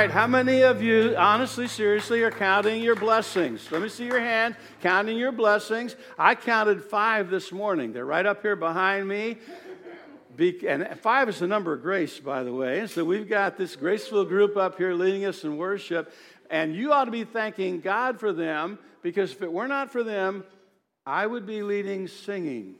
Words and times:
right, 0.00 0.10
how 0.10 0.26
many 0.26 0.62
of 0.62 0.80
you, 0.80 1.14
honestly, 1.18 1.68
seriously, 1.68 2.22
are 2.22 2.30
counting 2.30 2.82
your 2.82 2.96
blessings? 2.96 3.70
Let 3.70 3.82
me 3.82 3.90
see 3.90 4.06
your 4.06 4.18
hand. 4.18 4.56
Counting 4.80 5.18
your 5.18 5.30
blessings. 5.30 5.94
I 6.18 6.36
counted 6.36 6.82
five 6.82 7.28
this 7.28 7.52
morning. 7.52 7.92
They're 7.92 8.06
right 8.06 8.24
up 8.24 8.40
here 8.40 8.56
behind 8.56 9.06
me. 9.06 9.36
Be- 10.34 10.66
and 10.66 10.98
five 11.00 11.28
is 11.28 11.40
the 11.40 11.46
number 11.46 11.74
of 11.74 11.82
grace, 11.82 12.18
by 12.18 12.44
the 12.44 12.52
way. 12.54 12.80
And 12.80 12.88
so 12.88 13.04
we've 13.04 13.28
got 13.28 13.58
this 13.58 13.76
graceful 13.76 14.24
group 14.24 14.56
up 14.56 14.78
here 14.78 14.94
leading 14.94 15.26
us 15.26 15.44
in 15.44 15.58
worship. 15.58 16.10
And 16.48 16.74
you 16.74 16.94
ought 16.94 17.04
to 17.04 17.10
be 17.10 17.24
thanking 17.24 17.80
God 17.80 18.18
for 18.18 18.32
them 18.32 18.78
because 19.02 19.32
if 19.32 19.42
it 19.42 19.52
were 19.52 19.68
not 19.68 19.92
for 19.92 20.02
them, 20.02 20.44
I 21.04 21.26
would 21.26 21.44
be 21.44 21.62
leading 21.62 22.08
singing. 22.08 22.76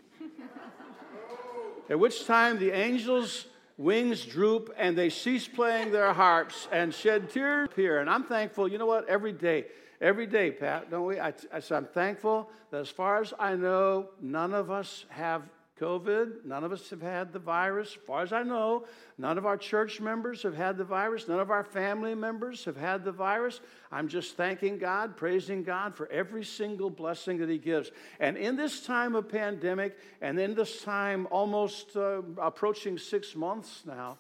At 1.90 1.98
which 1.98 2.24
time 2.24 2.58
the 2.58 2.70
angels' 2.70 3.44
wings 3.80 4.26
droop 4.26 4.72
and 4.76 4.96
they 4.96 5.08
cease 5.08 5.48
playing 5.48 5.90
their 5.90 6.12
harps 6.12 6.68
and 6.70 6.92
shed 6.94 7.30
tears 7.30 7.70
here. 7.74 8.00
And 8.00 8.10
I'm 8.10 8.24
thankful, 8.24 8.68
you 8.68 8.76
know 8.76 8.84
what, 8.84 9.08
every 9.08 9.32
day, 9.32 9.64
every 10.02 10.26
day, 10.26 10.50
Pat, 10.50 10.90
don't 10.90 11.06
we? 11.06 11.18
I, 11.18 11.28
I, 11.52 11.62
I'm 11.70 11.86
thankful 11.86 12.50
that 12.70 12.76
as 12.76 12.90
far 12.90 13.22
as 13.22 13.32
I 13.38 13.56
know, 13.56 14.10
none 14.20 14.52
of 14.52 14.70
us 14.70 15.06
have 15.08 15.42
COVID. 15.80 16.44
None 16.44 16.64
of 16.64 16.72
us 16.72 16.90
have 16.90 17.00
had 17.00 17.32
the 17.32 17.38
virus. 17.38 17.88
As 17.88 18.02
far 18.06 18.22
as 18.22 18.32
I 18.32 18.42
know, 18.42 18.84
none 19.16 19.38
of 19.38 19.46
our 19.46 19.56
church 19.56 20.00
members 20.00 20.42
have 20.42 20.54
had 20.54 20.76
the 20.76 20.84
virus. 20.84 21.26
None 21.26 21.40
of 21.40 21.50
our 21.50 21.64
family 21.64 22.14
members 22.14 22.64
have 22.66 22.76
had 22.76 23.04
the 23.04 23.12
virus. 23.12 23.60
I'm 23.90 24.08
just 24.08 24.36
thanking 24.36 24.78
God, 24.78 25.16
praising 25.16 25.62
God 25.62 25.96
for 25.96 26.10
every 26.12 26.44
single 26.44 26.90
blessing 26.90 27.38
that 27.38 27.48
He 27.48 27.58
gives. 27.58 27.90
And 28.20 28.36
in 28.36 28.56
this 28.56 28.84
time 28.84 29.14
of 29.14 29.28
pandemic, 29.28 29.96
and 30.20 30.38
in 30.38 30.54
this 30.54 30.82
time 30.82 31.26
almost 31.30 31.96
uh, 31.96 32.22
approaching 32.38 32.98
six 32.98 33.34
months 33.34 33.82
now, 33.86 34.18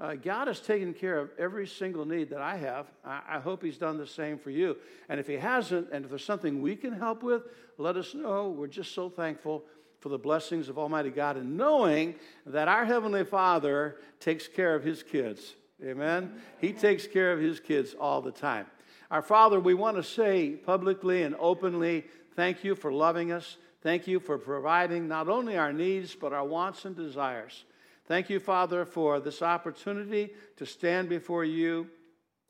uh, 0.00 0.14
God 0.14 0.46
has 0.46 0.60
taken 0.60 0.94
care 0.94 1.18
of 1.18 1.30
every 1.38 1.66
single 1.66 2.06
need 2.06 2.30
that 2.30 2.40
I 2.40 2.56
have. 2.56 2.86
I, 3.04 3.20
I 3.32 3.38
hope 3.38 3.62
He's 3.62 3.76
done 3.76 3.98
the 3.98 4.06
same 4.06 4.38
for 4.38 4.48
you. 4.50 4.76
And 5.10 5.20
if 5.20 5.26
He 5.26 5.34
hasn't, 5.34 5.88
and 5.92 6.04
if 6.04 6.10
there's 6.10 6.24
something 6.24 6.62
we 6.62 6.74
can 6.74 6.92
help 6.92 7.22
with, 7.22 7.42
let 7.76 7.96
us 7.96 8.14
know. 8.14 8.48
We're 8.48 8.66
just 8.66 8.94
so 8.94 9.10
thankful 9.10 9.64
for 10.00 10.08
the 10.08 10.18
blessings 10.18 10.68
of 10.68 10.78
Almighty 10.78 11.10
God 11.10 11.36
and 11.36 11.56
knowing 11.56 12.14
that 12.46 12.68
our 12.68 12.84
Heavenly 12.84 13.24
Father 13.24 13.96
takes 14.18 14.48
care 14.48 14.74
of 14.74 14.82
His 14.82 15.02
kids. 15.02 15.54
Amen? 15.84 16.32
He 16.58 16.72
takes 16.72 17.06
care 17.06 17.32
of 17.32 17.40
His 17.40 17.60
kids 17.60 17.94
all 17.98 18.20
the 18.20 18.32
time. 18.32 18.66
Our 19.10 19.22
Father, 19.22 19.60
we 19.60 19.74
want 19.74 19.96
to 19.96 20.02
say 20.02 20.50
publicly 20.50 21.22
and 21.22 21.36
openly 21.38 22.06
thank 22.34 22.64
you 22.64 22.74
for 22.74 22.92
loving 22.92 23.30
us. 23.30 23.56
Thank 23.82 24.06
you 24.06 24.20
for 24.20 24.38
providing 24.38 25.08
not 25.08 25.28
only 25.28 25.56
our 25.56 25.72
needs, 25.72 26.14
but 26.14 26.32
our 26.32 26.44
wants 26.44 26.84
and 26.84 26.96
desires. 26.96 27.64
Thank 28.06 28.28
you, 28.28 28.40
Father, 28.40 28.84
for 28.84 29.20
this 29.20 29.42
opportunity 29.42 30.30
to 30.56 30.66
stand 30.66 31.08
before 31.08 31.44
you. 31.44 31.88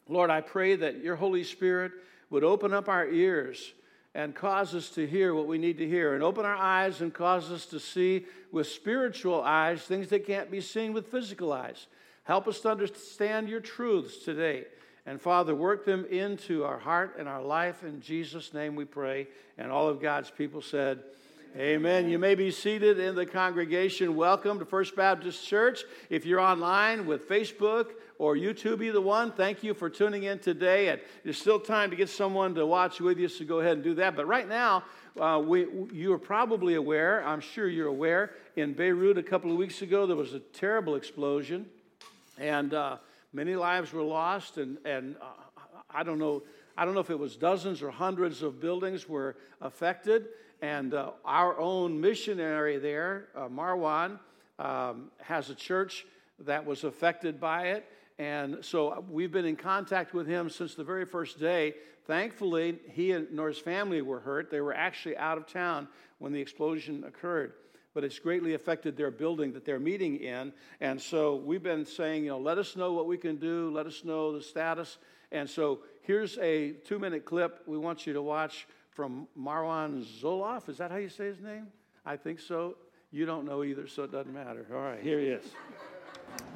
Lord, 0.08 0.30
I 0.30 0.40
pray 0.40 0.76
that 0.76 1.02
your 1.02 1.16
Holy 1.16 1.44
Spirit 1.44 1.92
would 2.30 2.44
open 2.44 2.72
up 2.72 2.88
our 2.88 3.06
ears 3.06 3.74
and 4.14 4.34
cause 4.34 4.74
us 4.74 4.88
to 4.90 5.06
hear 5.06 5.34
what 5.34 5.46
we 5.46 5.58
need 5.58 5.78
to 5.78 5.86
hear, 5.86 6.14
and 6.14 6.22
open 6.22 6.44
our 6.44 6.56
eyes 6.56 7.00
and 7.00 7.14
cause 7.14 7.50
us 7.50 7.66
to 7.66 7.78
see 7.78 8.26
with 8.50 8.66
spiritual 8.66 9.40
eyes 9.42 9.82
things 9.82 10.08
that 10.08 10.26
can't 10.26 10.50
be 10.50 10.60
seen 10.60 10.92
with 10.92 11.06
physical 11.06 11.52
eyes. 11.52 11.86
Help 12.24 12.48
us 12.48 12.60
to 12.60 12.70
understand 12.70 13.48
your 13.48 13.60
truths 13.60 14.18
today. 14.18 14.64
And 15.06 15.20
Father, 15.20 15.54
work 15.54 15.84
them 15.84 16.04
into 16.04 16.64
our 16.64 16.78
heart 16.78 17.16
and 17.18 17.28
our 17.28 17.42
life. 17.42 17.82
In 17.82 18.00
Jesus' 18.00 18.52
name 18.52 18.76
we 18.76 18.84
pray. 18.84 19.28
And 19.56 19.72
all 19.72 19.88
of 19.88 20.00
God's 20.00 20.30
people 20.30 20.60
said, 20.60 21.02
Amen. 21.56 22.08
You 22.08 22.16
may 22.20 22.36
be 22.36 22.52
seated 22.52 23.00
in 23.00 23.16
the 23.16 23.26
congregation. 23.26 24.14
Welcome 24.14 24.60
to 24.60 24.64
First 24.64 24.94
Baptist 24.94 25.44
Church. 25.44 25.82
If 26.08 26.24
you're 26.24 26.38
online 26.38 27.06
with 27.06 27.28
Facebook 27.28 27.86
or 28.18 28.36
YouTube, 28.36 28.80
either 28.84 29.00
one, 29.00 29.32
thank 29.32 29.64
you 29.64 29.74
for 29.74 29.90
tuning 29.90 30.22
in 30.22 30.38
today. 30.38 30.90
And 30.90 31.00
there's 31.24 31.38
still 31.38 31.58
time 31.58 31.90
to 31.90 31.96
get 31.96 32.08
someone 32.08 32.54
to 32.54 32.64
watch 32.64 33.00
with 33.00 33.18
you, 33.18 33.26
so 33.26 33.44
go 33.44 33.58
ahead 33.58 33.72
and 33.72 33.82
do 33.82 33.94
that. 33.94 34.14
But 34.14 34.28
right 34.28 34.48
now, 34.48 34.84
uh, 35.18 35.42
we, 35.44 35.66
you 35.92 36.12
are 36.12 36.18
probably 36.18 36.76
aware, 36.76 37.26
I'm 37.26 37.40
sure 37.40 37.66
you're 37.66 37.88
aware, 37.88 38.30
in 38.54 38.72
Beirut 38.72 39.18
a 39.18 39.22
couple 39.22 39.50
of 39.50 39.56
weeks 39.56 39.82
ago, 39.82 40.06
there 40.06 40.16
was 40.16 40.34
a 40.34 40.40
terrible 40.40 40.94
explosion. 40.94 41.66
And 42.38 42.74
uh, 42.74 42.98
many 43.32 43.56
lives 43.56 43.92
were 43.92 44.02
lost. 44.02 44.56
And, 44.56 44.78
and 44.84 45.16
uh, 45.20 45.24
I 45.92 46.04
don't 46.04 46.20
know. 46.20 46.44
I 46.76 46.84
don't 46.84 46.94
know 46.94 47.00
if 47.00 47.10
it 47.10 47.18
was 47.18 47.36
dozens 47.36 47.82
or 47.82 47.90
hundreds 47.90 48.42
of 48.42 48.60
buildings 48.60 49.08
were 49.08 49.36
affected. 49.60 50.28
And 50.62 50.92
uh, 50.92 51.12
our 51.24 51.58
own 51.58 52.00
missionary 52.00 52.78
there, 52.78 53.28
uh, 53.34 53.48
Marwan, 53.48 54.18
um, 54.58 55.10
has 55.22 55.48
a 55.48 55.54
church 55.54 56.06
that 56.40 56.64
was 56.66 56.84
affected 56.84 57.40
by 57.40 57.68
it. 57.68 57.86
And 58.18 58.62
so 58.62 59.02
we've 59.08 59.32
been 59.32 59.46
in 59.46 59.56
contact 59.56 60.12
with 60.12 60.26
him 60.26 60.50
since 60.50 60.74
the 60.74 60.84
very 60.84 61.06
first 61.06 61.40
day. 61.40 61.74
Thankfully, 62.06 62.78
he 62.92 63.12
and 63.12 63.28
nor 63.32 63.48
his 63.48 63.58
family 63.58 64.02
were 64.02 64.20
hurt. 64.20 64.50
They 64.50 64.60
were 64.60 64.74
actually 64.74 65.16
out 65.16 65.38
of 65.38 65.46
town 65.46 65.88
when 66.18 66.32
the 66.32 66.40
explosion 66.40 67.04
occurred. 67.04 67.54
But 67.94 68.04
it's 68.04 68.18
greatly 68.18 68.54
affected 68.54 68.96
their 68.96 69.10
building 69.10 69.52
that 69.54 69.64
they're 69.64 69.80
meeting 69.80 70.16
in. 70.16 70.52
And 70.80 71.00
so 71.00 71.36
we've 71.36 71.62
been 71.62 71.86
saying, 71.86 72.24
you 72.24 72.30
know, 72.30 72.38
let 72.38 72.58
us 72.58 72.76
know 72.76 72.92
what 72.92 73.06
we 73.06 73.16
can 73.16 73.36
do, 73.36 73.70
let 73.70 73.86
us 73.86 74.04
know 74.04 74.32
the 74.32 74.42
status. 74.42 74.98
And 75.32 75.48
so 75.48 75.80
here's 76.02 76.36
a 76.38 76.72
two 76.72 76.98
minute 76.98 77.24
clip 77.24 77.62
we 77.66 77.78
want 77.78 78.06
you 78.06 78.12
to 78.12 78.22
watch 78.22 78.66
from 78.90 79.28
Marwan 79.38 80.04
Zoloff. 80.04 80.68
Is 80.68 80.78
that 80.78 80.90
how 80.90 80.96
you 80.96 81.08
say 81.08 81.26
his 81.26 81.40
name? 81.40 81.68
I 82.04 82.16
think 82.16 82.40
so. 82.40 82.76
You 83.12 83.26
don't 83.26 83.44
know 83.44 83.64
either, 83.64 83.86
so 83.86 84.02
it 84.04 84.12
doesn't 84.12 84.32
matter. 84.32 84.66
All 84.72 84.80
right, 84.80 85.00
here 85.00 85.18
he 85.18 85.26
is. 85.26 85.44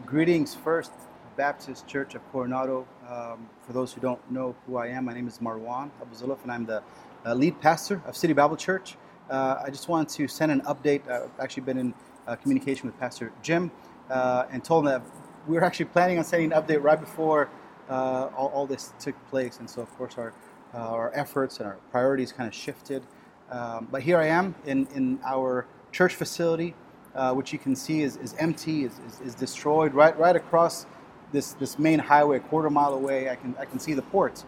Greetings, 0.04 0.54
First 0.54 0.92
Baptist 1.36 1.86
Church 1.86 2.14
of 2.14 2.22
Coronado. 2.30 2.86
Um, 3.08 3.48
for 3.62 3.72
those 3.72 3.92
who 3.92 4.00
don't 4.00 4.30
know 4.30 4.54
who 4.66 4.76
I 4.76 4.88
am, 4.88 5.04
my 5.04 5.14
name 5.14 5.26
is 5.26 5.38
Marwan 5.38 5.90
Abuzulov, 6.02 6.42
and 6.42 6.52
I'm 6.52 6.66
the 6.66 6.82
uh, 7.24 7.34
lead 7.34 7.60
pastor 7.60 8.02
of 8.06 8.16
City 8.16 8.32
Bible 8.32 8.56
Church. 8.56 8.96
Uh, 9.30 9.62
I 9.64 9.70
just 9.70 9.88
wanted 9.88 10.08
to 10.16 10.28
send 10.28 10.52
an 10.52 10.60
update. 10.62 11.08
I've 11.08 11.30
actually 11.40 11.62
been 11.62 11.78
in 11.78 11.94
uh, 12.26 12.36
communication 12.36 12.86
with 12.86 12.98
Pastor 12.98 13.32
Jim 13.42 13.70
uh, 14.10 14.46
and 14.50 14.62
told 14.62 14.84
him 14.84 14.92
that 14.92 15.02
we 15.46 15.56
were 15.56 15.64
actually 15.64 15.86
planning 15.86 16.18
on 16.18 16.24
sending 16.24 16.52
an 16.52 16.62
update 16.62 16.82
right 16.82 17.00
before 17.00 17.48
uh, 17.88 18.30
all, 18.36 18.48
all, 18.48 18.66
this 18.66 18.92
took 18.98 19.14
place. 19.28 19.58
And 19.58 19.68
so, 19.68 19.82
of 19.82 19.90
course, 19.96 20.16
our 20.16 20.32
uh, 20.74 20.78
our 20.78 21.12
efforts 21.14 21.58
and 21.58 21.66
our 21.66 21.76
priorities 21.90 22.32
kind 22.32 22.48
of 22.48 22.54
shifted. 22.54 23.02
Um, 23.50 23.88
but 23.90 24.02
here 24.02 24.18
I 24.18 24.26
am 24.26 24.54
in, 24.66 24.86
in 24.94 25.20
our 25.24 25.66
church 25.92 26.14
facility, 26.14 26.74
uh, 27.14 27.32
which 27.32 27.52
you 27.52 27.58
can 27.58 27.76
see 27.76 28.02
is, 28.02 28.16
is 28.16 28.34
empty, 28.38 28.84
is, 28.84 28.98
is, 29.06 29.20
is, 29.20 29.34
destroyed 29.34 29.94
right, 29.94 30.18
right 30.18 30.34
across 30.34 30.86
this, 31.30 31.52
this 31.52 31.78
main 31.78 31.98
highway, 31.98 32.38
a 32.38 32.40
quarter 32.40 32.70
mile 32.70 32.94
away. 32.94 33.30
I 33.30 33.36
can, 33.36 33.54
I 33.58 33.64
can 33.64 33.78
see 33.78 33.94
the 33.94 34.02
port 34.02 34.44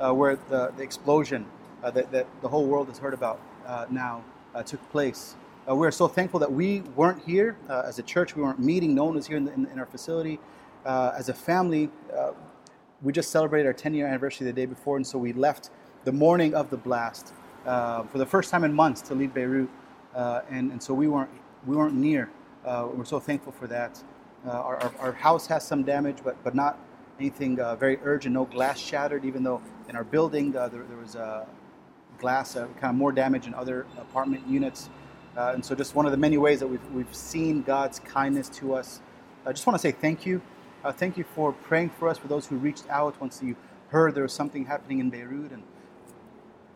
uh, 0.00 0.12
where 0.12 0.36
the, 0.48 0.72
the 0.76 0.82
explosion 0.82 1.46
uh, 1.82 1.90
that, 1.92 2.10
that 2.10 2.26
the 2.42 2.48
whole 2.48 2.66
world 2.66 2.88
has 2.88 2.98
heard 2.98 3.14
about 3.14 3.40
uh, 3.66 3.86
now 3.90 4.24
uh, 4.54 4.62
took 4.62 4.80
place. 4.90 5.36
we're 5.68 5.90
so 5.92 6.08
thankful 6.08 6.40
that 6.40 6.50
we 6.50 6.80
weren't 6.96 7.22
here 7.24 7.56
as 7.68 7.98
a 7.98 8.02
church, 8.02 8.34
we 8.34 8.42
weren't 8.42 8.58
meeting, 8.58 8.94
no 8.94 9.04
one 9.04 9.14
was 9.14 9.26
here 9.26 9.36
in, 9.36 9.44
the, 9.44 9.52
in, 9.52 9.66
in 9.66 9.78
our 9.78 9.86
facility. 9.86 10.40
as 10.84 11.28
a 11.28 11.34
family, 11.34 11.90
we 13.02 13.12
just 13.12 13.30
celebrated 13.30 13.66
our 13.66 13.72
10 13.72 13.94
year 13.94 14.06
anniversary 14.06 14.46
the 14.46 14.52
day 14.52 14.66
before, 14.66 14.96
and 14.96 15.06
so 15.06 15.18
we 15.18 15.32
left 15.32 15.70
the 16.04 16.12
morning 16.12 16.54
of 16.54 16.70
the 16.70 16.76
blast 16.76 17.32
uh, 17.66 18.02
for 18.04 18.18
the 18.18 18.26
first 18.26 18.50
time 18.50 18.64
in 18.64 18.72
months 18.72 19.00
to 19.02 19.14
leave 19.14 19.32
Beirut, 19.34 19.68
uh, 20.14 20.40
and, 20.50 20.72
and 20.72 20.82
so 20.82 20.94
we 20.94 21.08
weren't 21.08 21.30
we 21.66 21.76
weren't 21.76 21.94
near. 21.94 22.30
Uh, 22.64 22.88
we're 22.92 23.04
so 23.04 23.20
thankful 23.20 23.52
for 23.52 23.66
that. 23.66 24.02
Uh, 24.46 24.50
our, 24.50 24.76
our, 24.82 24.92
our, 25.00 25.12
house 25.12 25.46
has 25.46 25.66
some 25.66 25.82
damage, 25.82 26.18
but 26.24 26.42
but 26.44 26.54
not 26.54 26.78
anything 27.18 27.60
uh, 27.60 27.76
very 27.76 27.98
urgent. 28.02 28.34
No 28.34 28.44
glass 28.44 28.78
shattered, 28.78 29.24
even 29.24 29.42
though 29.42 29.60
in 29.88 29.96
our 29.96 30.04
building 30.04 30.52
there, 30.52 30.68
there, 30.68 30.82
was 30.96 31.16
glass 32.18 32.54
kind 32.54 32.76
of 32.82 32.94
more 32.94 33.12
damage 33.12 33.46
in 33.46 33.54
other 33.54 33.86
apartment 33.98 34.46
units. 34.46 34.88
and 35.36 35.64
so, 35.64 35.74
just 35.74 35.94
one 35.94 36.06
of 36.06 36.12
the 36.12 36.18
many 36.18 36.38
ways 36.38 36.60
that 36.60 36.66
we've, 36.66 36.90
we've 36.92 37.14
seen 37.14 37.62
God's 37.62 37.98
kindness 38.00 38.48
to 38.50 38.74
us. 38.74 39.00
I 39.46 39.52
just 39.52 39.66
want 39.66 39.74
to 39.74 39.82
say 39.82 39.92
thank 39.92 40.26
you. 40.26 40.40
Uh, 40.84 40.92
thank 40.92 41.16
you 41.16 41.24
for 41.34 41.52
praying 41.52 41.90
for 41.90 42.08
us, 42.08 42.18
for 42.18 42.28
those 42.28 42.46
who 42.46 42.56
reached 42.56 42.84
out 42.88 43.20
once 43.20 43.42
you 43.42 43.56
heard 43.88 44.14
there 44.14 44.22
was 44.22 44.32
something 44.32 44.64
happening 44.64 45.00
in 45.00 45.10
Beirut, 45.10 45.50
and 45.50 45.62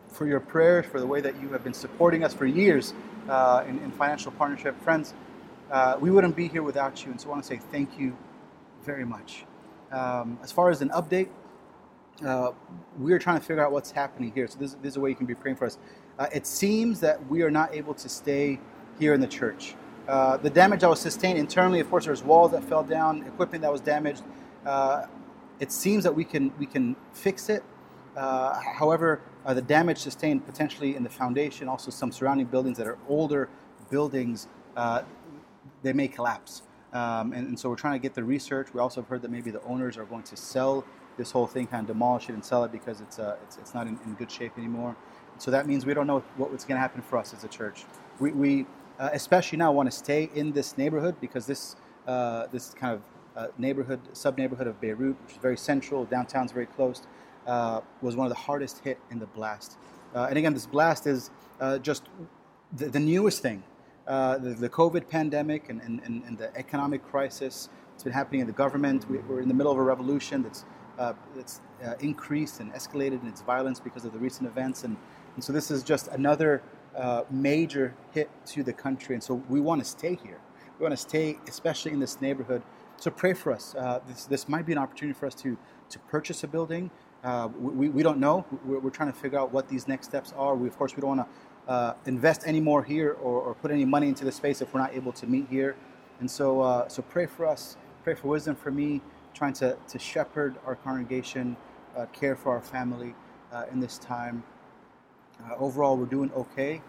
for 0.09 0.27
your 0.27 0.39
prayers, 0.39 0.85
for 0.85 0.99
the 0.99 1.07
way 1.07 1.21
that 1.21 1.39
you 1.41 1.49
have 1.49 1.63
been 1.63 1.73
supporting 1.73 2.23
us 2.23 2.33
for 2.33 2.45
years 2.45 2.93
uh, 3.29 3.63
in, 3.67 3.79
in, 3.79 3.91
financial 3.91 4.31
partnership. 4.31 4.79
Friends, 4.83 5.13
uh, 5.71 5.97
we 5.99 6.11
wouldn't 6.11 6.35
be 6.35 6.47
here 6.47 6.63
without 6.63 7.03
you, 7.05 7.11
and 7.11 7.21
so 7.21 7.27
I 7.27 7.31
want 7.31 7.43
to 7.43 7.47
say 7.47 7.61
thank 7.71 7.97
you 7.97 8.15
very 8.83 9.05
much. 9.05 9.45
Um, 9.91 10.37
as 10.43 10.51
far 10.51 10.69
as 10.69 10.81
an 10.81 10.89
update, 10.89 11.29
uh, 12.25 12.51
we 12.99 13.13
are 13.13 13.19
trying 13.19 13.39
to 13.39 13.45
figure 13.45 13.63
out 13.63 13.71
what's 13.71 13.91
happening 13.91 14.31
here. 14.33 14.47
So 14.47 14.59
this, 14.59 14.73
this 14.81 14.91
is 14.91 14.97
a 14.97 14.99
way 14.99 15.09
you 15.09 15.15
can 15.15 15.25
be 15.25 15.35
praying 15.35 15.55
for 15.55 15.65
us. 15.65 15.77
Uh, 16.19 16.27
it 16.33 16.45
seems 16.45 16.99
that 16.99 17.25
we 17.27 17.41
are 17.41 17.51
not 17.51 17.73
able 17.73 17.93
to 17.93 18.09
stay 18.09 18.59
here 18.99 19.13
in 19.13 19.21
the 19.21 19.27
church. 19.27 19.75
Uh, 20.07 20.37
the 20.37 20.49
damage 20.49 20.81
that 20.81 20.89
was 20.89 20.99
sustained 20.99 21.37
internally, 21.37 21.79
of 21.79 21.89
course, 21.89 22.05
there's 22.05 22.23
walls 22.23 22.51
that 22.51 22.63
fell 22.63 22.83
down, 22.83 23.23
equipment 23.23 23.61
that 23.61 23.71
was 23.71 23.81
damaged. 23.81 24.23
Uh, 24.65 25.05
it 25.59 25.71
seems 25.71 26.03
that 26.03 26.13
we 26.13 26.25
can 26.25 26.51
we 26.57 26.65
can 26.65 26.95
fix 27.13 27.49
it. 27.49 27.63
Uh, 28.15 28.59
however, 28.77 29.21
uh, 29.45 29.53
the 29.53 29.61
damage 29.61 29.97
sustained 29.97 30.45
potentially 30.45 30.95
in 30.95 31.03
the 31.03 31.09
foundation, 31.09 31.67
also 31.67 31.89
some 31.89 32.11
surrounding 32.11 32.45
buildings 32.45 32.77
that 32.77 32.85
are 32.85 32.97
older 33.07 33.49
buildings, 33.89 34.47
uh, 34.75 35.01
they 35.81 35.93
may 35.93 36.07
collapse. 36.07 36.63
Um, 36.91 37.33
and, 37.33 37.47
and, 37.47 37.59
so 37.59 37.69
we're 37.69 37.75
trying 37.75 37.99
to 37.99 37.99
get 37.99 38.13
the 38.13 38.23
research. 38.23 38.71
We 38.71 38.79
also 38.79 39.01
have 39.01 39.07
heard 39.07 39.23
that 39.23 39.31
maybe 39.31 39.49
the 39.49 39.63
owners 39.63 39.97
are 39.97 40.05
going 40.05 40.21
to 40.23 40.37
sell 40.37 40.85
this 41.17 41.31
whole 41.31 41.47
thing, 41.47 41.65
kind 41.65 41.81
of 41.81 41.87
demolish 41.87 42.29
it 42.29 42.33
and 42.33 42.45
sell 42.45 42.63
it 42.65 42.71
because 42.71 43.01
it's 43.01 43.17
it's, 43.17 43.57
it's 43.57 43.73
not 43.73 43.87
in, 43.87 43.99
in, 44.05 44.13
good 44.13 44.29
shape 44.29 44.51
anymore. 44.59 44.95
So 45.39 45.49
that 45.49 45.65
means 45.65 45.87
we 45.87 45.95
don't 45.95 46.05
know 46.05 46.23
what, 46.37 46.51
what's 46.51 46.65
going 46.65 46.75
to 46.75 46.81
happen 46.81 47.01
for 47.01 47.17
us 47.17 47.33
as 47.33 47.43
a 47.43 47.47
church. 47.47 47.85
We, 48.19 48.31
we 48.31 48.65
uh, 49.03 49.09
especially 49.11 49.57
now 49.57 49.69
want 49.69 49.91
to 49.91 49.95
stay 49.95 50.29
in 50.33 50.53
this 50.53 50.77
neighborhood 50.77 51.13
because 51.19 51.45
this 51.45 51.75
uh, 52.07 52.47
this 52.53 52.73
kind 52.73 52.93
of 52.93 53.01
uh, 53.35 53.47
neighborhood 53.57 53.99
sub 54.13 54.37
neighborhood 54.37 54.65
of 54.65 54.79
Beirut, 54.79 55.17
which 55.23 55.31
is 55.31 55.37
very 55.41 55.57
central, 55.57 56.05
downtown's 56.05 56.53
very 56.53 56.67
close, 56.67 57.01
uh, 57.45 57.81
was 58.01 58.15
one 58.15 58.25
of 58.25 58.29
the 58.29 58.39
hardest 58.39 58.79
hit 58.79 58.97
in 59.11 59.19
the 59.19 59.25
blast. 59.25 59.77
Uh, 60.15 60.27
and 60.29 60.37
again, 60.37 60.53
this 60.53 60.65
blast 60.65 61.05
is 61.05 61.31
just 61.81 62.03
the, 62.77 62.87
the, 62.87 62.99
newest 62.99 63.41
thing. 63.41 63.63
The, 64.05 64.55
the, 64.57 64.69
COVID 64.69 65.09
pandemic 65.09 65.69
and, 65.69 65.81
and, 65.81 65.99
and, 66.05 66.37
the 66.37 66.55
economic 66.55 67.03
crisis. 67.03 67.69
It's 67.95 68.03
been 68.03 68.13
happening 68.13 68.41
in 68.41 68.47
the 68.47 68.53
government. 68.53 69.09
We, 69.09 69.17
are 69.17 69.41
in 69.41 69.49
the 69.49 69.53
middle 69.53 69.71
of 69.71 69.77
a 69.77 69.83
revolution 69.83 70.43
that's 70.43 70.63
that's 71.35 71.59
increased 71.99 72.61
and 72.61 72.71
escalated 72.73 73.21
in 73.21 73.27
its 73.27 73.41
violence 73.41 73.79
because 73.81 74.05
of 74.05 74.13
the 74.13 74.19
recent 74.19 74.47
events. 74.47 74.83
And, 74.83 74.95
and 75.35 75.43
so 75.43 75.51
this 75.51 75.71
is 75.71 75.83
just 75.83 76.07
another 76.09 76.61
uh, 76.95 77.23
major 77.29 77.93
hit 78.11 78.29
to 78.47 78.63
the 78.63 78.73
country, 78.73 79.15
and 79.15 79.23
so 79.23 79.35
we 79.49 79.59
want 79.59 79.81
to 79.83 79.89
stay 79.89 80.17
here. 80.23 80.39
We 80.79 80.83
want 80.83 80.93
to 80.93 81.01
stay, 81.01 81.39
especially 81.47 81.91
in 81.91 81.99
this 81.99 82.19
neighborhood. 82.21 82.61
So 82.97 83.11
pray 83.11 83.33
for 83.33 83.51
us. 83.51 83.75
Uh, 83.75 83.99
this, 84.07 84.25
this 84.25 84.49
might 84.49 84.65
be 84.65 84.71
an 84.71 84.77
opportunity 84.77 85.17
for 85.17 85.25
us 85.25 85.35
to, 85.35 85.57
to 85.89 85.99
purchase 85.99 86.43
a 86.43 86.47
building. 86.47 86.89
Uh, 87.23 87.49
we, 87.59 87.89
we 87.89 88.03
don't 88.03 88.19
know. 88.19 88.45
We're, 88.65 88.79
we're, 88.79 88.89
trying 88.89 89.11
to 89.11 89.17
figure 89.17 89.39
out 89.39 89.51
what 89.51 89.67
these 89.69 89.87
next 89.87 90.07
steps 90.07 90.33
are. 90.37 90.55
We, 90.55 90.67
of 90.67 90.77
course, 90.77 90.95
we 90.95 91.01
don't 91.01 91.17
want 91.17 91.27
to 91.67 91.71
uh, 91.71 91.93
invest 92.05 92.43
any 92.45 92.59
more 92.59 92.83
here 92.83 93.13
or, 93.21 93.41
or, 93.41 93.53
put 93.53 93.71
any 93.71 93.85
money 93.85 94.09
into 94.09 94.25
the 94.25 94.31
space 94.31 94.61
if 94.61 94.73
we're 94.73 94.81
not 94.81 94.93
able 94.93 95.13
to 95.13 95.27
meet 95.27 95.47
here. 95.49 95.75
And 96.19 96.29
so, 96.29 96.61
uh, 96.61 96.87
so 96.89 97.01
pray 97.01 97.25
for 97.25 97.45
us. 97.45 97.77
Pray 98.03 98.15
for 98.15 98.27
wisdom 98.27 98.55
for 98.55 98.71
me, 98.71 99.01
trying 99.33 99.53
to, 99.53 99.77
to 99.87 99.99
shepherd 99.99 100.55
our 100.65 100.75
congregation, 100.75 101.55
uh, 101.95 102.05
care 102.07 102.35
for 102.35 102.51
our 102.51 102.61
family 102.61 103.15
in 103.71 103.79
this 103.79 103.99
time. 103.99 104.43
Uh, 105.49 105.55
overall, 105.57 105.97
we're 105.97 106.05
doing 106.05 106.31
okay. 106.33 106.81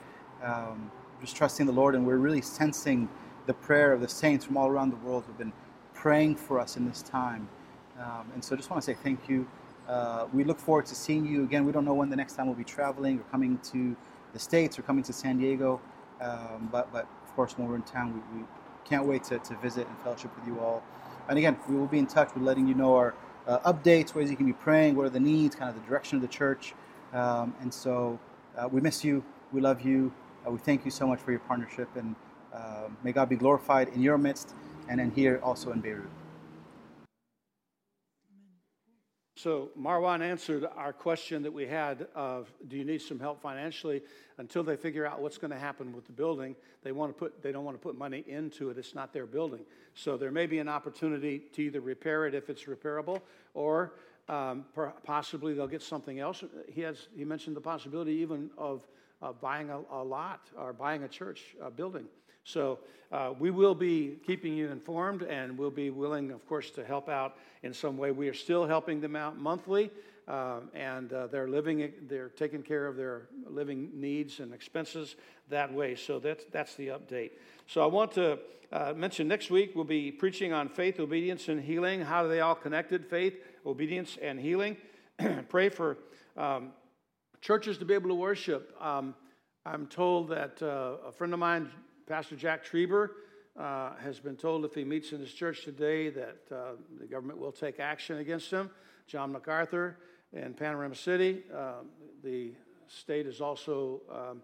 Um, 0.42 0.90
just 1.20 1.37
trusting 1.37 1.66
the 1.66 1.73
Lord, 1.73 1.94
and 1.94 2.06
we're 2.06 2.18
really 2.18 2.42
sensing 2.42 3.08
the 3.46 3.54
prayer 3.54 3.92
of 3.92 4.00
the 4.00 4.08
saints 4.08 4.44
from 4.44 4.56
all 4.56 4.68
around 4.68 4.90
the 4.90 4.96
world 4.96 5.25
who've 5.26 5.38
been 5.38 5.52
praying 5.94 6.37
for 6.37 6.61
us 6.61 6.76
in 6.76 6.87
this 6.87 7.02
time. 7.02 7.49
Um, 7.99 8.30
and 8.34 8.44
so, 8.44 8.56
just 8.56 8.70
want 8.70 8.82
to 8.82 8.87
say 8.87 8.96
thank 9.02 9.28
you. 9.28 9.46
Uh, 9.88 10.26
we 10.32 10.44
look 10.44 10.58
forward 10.58 10.87
to 10.87 10.94
seeing 10.94 11.26
you 11.26 11.44
again. 11.44 11.64
We 11.64 11.73
don't 11.73 11.84
know 11.84 11.94
when 11.94 12.11
the 12.11 12.16
next 12.16 12.34
time 12.34 12.46
we'll 12.46 12.54
be 12.54 12.64
traveling 12.64 13.18
or 13.18 13.23
coming 13.25 13.58
to 13.73 13.96
the 14.32 14.38
States 14.38 14.78
or 14.78 14.82
coming 14.82 15.04
to 15.04 15.12
San 15.12 15.38
Diego. 15.38 15.80
Um, 16.20 16.68
but, 16.73 16.92
but 16.92 17.06
of 17.25 17.34
course, 17.37 17.58
when 17.58 17.68
we're 17.68 17.76
in 17.76 17.82
town, 17.82 18.23
we, 18.32 18.40
we 18.40 18.46
can't 18.84 19.06
wait 19.06 19.25
to, 19.25 19.38
to 19.38 19.56
visit 19.58 19.87
and 19.87 19.99
fellowship 19.99 20.34
with 20.37 20.46
you 20.46 20.58
all. 20.61 20.82
And 21.28 21.38
again, 21.38 21.56
we 21.68 21.76
will 21.76 21.87
be 21.87 21.99
in 21.99 22.06
touch 22.06 22.34
with 22.34 22.42
letting 22.42 22.66
you 22.66 22.75
know 22.75 22.94
our 22.96 23.14
uh, 23.46 23.73
updates, 23.73 24.14
ways 24.14 24.30
you 24.30 24.37
can 24.37 24.46
be 24.46 24.52
praying, 24.52 24.94
what 24.96 25.06
are 25.06 25.11
the 25.11 25.20
needs, 25.20 25.54
kind 25.54 25.75
of 25.75 25.80
the 25.80 25.87
direction 25.88 26.16
of 26.16 26.23
the 26.23 26.28
church. 26.28 26.75
Um, 27.12 27.54
and 27.61 27.73
so, 27.73 28.18
uh, 28.56 28.68
we 28.68 28.80
miss 28.80 29.04
you. 29.04 29.25
We 29.52 29.61
love 29.61 29.82
you. 29.82 30.12
Uh, 30.46 30.52
we 30.52 30.58
thank 30.58 30.84
you 30.84 30.90
so 30.90 31.06
much 31.06 31.20
for 31.20 31.30
your 31.30 31.40
partnership, 31.40 31.88
and 31.96 32.14
uh, 32.52 32.88
may 33.02 33.12
God 33.12 33.28
be 33.28 33.37
glorified 33.37 33.88
in 33.88 34.02
your 34.02 34.18
midst 34.18 34.54
and 34.88 35.00
in 35.00 35.11
here 35.11 35.40
also 35.42 35.73
in 35.73 35.80
Beirut. 35.80 36.11
So 39.37 39.68
Marwan 39.78 40.23
answered 40.23 40.64
our 40.75 40.92
question 40.92 41.42
that 41.42 41.52
we 41.52 41.66
had 41.66 42.06
of 42.14 42.50
do 42.68 42.78
you 42.78 42.84
need 42.84 43.02
some 43.02 43.20
help 43.20 43.42
financially 43.42 44.00
until 44.38 44.62
they 44.62 44.75
figure 44.75 45.04
out 45.04 45.20
what's 45.20 45.37
going 45.37 45.50
to 45.50 45.58
happen 45.58 45.92
with 45.92 46.06
the 46.06 46.12
building. 46.12 46.56
They 46.82 46.92
want 46.92 47.12
to 47.12 47.18
put 47.18 47.42
they 47.42 47.52
don't 47.52 47.64
want 47.64 47.76
to 47.76 47.82
put 47.82 47.94
money 47.94 48.25
into 48.26 48.70
it. 48.70 48.78
It's 48.78 48.94
not 48.94 49.12
their 49.12 49.26
building. 49.26 49.66
So 49.92 50.16
there 50.16 50.30
may 50.30 50.46
be 50.46 50.61
an 50.61 50.68
opportunity 50.68 51.40
to 51.52 51.62
either 51.62 51.80
repair 51.80 52.26
it 52.26 52.34
if 52.34 52.49
it's 52.49 52.64
repairable 52.64 53.20
or 53.52 53.92
um, 54.28 54.64
possibly 55.04 55.54
they'll 55.54 55.66
get 55.66 55.83
something 55.83 56.19
else. 56.19 56.43
He 56.69 56.81
has 56.83 57.09
he 57.16 57.25
mentioned 57.25 57.57
the 57.57 57.61
possibility 57.61 58.12
even 58.12 58.50
of 58.57 58.87
uh, 59.23 59.33
buying 59.33 59.71
a, 59.71 59.81
a, 59.90 60.02
lot 60.02 60.40
or 60.57 60.73
buying 60.73 61.02
a 61.02 61.09
church 61.09 61.57
uh, 61.62 61.71
building. 61.71 62.07
So 62.45 62.78
uh, 63.11 63.33
we 63.38 63.50
will 63.50 63.75
be 63.75 64.19
keeping 64.26 64.54
you 64.54 64.71
informed 64.71 65.23
and 65.23 65.57
we'll 65.57 65.71
be 65.71 65.90
willing, 65.90 66.31
of 66.31 66.47
course, 66.47 66.71
to 66.73 66.85
help 66.85 67.09
out 67.09 67.37
in 67.62 67.73
some 67.73 67.97
way. 67.97 68.11
We 68.11 68.28
are 68.28 68.35
still 68.35 68.66
helping 68.66 69.00
them 69.00 69.16
out 69.16 69.38
monthly. 69.38 69.90
Uh, 70.26 70.61
and 70.73 71.12
uh, 71.12 71.26
they're 71.26 71.49
living, 71.49 71.93
they're 72.09 72.31
taking 72.31 72.62
care 72.62 72.87
of 72.87 72.97
their 72.97 73.28
living 73.47 73.90
needs 73.95 74.40
and 74.40 74.54
expenses 74.54 75.16
that 75.50 75.73
way. 75.73 75.95
So 75.95 76.19
that's, 76.19 76.45
that's 76.50 76.75
the 76.76 76.88
update. 76.88 77.33
So 77.66 77.83
I 77.83 77.87
want 77.87 78.12
to 78.12 78.38
uh, 78.73 78.95
mention 78.97 79.28
next 79.28 79.50
week 79.50 79.73
we'll 79.75 79.85
be 79.85 80.11
preaching 80.11 80.52
on 80.52 80.71
faith, 80.71 80.99
obedience, 80.99 81.49
and 81.49 81.62
healing. 81.62 82.00
How 82.00 82.25
are 82.25 82.28
they 82.28 82.40
all 82.40 82.54
connected? 82.54 83.04
Faith, 83.07 83.35
obedience, 83.66 84.18
and 84.21 84.38
healing. 84.38 84.76
Pray 85.49 85.68
for 85.68 85.99
um, 86.37 86.73
churches 87.40 87.78
to 87.78 87.85
be 87.85 87.94
able 87.94 88.09
to 88.09 88.14
worship. 88.14 88.75
Um, 88.80 89.14
I'm 89.66 89.87
told 89.87 90.28
that 90.28 90.62
uh, 90.62 91.06
a 91.06 91.12
friend 91.12 91.33
of 91.33 91.38
mine, 91.38 91.71
Pastor 92.06 92.37
Jack 92.37 92.64
Trieber 92.64 93.11
uh, 93.59 93.94
has 93.97 94.21
been 94.21 94.37
told 94.37 94.64
if 94.64 94.75
he 94.75 94.85
meets 94.85 95.12
in 95.12 95.21
his 95.21 95.33
church 95.33 95.64
today 95.64 96.11
that 96.11 96.38
uh, 96.52 96.56
the 97.00 97.06
government 97.06 97.38
will 97.38 97.52
take 97.52 97.80
action 97.80 98.18
against 98.18 98.50
him. 98.50 98.71
John 99.06 99.33
MacArthur 99.33 99.97
in 100.33 100.54
Panorama 100.54 100.94
City, 100.94 101.44
uh, 101.54 101.75
the 102.23 102.52
state 102.88 103.26
has 103.26 103.40
also 103.40 104.02
um, 104.12 104.42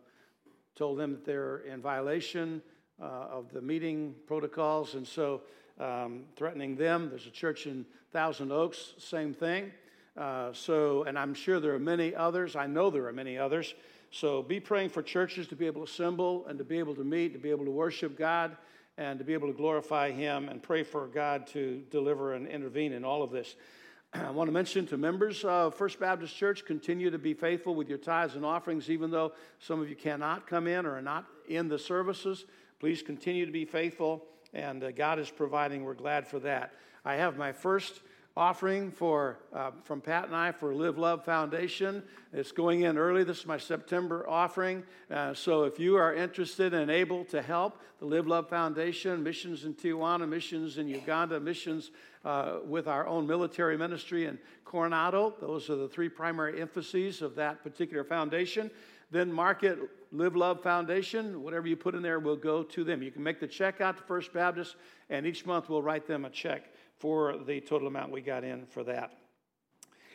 told 0.74 0.98
them 0.98 1.12
that 1.12 1.24
they're 1.24 1.58
in 1.58 1.82
violation 1.82 2.62
uh, 3.00 3.04
of 3.04 3.52
the 3.52 3.60
meeting 3.60 4.14
protocols, 4.26 4.94
and 4.94 5.06
so 5.06 5.42
um, 5.78 6.24
threatening 6.36 6.76
them. 6.76 7.08
There's 7.08 7.26
a 7.26 7.30
church 7.30 7.66
in 7.66 7.84
Thousand 8.12 8.52
Oaks, 8.52 8.94
same 8.98 9.32
thing. 9.34 9.72
Uh, 10.16 10.52
so, 10.52 11.04
and 11.04 11.18
I'm 11.18 11.34
sure 11.34 11.60
there 11.60 11.74
are 11.74 11.78
many 11.78 12.14
others. 12.14 12.56
I 12.56 12.66
know 12.66 12.90
there 12.90 13.06
are 13.06 13.12
many 13.12 13.38
others 13.38 13.74
so 14.10 14.42
be 14.42 14.58
praying 14.58 14.88
for 14.88 15.02
churches 15.02 15.46
to 15.48 15.56
be 15.56 15.66
able 15.66 15.86
to 15.86 15.90
assemble 15.90 16.44
and 16.46 16.58
to 16.58 16.64
be 16.64 16.78
able 16.78 16.94
to 16.96 17.04
meet, 17.04 17.32
to 17.32 17.38
be 17.38 17.50
able 17.50 17.64
to 17.64 17.70
worship 17.70 18.18
God, 18.18 18.56
and 18.98 19.18
to 19.18 19.24
be 19.24 19.34
able 19.34 19.46
to 19.46 19.54
glorify 19.54 20.10
Him, 20.10 20.48
and 20.48 20.60
pray 20.62 20.82
for 20.82 21.06
God 21.06 21.46
to 21.48 21.82
deliver 21.90 22.34
and 22.34 22.46
intervene 22.48 22.92
in 22.92 23.04
all 23.04 23.22
of 23.22 23.30
this. 23.30 23.54
I 24.12 24.30
want 24.30 24.48
to 24.48 24.52
mention 24.52 24.86
to 24.88 24.96
members 24.96 25.44
of 25.44 25.76
First 25.76 26.00
Baptist 26.00 26.36
Church 26.36 26.64
continue 26.64 27.10
to 27.10 27.18
be 27.18 27.34
faithful 27.34 27.76
with 27.76 27.88
your 27.88 27.98
tithes 27.98 28.34
and 28.34 28.44
offerings, 28.44 28.90
even 28.90 29.12
though 29.12 29.32
some 29.60 29.80
of 29.80 29.88
you 29.88 29.96
cannot 29.96 30.48
come 30.48 30.66
in 30.66 30.86
or 30.86 30.96
are 30.96 31.02
not 31.02 31.26
in 31.48 31.68
the 31.68 31.78
services. 31.78 32.46
Please 32.80 33.02
continue 33.02 33.46
to 33.46 33.52
be 33.52 33.64
faithful, 33.64 34.24
and 34.52 34.82
uh, 34.82 34.90
God 34.90 35.20
is 35.20 35.30
providing. 35.30 35.84
We're 35.84 35.94
glad 35.94 36.26
for 36.26 36.40
that. 36.40 36.72
I 37.04 37.14
have 37.14 37.38
my 37.38 37.52
first 37.52 38.00
offering 38.36 38.90
for, 38.90 39.38
uh, 39.52 39.70
from 39.84 40.00
Pat 40.00 40.26
and 40.26 40.36
I 40.36 40.52
for 40.52 40.74
Live 40.74 40.98
Love 40.98 41.24
Foundation. 41.24 42.02
It's 42.32 42.52
going 42.52 42.82
in 42.82 42.96
early. 42.96 43.24
This 43.24 43.40
is 43.40 43.46
my 43.46 43.58
September 43.58 44.28
offering. 44.28 44.84
Uh, 45.10 45.34
so 45.34 45.64
if 45.64 45.78
you 45.78 45.96
are 45.96 46.14
interested 46.14 46.72
and 46.74 46.90
able 46.90 47.24
to 47.26 47.42
help 47.42 47.80
the 47.98 48.06
Live 48.06 48.26
Love 48.26 48.48
Foundation, 48.48 49.22
missions 49.22 49.64
in 49.64 49.74
Tijuana, 49.74 50.28
missions 50.28 50.78
in 50.78 50.88
Uganda, 50.88 51.40
missions 51.40 51.90
uh, 52.24 52.58
with 52.64 52.86
our 52.86 53.06
own 53.06 53.26
military 53.26 53.76
ministry 53.76 54.26
in 54.26 54.38
Coronado, 54.64 55.34
those 55.40 55.68
are 55.68 55.76
the 55.76 55.88
three 55.88 56.08
primary 56.08 56.60
emphases 56.60 57.22
of 57.22 57.34
that 57.34 57.62
particular 57.62 58.04
foundation. 58.04 58.70
Then 59.10 59.32
mark 59.32 59.64
it 59.64 59.78
Live 60.12 60.36
Love 60.36 60.62
Foundation. 60.62 61.42
Whatever 61.42 61.66
you 61.66 61.76
put 61.76 61.96
in 61.96 62.02
there 62.02 62.20
will 62.20 62.36
go 62.36 62.62
to 62.62 62.84
them. 62.84 63.02
You 63.02 63.10
can 63.10 63.24
make 63.24 63.40
the 63.40 63.48
check 63.48 63.80
out 63.80 63.96
to 63.96 64.02
First 64.04 64.32
Baptist, 64.32 64.76
and 65.08 65.26
each 65.26 65.44
month 65.44 65.68
we'll 65.68 65.82
write 65.82 66.06
them 66.06 66.24
a 66.24 66.30
check 66.30 66.72
for 67.00 67.36
the 67.38 67.60
total 67.60 67.88
amount 67.88 68.12
we 68.12 68.20
got 68.20 68.44
in 68.44 68.66
for 68.66 68.84
that. 68.84 69.12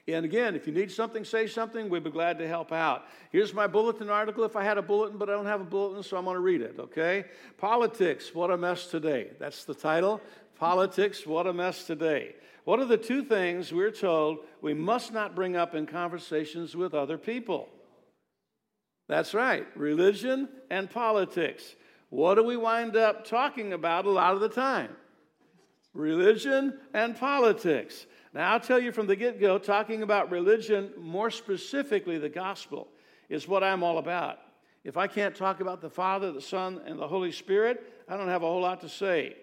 And 0.08 0.24
again, 0.24 0.56
if 0.56 0.68
you 0.68 0.74
need 0.74 0.92
something, 0.92 1.26
say 1.26 1.48
something. 1.48 1.90
We'd 1.90 2.04
be 2.04 2.12
glad 2.12 2.38
to 2.38 2.48
help 2.48 2.72
out. 2.72 3.06
Here's 3.32 3.56
my 3.56 3.66
bulletin 3.66 4.08
article 4.10 4.44
if 4.44 4.56
I 4.56 4.64
had 4.64 4.78
a 4.78 4.84
bulletin, 4.84 5.18
but 5.18 5.30
I 5.30 5.34
don't 5.34 5.48
have 5.48 5.62
a 5.62 5.66
bulletin, 5.66 6.04
so 6.04 6.16
I'm 6.16 6.26
going 6.26 6.36
to 6.36 6.42
read 6.42 6.62
it, 6.62 6.76
okay? 6.80 7.26
Politics, 7.58 8.34
what 8.34 8.52
a 8.52 8.58
mess 8.58 8.86
today. 8.86 9.32
That's 9.40 9.66
the 9.66 9.74
title. 9.74 10.22
Politics, 10.60 11.26
what 11.26 11.48
a 11.48 11.54
mess 11.54 11.86
today. 11.86 12.36
What 12.66 12.80
are 12.80 12.86
the 12.86 12.98
two 12.98 13.24
things 13.24 13.74
we're 13.74 13.92
told 13.92 14.40
we 14.62 14.76
must 14.76 15.12
not 15.12 15.34
bring 15.34 15.56
up 15.56 15.74
in 15.74 15.88
conversations 15.88 16.76
with 16.76 16.94
other 16.94 17.18
people? 17.18 17.68
That's 19.08 19.34
right, 19.34 19.66
religion 19.76 20.50
and 20.70 20.90
politics. 20.90 21.76
What 22.10 22.36
do 22.36 22.44
we 22.44 22.58
wind 22.58 22.96
up 22.96 23.26
talking 23.26 23.74
about 23.74 24.06
a 24.06 24.12
lot 24.12 24.34
of 24.34 24.40
the 24.40 24.50
time? 24.50 24.96
Religion 25.96 26.78
and 26.94 27.18
politics. 27.18 28.06
Now, 28.34 28.52
I'll 28.52 28.60
tell 28.60 28.80
you 28.80 28.92
from 28.92 29.08
the 29.08 29.16
get 29.16 29.40
go, 29.40 29.58
talking 29.58 30.04
about 30.04 30.30
religion, 30.30 30.92
more 31.00 31.32
specifically 31.32 32.18
the 32.18 32.30
gospel, 32.30 32.88
is 33.30 33.48
what 33.48 33.64
I'm 33.64 33.82
all 33.82 33.98
about. 33.98 34.40
If 34.84 34.98
I 34.98 35.08
can't 35.08 35.36
talk 35.36 35.62
about 35.62 35.82
the 35.82 35.90
Father, 35.90 36.32
the 36.32 36.42
Son, 36.42 36.82
and 36.86 37.00
the 37.00 37.08
Holy 37.08 37.32
Spirit, 37.32 37.92
I 38.08 38.18
don't 38.18 38.28
have 38.28 38.44
a 38.44 38.46
whole 38.46 38.62
lot 38.62 38.82
to 38.82 38.90
say. 38.90 39.36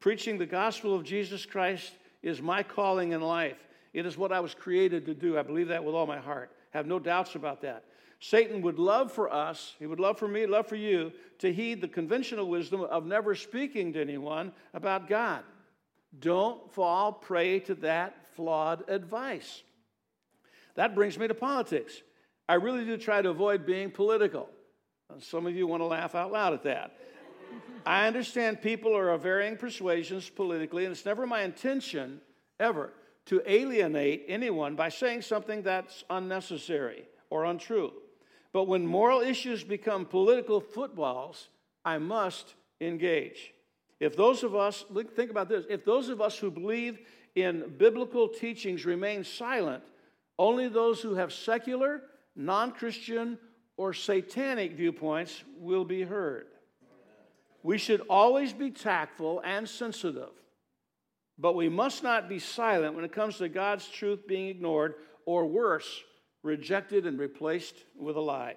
Preaching 0.00 0.36
the 0.36 0.46
gospel 0.46 0.94
of 0.94 1.04
Jesus 1.04 1.46
Christ 1.46 1.92
is 2.22 2.42
my 2.42 2.62
calling 2.62 3.12
in 3.12 3.22
life. 3.22 3.56
It 3.94 4.04
is 4.04 4.18
what 4.18 4.32
I 4.32 4.40
was 4.40 4.52
created 4.52 5.06
to 5.06 5.14
do. 5.14 5.38
I 5.38 5.42
believe 5.42 5.68
that 5.68 5.82
with 5.82 5.94
all 5.94 6.06
my 6.06 6.18
heart. 6.18 6.50
Have 6.70 6.86
no 6.86 6.98
doubts 6.98 7.34
about 7.34 7.62
that. 7.62 7.84
Satan 8.20 8.60
would 8.60 8.78
love 8.78 9.10
for 9.10 9.32
us, 9.32 9.74
he 9.78 9.86
would 9.86 9.98
love 9.98 10.18
for 10.18 10.28
me, 10.28 10.44
love 10.44 10.66
for 10.66 10.76
you, 10.76 11.10
to 11.38 11.50
heed 11.50 11.80
the 11.80 11.88
conventional 11.88 12.48
wisdom 12.48 12.82
of 12.82 13.06
never 13.06 13.34
speaking 13.34 13.94
to 13.94 14.00
anyone 14.00 14.52
about 14.74 15.08
God. 15.08 15.42
Don't 16.18 16.72
fall 16.72 17.12
prey 17.12 17.60
to 17.60 17.74
that 17.76 18.16
flawed 18.34 18.88
advice. 18.88 19.62
That 20.74 20.94
brings 20.94 21.18
me 21.18 21.28
to 21.28 21.34
politics. 21.34 22.02
I 22.48 22.54
really 22.54 22.84
do 22.84 22.96
try 22.96 23.22
to 23.22 23.30
avoid 23.30 23.64
being 23.64 23.90
political. 23.90 24.48
Some 25.18 25.46
of 25.46 25.54
you 25.54 25.66
want 25.66 25.82
to 25.82 25.86
laugh 25.86 26.14
out 26.14 26.32
loud 26.32 26.52
at 26.52 26.62
that. 26.64 26.96
I 27.86 28.06
understand 28.06 28.62
people 28.62 28.96
are 28.96 29.10
of 29.10 29.22
varying 29.22 29.56
persuasions 29.56 30.28
politically, 30.28 30.84
and 30.84 30.92
it's 30.92 31.04
never 31.04 31.26
my 31.26 31.42
intention, 31.42 32.20
ever, 32.58 32.92
to 33.26 33.42
alienate 33.46 34.24
anyone 34.28 34.76
by 34.76 34.88
saying 34.88 35.22
something 35.22 35.62
that's 35.62 36.04
unnecessary 36.10 37.04
or 37.30 37.44
untrue. 37.44 37.92
But 38.52 38.64
when 38.64 38.86
moral 38.86 39.20
issues 39.20 39.62
become 39.62 40.04
political 40.04 40.60
footballs, 40.60 41.48
I 41.84 41.98
must 41.98 42.54
engage. 42.80 43.54
If 44.00 44.16
those 44.16 44.42
of 44.42 44.56
us, 44.56 44.84
think 45.14 45.30
about 45.30 45.48
this, 45.48 45.66
if 45.68 45.84
those 45.84 46.08
of 46.08 46.22
us 46.22 46.38
who 46.38 46.50
believe 46.50 46.98
in 47.34 47.74
biblical 47.76 48.28
teachings 48.28 48.86
remain 48.86 49.22
silent, 49.24 49.84
only 50.38 50.68
those 50.68 51.02
who 51.02 51.14
have 51.14 51.32
secular, 51.32 52.02
non 52.34 52.72
Christian, 52.72 53.38
or 53.76 53.92
satanic 53.92 54.72
viewpoints 54.72 55.44
will 55.58 55.84
be 55.84 56.02
heard. 56.02 56.46
We 57.62 57.76
should 57.76 58.00
always 58.08 58.54
be 58.54 58.70
tactful 58.70 59.42
and 59.44 59.68
sensitive, 59.68 60.30
but 61.38 61.54
we 61.54 61.68
must 61.68 62.02
not 62.02 62.26
be 62.26 62.38
silent 62.38 62.94
when 62.94 63.04
it 63.04 63.12
comes 63.12 63.36
to 63.36 63.50
God's 63.50 63.86
truth 63.86 64.26
being 64.26 64.48
ignored, 64.48 64.94
or 65.26 65.46
worse, 65.46 66.02
rejected 66.42 67.06
and 67.06 67.18
replaced 67.18 67.74
with 67.98 68.16
a 68.16 68.20
lie. 68.20 68.56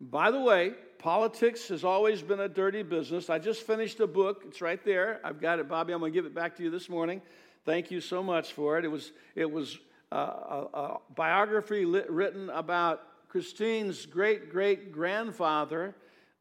By 0.00 0.30
the 0.30 0.40
way, 0.40 0.74
politics 0.98 1.68
has 1.68 1.82
always 1.82 2.20
been 2.20 2.40
a 2.40 2.48
dirty 2.48 2.82
business. 2.82 3.30
I 3.30 3.38
just 3.38 3.62
finished 3.66 3.98
a 4.00 4.06
book. 4.06 4.44
It's 4.46 4.60
right 4.60 4.84
there. 4.84 5.20
I've 5.24 5.40
got 5.40 5.58
it, 5.58 5.68
Bobby. 5.68 5.92
I'm 5.92 6.00
going 6.00 6.12
to 6.12 6.16
give 6.16 6.26
it 6.26 6.34
back 6.34 6.56
to 6.56 6.62
you 6.62 6.70
this 6.70 6.88
morning. 6.88 7.22
Thank 7.64 7.90
you 7.90 8.00
so 8.00 8.22
much 8.22 8.52
for 8.52 8.78
it. 8.78 8.84
It 8.84 8.88
was, 8.88 9.12
it 9.34 9.50
was 9.50 9.78
uh, 10.12 10.16
a, 10.16 10.78
a 10.78 10.98
biography 11.14 11.84
lit, 11.84 12.10
written 12.10 12.50
about 12.50 13.02
Christine's 13.28 14.06
great 14.06 14.50
great 14.50 14.92
grandfather. 14.92 15.94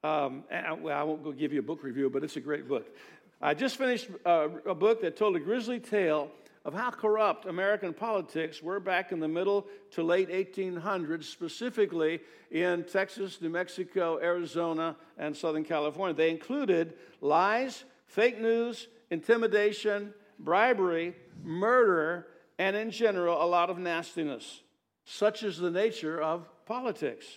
Um, 0.04 0.44
well, 0.82 0.98
I 0.98 1.04
won't 1.04 1.24
go 1.24 1.32
give 1.32 1.52
you 1.52 1.60
a 1.60 1.64
book 1.64 1.84
review, 1.84 2.10
but 2.10 2.24
it's 2.24 2.36
a 2.36 2.42
great 2.42 2.68
book. 2.68 2.96
I 3.42 3.54
just 3.54 3.78
finished 3.78 4.10
uh, 4.26 4.50
a 4.66 4.76
book 4.76 5.02
that 5.02 5.18
told 5.18 5.36
a 5.36 5.40
grisly 5.40 5.80
tale 5.80 6.30
of 6.66 6.74
how 6.74 6.90
corrupt 6.90 7.46
American 7.46 7.94
politics 7.94 8.62
were 8.62 8.80
back 8.80 9.12
in 9.12 9.20
the 9.20 9.28
middle 9.28 9.68
to 9.92 10.02
late 10.02 10.30
1800s, 10.30 11.26
specifically 11.26 12.20
in 12.50 12.84
Texas, 12.84 13.40
New 13.40 13.50
Mexico, 13.50 14.20
Arizona, 14.20 14.96
and 15.20 15.38
Southern 15.38 15.64
California. 15.64 16.16
They 16.16 16.32
included 16.32 16.96
lies, 17.22 17.84
fake 18.08 18.42
news, 18.42 18.88
intimidation, 19.12 20.12
bribery, 20.40 21.14
murder, 21.44 22.28
and 22.58 22.76
in 22.76 22.90
general, 22.90 23.44
a 23.44 23.46
lot 23.46 23.70
of 23.70 23.78
nastiness. 23.78 24.64
Such 25.06 25.44
is 25.44 25.60
the 25.60 25.70
nature 25.70 26.20
of 26.20 26.50
politics. 26.66 27.28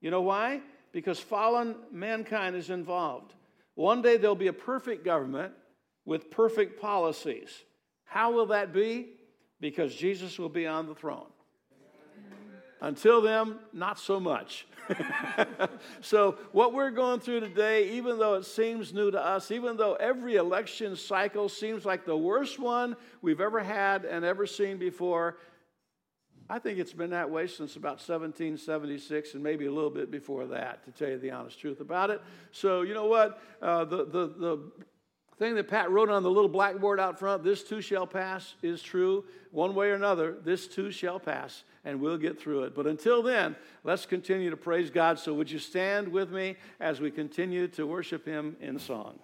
You 0.00 0.12
know 0.12 0.22
why? 0.22 0.60
Because 0.92 1.18
fallen 1.18 1.74
mankind 1.90 2.54
is 2.54 2.70
involved. 2.70 3.34
One 3.74 4.00
day 4.00 4.16
there'll 4.16 4.36
be 4.36 4.46
a 4.46 4.52
perfect 4.52 5.04
government 5.04 5.54
with 6.04 6.30
perfect 6.30 6.80
policies. 6.80 7.50
How 8.06 8.32
will 8.32 8.46
that 8.46 8.72
be? 8.72 9.16
because 9.60 9.94
Jesus 9.94 10.38
will 10.38 10.48
be 10.48 10.66
on 10.66 10.86
the 10.86 10.94
throne. 10.94 11.26
Until 12.82 13.22
then, 13.22 13.58
not 13.72 13.98
so 13.98 14.20
much. 14.20 14.66
so, 16.02 16.36
what 16.52 16.74
we're 16.74 16.90
going 16.90 17.20
through 17.20 17.40
today, 17.40 17.90
even 17.92 18.18
though 18.18 18.34
it 18.34 18.44
seems 18.44 18.92
new 18.92 19.10
to 19.10 19.18
us, 19.18 19.50
even 19.50 19.78
though 19.78 19.94
every 19.94 20.36
election 20.36 20.94
cycle 20.94 21.48
seems 21.48 21.86
like 21.86 22.04
the 22.04 22.16
worst 22.16 22.58
one 22.58 22.94
we've 23.22 23.40
ever 23.40 23.60
had 23.60 24.04
and 24.04 24.26
ever 24.26 24.46
seen 24.46 24.76
before, 24.76 25.38
I 26.50 26.58
think 26.58 26.78
it's 26.78 26.92
been 26.92 27.10
that 27.10 27.30
way 27.30 27.46
since 27.46 27.76
about 27.76 27.94
1776 27.94 29.34
and 29.34 29.42
maybe 29.42 29.66
a 29.66 29.72
little 29.72 29.90
bit 29.90 30.10
before 30.10 30.46
that, 30.48 30.84
to 30.84 30.92
tell 30.92 31.08
you 31.08 31.18
the 31.18 31.30
honest 31.30 31.58
truth 31.58 31.80
about 31.80 32.10
it. 32.10 32.20
So, 32.52 32.82
you 32.82 32.92
know 32.92 33.06
what? 33.06 33.40
Uh, 33.60 33.86
the, 33.86 34.04
the, 34.04 34.26
the 34.38 34.72
thing 35.38 35.54
that 35.56 35.68
Pat 35.68 35.90
wrote 35.90 36.08
on 36.08 36.22
the 36.22 36.30
little 36.30 36.48
blackboard 36.48 36.98
out 36.98 37.18
front, 37.18 37.44
this 37.44 37.62
too 37.62 37.80
shall 37.80 38.06
pass, 38.06 38.54
is 38.62 38.82
true. 38.82 39.24
One 39.50 39.74
way 39.74 39.90
or 39.90 39.94
another, 39.94 40.36
this 40.44 40.66
too 40.66 40.90
shall 40.90 41.20
pass, 41.20 41.62
and 41.84 42.00
we'll 42.00 42.18
get 42.18 42.40
through 42.40 42.64
it. 42.64 42.74
But 42.74 42.86
until 42.86 43.22
then, 43.22 43.56
let's 43.84 44.06
continue 44.06 44.50
to 44.50 44.56
praise 44.56 44.90
God. 44.90 45.18
So, 45.18 45.34
would 45.34 45.50
you 45.50 45.58
stand 45.58 46.08
with 46.08 46.30
me 46.30 46.56
as 46.80 47.00
we 47.00 47.10
continue 47.10 47.68
to 47.68 47.86
worship 47.86 48.24
Him 48.26 48.56
in 48.60 48.78
song? 48.78 49.18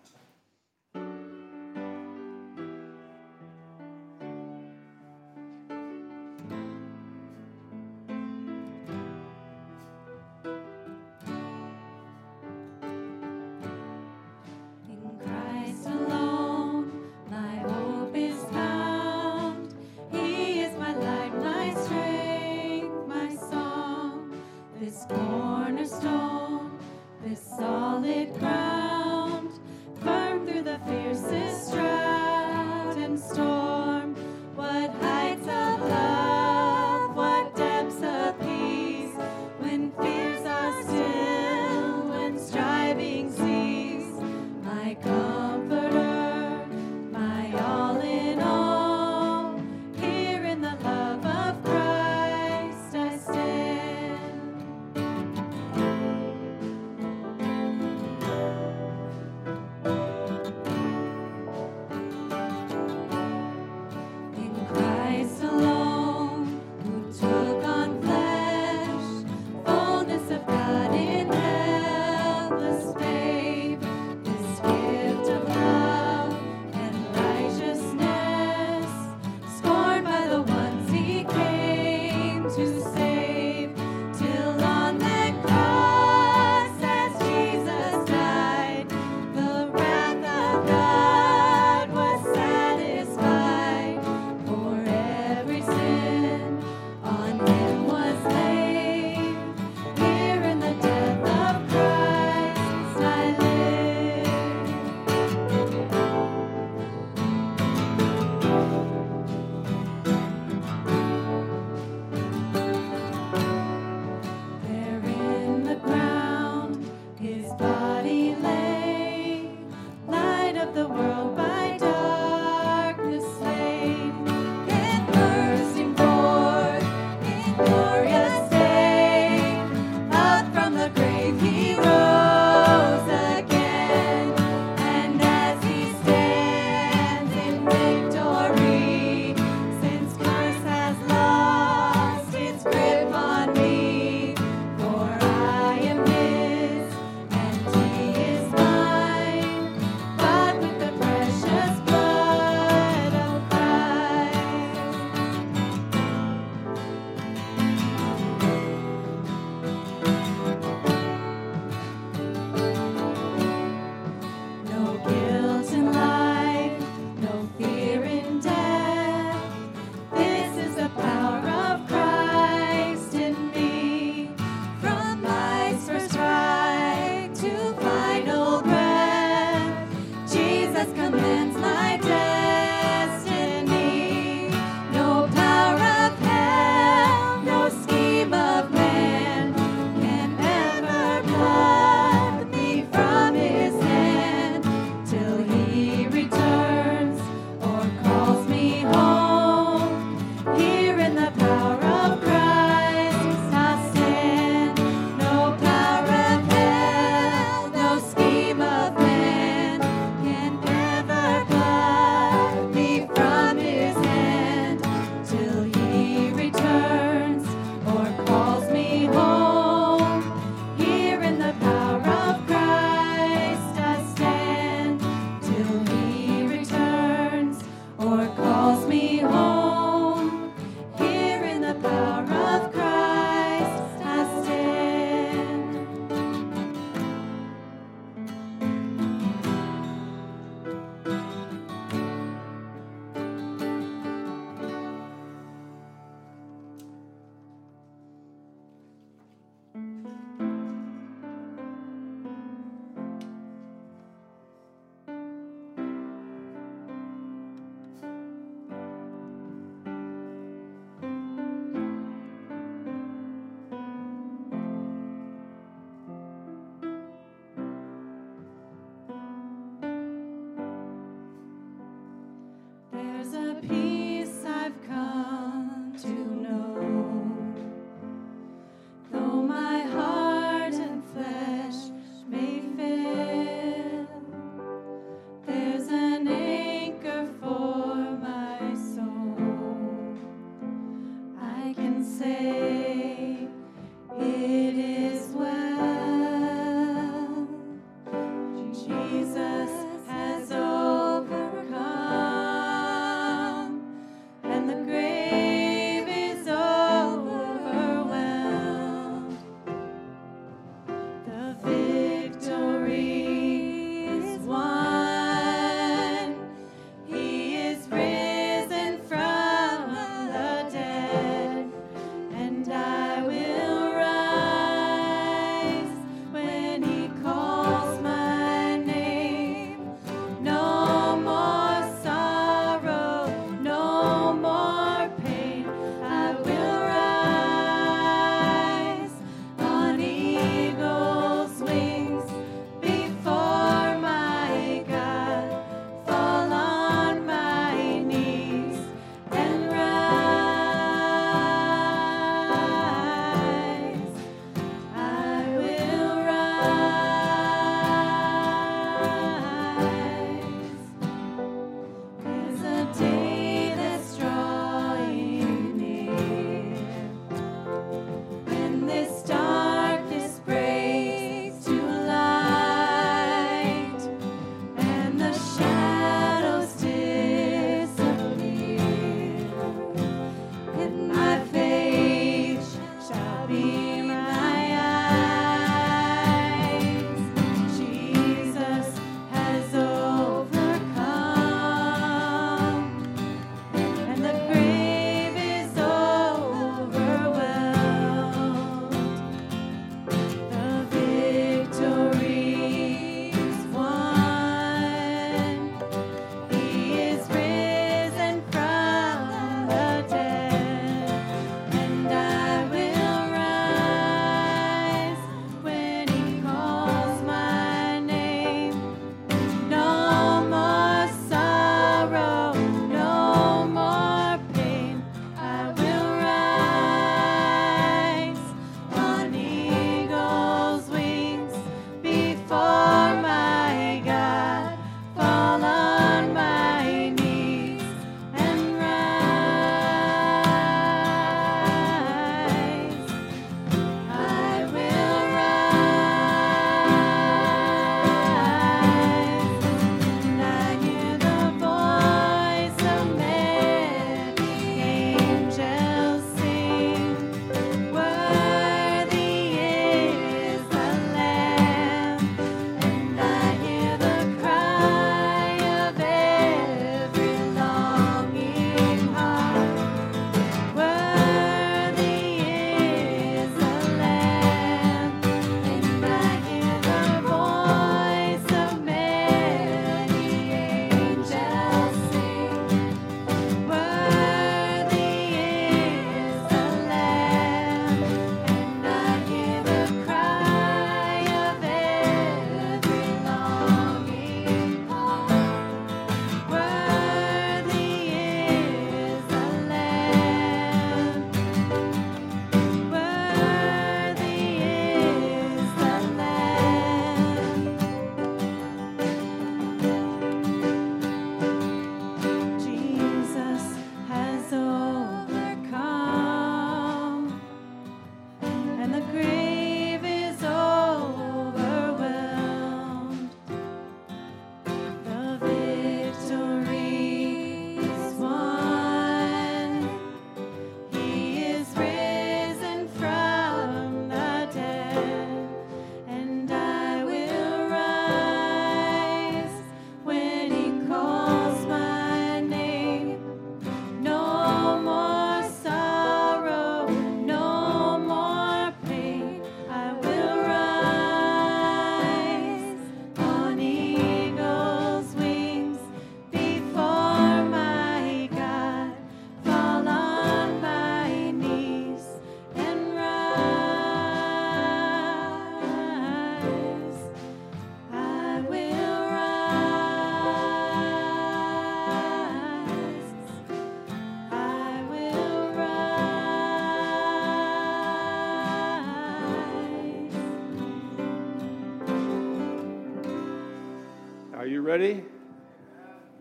Ready? 584.72 585.04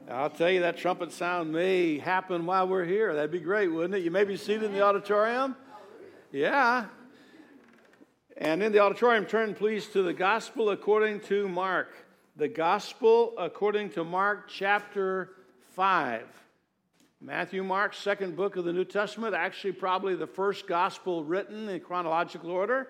I'll 0.10 0.30
tell 0.30 0.50
you, 0.50 0.60
that 0.60 0.76
trumpet 0.76 1.14
sound 1.14 1.54
may 1.54 1.98
happen 2.00 2.46
while 2.46 2.68
we're 2.68 2.84
here. 2.84 3.16
That'd 3.16 3.32
be 3.32 3.40
great, 3.40 3.70
wouldn't 3.70 3.96
it? 3.96 4.04
You 4.04 4.12
may 4.12 4.26
be 4.26 4.36
seated 4.36 4.64
in 4.64 4.74
the 4.74 4.82
auditorium. 4.82 5.56
Yeah. 6.34 6.88
And 8.36 8.62
in 8.62 8.74
the 8.74 8.80
auditorium, 8.80 9.26
turn 9.26 9.54
please 9.54 9.88
to 9.94 10.04
the 10.04 10.12
Gospel 10.12 10.72
according 10.72 11.22
to 11.22 11.48
Mark. 11.48 11.96
The 12.36 12.50
Gospel 12.50 13.36
according 13.38 13.92
to 13.92 14.04
Mark, 14.04 14.50
chapter 14.50 15.30
5. 15.78 16.28
Matthew, 17.22 17.64
Mark, 17.64 17.94
second 17.94 18.36
book 18.36 18.58
of 18.58 18.66
the 18.66 18.74
New 18.74 18.84
Testament, 18.84 19.34
actually, 19.34 19.72
probably 19.72 20.16
the 20.16 20.28
first 20.28 20.68
gospel 20.68 21.24
written 21.24 21.70
in 21.70 21.80
chronological 21.80 22.50
order. 22.50 22.90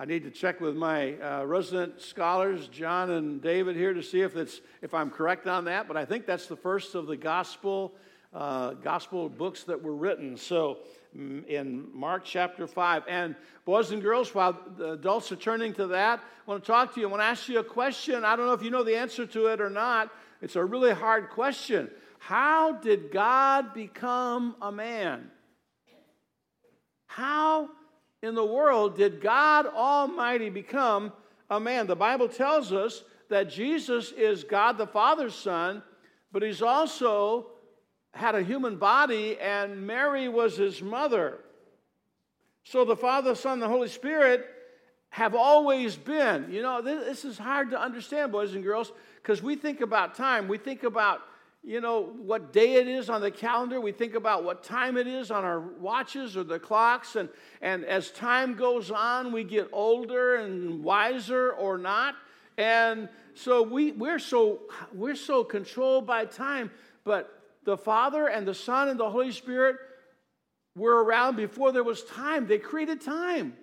I 0.00 0.04
need 0.04 0.22
to 0.22 0.30
check 0.30 0.60
with 0.60 0.76
my 0.76 1.14
uh, 1.14 1.44
resident 1.44 2.00
scholars, 2.00 2.68
John 2.68 3.10
and 3.10 3.42
David, 3.42 3.74
here 3.74 3.92
to 3.92 4.02
see 4.02 4.20
if, 4.20 4.36
it's, 4.36 4.60
if 4.80 4.94
I'm 4.94 5.10
correct 5.10 5.48
on 5.48 5.64
that, 5.64 5.88
but 5.88 5.96
I 5.96 6.04
think 6.04 6.24
that's 6.24 6.46
the 6.46 6.54
first 6.54 6.94
of 6.94 7.08
the 7.08 7.16
gospel, 7.16 7.92
uh, 8.32 8.74
gospel 8.74 9.28
books 9.28 9.64
that 9.64 9.82
were 9.82 9.96
written. 9.96 10.36
So, 10.36 10.78
mm, 11.16 11.44
in 11.48 11.88
Mark 11.92 12.22
chapter 12.24 12.68
5. 12.68 13.02
And, 13.08 13.34
boys 13.64 13.90
and 13.90 14.00
girls, 14.00 14.32
while 14.32 14.56
the 14.76 14.92
adults 14.92 15.32
are 15.32 15.36
turning 15.36 15.74
to 15.74 15.88
that, 15.88 16.20
I 16.20 16.48
want 16.48 16.62
to 16.62 16.66
talk 16.70 16.94
to 16.94 17.00
you. 17.00 17.08
I 17.08 17.10
want 17.10 17.22
to 17.22 17.26
ask 17.26 17.48
you 17.48 17.58
a 17.58 17.64
question. 17.64 18.24
I 18.24 18.36
don't 18.36 18.46
know 18.46 18.52
if 18.52 18.62
you 18.62 18.70
know 18.70 18.84
the 18.84 18.96
answer 18.96 19.26
to 19.26 19.46
it 19.46 19.60
or 19.60 19.68
not. 19.68 20.12
It's 20.40 20.54
a 20.54 20.64
really 20.64 20.94
hard 20.94 21.30
question. 21.30 21.90
How 22.20 22.70
did 22.70 23.10
God 23.10 23.74
become 23.74 24.54
a 24.62 24.70
man? 24.70 25.28
How 27.06 27.70
in 28.22 28.34
the 28.34 28.44
world 28.44 28.96
did 28.96 29.20
God 29.20 29.66
Almighty 29.66 30.50
become 30.50 31.12
a 31.50 31.60
man? 31.60 31.86
The 31.86 31.96
Bible 31.96 32.28
tells 32.28 32.72
us 32.72 33.04
that 33.30 33.50
Jesus 33.50 34.12
is 34.12 34.44
God 34.44 34.78
the 34.78 34.86
Father's 34.86 35.34
Son, 35.34 35.82
but 36.32 36.42
he's 36.42 36.62
also 36.62 37.48
had 38.12 38.34
a 38.34 38.42
human 38.42 38.76
body, 38.76 39.38
and 39.38 39.86
Mary 39.86 40.28
was 40.28 40.56
his 40.56 40.82
mother. 40.82 41.38
So 42.64 42.84
the 42.84 42.96
Father, 42.96 43.34
Son, 43.34 43.60
the 43.60 43.68
Holy 43.68 43.88
Spirit 43.88 44.46
have 45.10 45.34
always 45.34 45.96
been. 45.96 46.50
You 46.50 46.62
know, 46.62 46.82
this, 46.82 47.24
is 47.24 47.38
hard 47.38 47.70
to 47.70 47.80
understand, 47.80 48.32
boys 48.32 48.54
and 48.54 48.64
girls, 48.64 48.92
because 49.22 49.42
we 49.42 49.56
think 49.56 49.80
about 49.80 50.14
time. 50.14 50.48
We 50.48 50.58
think 50.58 50.82
about 50.82 51.20
you 51.62 51.80
know, 51.80 52.02
what 52.02 52.52
day 52.52 52.74
it 52.74 52.88
is 52.88 53.10
on 53.10 53.20
the 53.20 53.30
calendar. 53.30 53.80
We 53.80 53.92
think 53.92 54.14
about 54.14 54.44
what 54.44 54.62
time 54.62 54.96
it 54.96 55.06
is 55.06 55.30
on 55.30 55.44
our 55.44 55.60
watches 55.60 56.36
or 56.36 56.44
the 56.44 56.58
clocks. 56.58 57.16
And, 57.16 57.28
and 57.60 57.84
as 57.84 58.10
time 58.10 58.54
goes 58.54 58.90
on, 58.90 59.32
we 59.32 59.44
get 59.44 59.68
older 59.72 60.36
and 60.36 60.82
wiser 60.82 61.52
or 61.52 61.76
not. 61.76 62.14
And 62.56 63.08
so 63.34 63.62
we, 63.62 63.92
we're, 63.92 64.18
so, 64.18 64.60
we're 64.92 65.14
so 65.14 65.44
controlled 65.44 66.06
by 66.06 66.24
time. 66.24 66.70
But 67.04 67.38
the 67.64 67.76
Father 67.76 68.28
and 68.28 68.46
the 68.46 68.54
Son 68.54 68.88
and 68.88 68.98
the 68.98 69.10
Holy 69.10 69.32
Spirit 69.32 69.76
were 70.74 71.04
around 71.04 71.36
before 71.36 71.72
there 71.72 71.84
was 71.84 72.04
time. 72.04 72.46
They 72.46 72.58
created 72.58 73.00
time. 73.00 73.54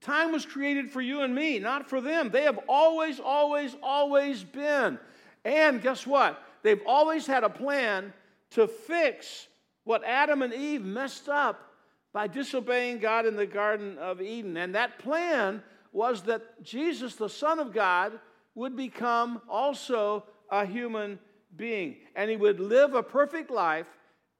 Time 0.00 0.32
was 0.32 0.46
created 0.46 0.90
for 0.90 1.00
you 1.00 1.22
and 1.22 1.34
me, 1.34 1.58
not 1.58 1.88
for 1.88 2.00
them. 2.00 2.30
They 2.30 2.44
have 2.44 2.60
always, 2.68 3.20
always, 3.20 3.76
always 3.82 4.44
been. 4.44 4.98
And 5.44 5.82
guess 5.82 6.06
what? 6.06 6.42
They've 6.62 6.82
always 6.86 7.26
had 7.26 7.44
a 7.44 7.50
plan 7.50 8.12
to 8.50 8.66
fix 8.66 9.48
what 9.84 10.04
Adam 10.04 10.42
and 10.42 10.52
Eve 10.52 10.84
messed 10.84 11.28
up 11.28 11.70
by 12.12 12.26
disobeying 12.26 12.98
God 12.98 13.26
in 13.26 13.36
the 13.36 13.46
Garden 13.46 13.98
of 13.98 14.20
Eden. 14.20 14.56
And 14.56 14.74
that 14.74 14.98
plan 14.98 15.62
was 15.92 16.22
that 16.22 16.62
Jesus, 16.62 17.14
the 17.16 17.28
Son 17.28 17.58
of 17.58 17.72
God, 17.72 18.18
would 18.54 18.76
become 18.76 19.40
also 19.48 20.24
a 20.50 20.66
human 20.66 21.18
being. 21.56 21.96
And 22.16 22.30
he 22.30 22.36
would 22.36 22.60
live 22.60 22.94
a 22.94 23.02
perfect 23.02 23.50
life, 23.50 23.86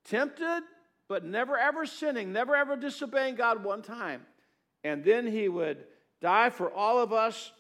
tempted, 0.05 0.63
but 1.09 1.25
never 1.25 1.57
ever 1.57 1.87
sinning, 1.87 2.33
never 2.33 2.55
ever 2.55 2.77
disobeying 2.77 3.35
God 3.35 3.65
one 3.65 3.83
time. 3.83 4.23
And 4.85 5.05
then 5.05 5.27
he 5.27 5.49
would 5.49 5.85
die 6.21 6.51
for 6.51 6.73
all 6.73 6.99
of 6.99 7.13
us. 7.13 7.53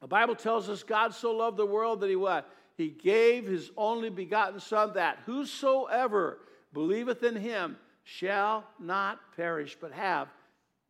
The 0.00 0.06
Bible 0.06 0.34
tells 0.34 0.68
us 0.68 0.82
God 0.82 1.14
so 1.14 1.32
loved 1.32 1.56
the 1.56 1.66
world 1.66 2.00
that 2.00 2.10
he 2.10 2.16
what? 2.16 2.48
He 2.76 2.88
gave 2.88 3.46
his 3.46 3.70
only 3.76 4.10
begotten 4.10 4.60
Son, 4.60 4.92
that 4.94 5.18
whosoever 5.24 6.38
believeth 6.72 7.22
in 7.22 7.36
him 7.36 7.76
shall 8.04 8.64
not 8.78 9.18
perish, 9.34 9.76
but 9.80 9.92
have 9.92 10.28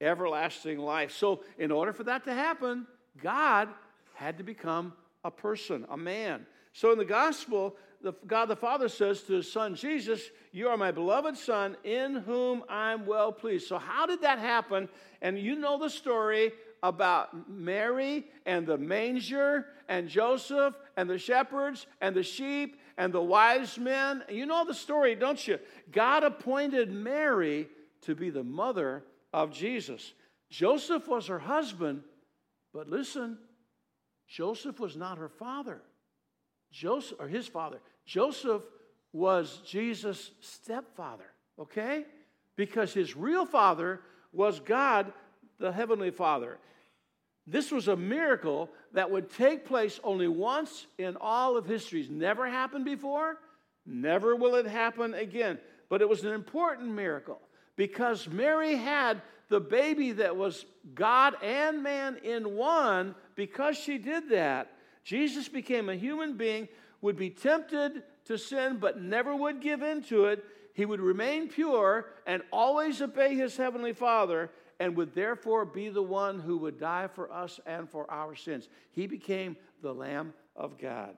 everlasting 0.01 0.79
life. 0.79 1.13
So, 1.13 1.43
in 1.59 1.71
order 1.71 1.93
for 1.93 2.05
that 2.05 2.25
to 2.25 2.35
happen, 2.35 2.87
God 3.23 3.69
had 4.15 4.39
to 4.39 4.45
become 4.45 4.93
a 5.25 5.31
person, 5.31 5.87
a 5.89 5.97
man. 5.97 6.45
So, 6.73 6.93
in 6.93 6.99
the 6.99 7.05
gospel, 7.05 7.77
the, 8.03 8.13
God 8.27 8.47
the 8.47 8.57
Father 8.57 8.89
says 8.89 9.23
to 9.23 9.35
his 9.35 9.51
Son 9.51 9.75
Jesus, 9.75 10.21
You 10.53 10.69
are 10.69 10.77
my 10.77 10.91
beloved 10.91 11.37
Son, 11.37 11.77
in 11.85 12.17
whom 12.17 12.65
I'm 12.69 13.07
well 13.07 13.33
pleased. 13.33 13.69
So, 13.69 13.79
how 13.79 14.07
did 14.07 14.23
that 14.23 14.39
happen? 14.39 14.89
And 15.23 15.39
you 15.39 15.57
know 15.57 15.79
the 15.79 15.89
story 15.89 16.53
about 16.87 17.51
Mary 17.51 18.25
and 18.45 18.67
the 18.67 18.79
manger 18.79 19.67
and 19.89 20.09
Joseph 20.09 20.75
and 20.97 21.11
the 21.11 21.19
shepherds 21.19 21.87
and 22.01 22.15
the 22.15 22.23
sheep 22.23 22.81
and 22.97 23.13
the 23.13 23.23
wise 23.23 23.77
men. 23.77 24.23
You 24.29 24.47
know 24.47 24.65
the 24.65 24.75
story, 24.75 25.15
don't 25.15 25.47
you? 25.47 25.59
God 25.91 26.23
appointed 26.23 26.93
Mary 26.93 27.69
to 28.03 28.15
be 28.15 28.31
the 28.31 28.45
mother 28.45 29.05
of 29.33 29.53
Jesus. 29.53 30.13
Joseph 30.49 31.09
was 31.09 31.27
her 31.27 31.41
husband, 31.41 32.03
but 32.73 32.89
listen, 32.89 33.39
Joseph 34.29 34.79
was 34.79 34.97
not 34.97 35.19
her 35.19 35.29
father. 35.29 35.83
Joseph 36.71 37.19
or 37.19 37.27
his 37.27 37.49
father. 37.49 37.81
Joseph 38.05 38.63
was 39.13 39.61
Jesus' 39.67 40.31
stepfather, 40.41 41.33
okay? 41.59 42.05
Because 42.55 42.93
his 42.95 43.17
real 43.17 43.45
father 43.45 44.01
was 44.33 44.61
God 44.61 45.13
the 45.59 45.73
Heavenly 45.73 46.11
Father. 46.11 46.59
This 47.47 47.71
was 47.71 47.89
a 47.89 47.97
miracle 47.97 48.71
that 48.93 49.11
would 49.11 49.31
take 49.31 49.67
place 49.67 50.01
only 50.03 50.29
once 50.29 50.87
in 50.99 51.17
all 51.21 51.57
of 51.57 51.67
history. 51.67 52.01
It's 52.01 52.11
never 52.11 52.49
happened 52.49 52.85
before, 52.85 53.39
never 53.85 54.35
will 54.35 54.57
it 54.57 54.67
happen 54.67 55.15
again. 55.15 55.59
But 55.89 56.03
it 56.03 56.09
was 56.09 56.25
an 56.25 56.33
important 56.33 56.91
miracle 56.91 57.41
because 57.77 58.27
Mary 58.29 58.75
had 58.75 59.23
the 59.49 59.61
baby 59.61 60.13
that 60.13 60.37
was 60.37 60.65
God 60.95 61.37
and 61.43 61.83
man 61.83 62.19
in 62.23 62.57
one. 62.57 63.15
Because 63.35 63.77
she 63.77 63.99
did 63.99 64.31
that, 64.31 64.73
Jesus 65.05 65.49
became 65.49 65.89
a 65.89 65.95
human 65.95 66.37
being, 66.37 66.69
would 67.01 67.17
be 67.17 67.31
tempted 67.31 68.03
to 68.25 68.39
sin, 68.39 68.79
but 68.81 69.01
never 69.01 69.37
would 69.37 69.61
give 69.61 69.83
in 69.83 70.03
to 70.05 70.27
it. 70.27 70.45
He 70.75 70.85
would 70.85 71.01
remain 71.01 71.49
pure 71.49 72.07
and 72.27 72.43
always 72.53 73.01
obey 73.01 73.35
his 73.35 73.57
heavenly 73.57 73.93
Father 73.93 74.51
and 74.79 74.97
would 74.97 75.15
therefore 75.15 75.65
be 75.65 75.89
the 75.89 76.03
one 76.03 76.39
who 76.39 76.59
would 76.59 76.79
die 76.79 77.09
for 77.09 77.33
us 77.33 77.61
and 77.67 77.89
for 77.89 78.11
our 78.11 78.35
sins. 78.35 78.69
He 78.93 79.07
became 79.07 79.57
the 79.83 79.95
Lamb 79.95 80.35
of 80.55 80.79
God. 80.79 81.17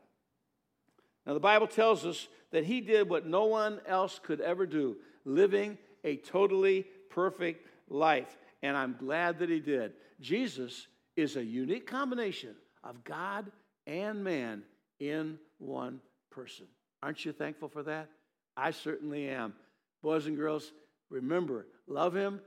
Now, 1.27 1.35
the 1.35 1.40
Bible 1.40 1.66
tells 1.66 2.07
us 2.07 2.29
that 2.53 2.64
he 2.64 2.81
did 2.81 3.09
what 3.09 3.27
no 3.27 3.44
one 3.44 3.81
else 3.87 4.18
could 4.23 4.40
ever 4.40 4.64
do, 4.64 4.97
living 5.25 5.77
a 6.05 6.16
totally 6.16 6.87
perfect 7.11 7.66
life. 7.88 8.37
and 8.62 8.77
I'm 8.77 8.97
glad 8.99 9.38
that 9.38 9.51
he 9.51 9.61
did. 9.61 9.92
Jesus 10.21 10.88
is 11.16 11.37
a 11.37 11.44
unique 11.44 11.87
combination 11.87 12.57
of 12.83 13.05
God 13.05 13.51
and 13.87 14.25
man 14.25 14.62
in 14.99 15.38
one 15.59 16.01
person. 16.31 16.66
Aren't 17.03 17.25
you 17.25 17.33
thankful 17.33 17.68
for 17.68 17.83
that? 17.85 18.09
I 18.57 18.73
certainly 18.73 19.29
am. 19.29 19.55
Boys 20.03 20.27
and 20.27 20.37
girls, 20.37 20.73
remember, 21.09 21.66
love 21.87 22.14
him 22.14 22.40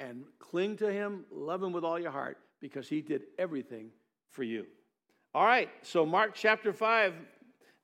and 0.00 0.24
cling 0.38 0.76
to 0.76 0.92
him, 0.92 1.24
love 1.30 1.62
him 1.62 1.72
with 1.72 1.84
all 1.84 1.98
your 1.98 2.10
heart 2.10 2.38
because 2.60 2.88
he 2.88 3.00
did 3.00 3.22
everything 3.38 3.90
for 4.30 4.42
you. 4.42 4.66
All 5.34 5.44
right, 5.44 5.68
so 5.82 6.06
Mark 6.06 6.32
chapter 6.34 6.72
5, 6.72 7.14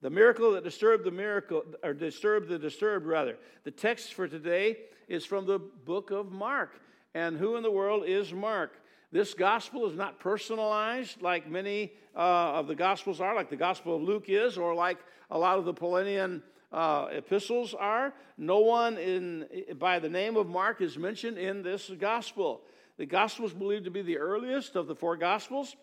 the 0.00 0.10
miracle 0.10 0.52
that 0.52 0.64
disturbed 0.64 1.04
the 1.04 1.10
miracle, 1.10 1.62
or 1.82 1.92
disturbed 1.92 2.48
the 2.48 2.58
disturbed, 2.58 3.06
rather. 3.06 3.36
The 3.64 3.70
text 3.70 4.14
for 4.14 4.26
today 4.28 4.78
is 5.08 5.24
from 5.24 5.46
the 5.46 5.58
book 5.58 6.10
of 6.10 6.32
Mark. 6.32 6.80
And 7.14 7.36
who 7.36 7.56
in 7.56 7.62
the 7.62 7.70
world 7.70 8.04
is 8.06 8.32
Mark? 8.32 8.72
This 9.12 9.34
gospel 9.34 9.88
is 9.88 9.96
not 9.96 10.18
personalized 10.18 11.22
like 11.22 11.48
many 11.48 11.92
uh, 12.16 12.54
of 12.54 12.66
the 12.66 12.74
gospels 12.74 13.20
are, 13.20 13.34
like 13.34 13.50
the 13.50 13.56
gospel 13.56 13.96
of 13.96 14.02
Luke 14.02 14.24
is, 14.28 14.58
or 14.58 14.74
like 14.74 14.98
a 15.30 15.38
lot 15.38 15.58
of 15.58 15.64
the 15.64 15.74
Pauline 15.74 16.42
uh, 16.74 17.06
epistles 17.12 17.72
are. 17.72 18.12
No 18.36 18.58
one 18.58 18.98
in, 18.98 19.46
by 19.78 20.00
the 20.00 20.08
name 20.08 20.36
of 20.36 20.48
Mark 20.48 20.80
is 20.80 20.98
mentioned 20.98 21.38
in 21.38 21.62
this 21.62 21.90
gospel. 22.00 22.62
The 22.98 23.06
gospel 23.06 23.46
is 23.46 23.52
believed 23.52 23.84
to 23.84 23.90
be 23.90 24.02
the 24.02 24.18
earliest 24.18 24.74
of 24.74 24.88
the 24.88 24.94
four 24.94 25.16
gospels, 25.16 25.76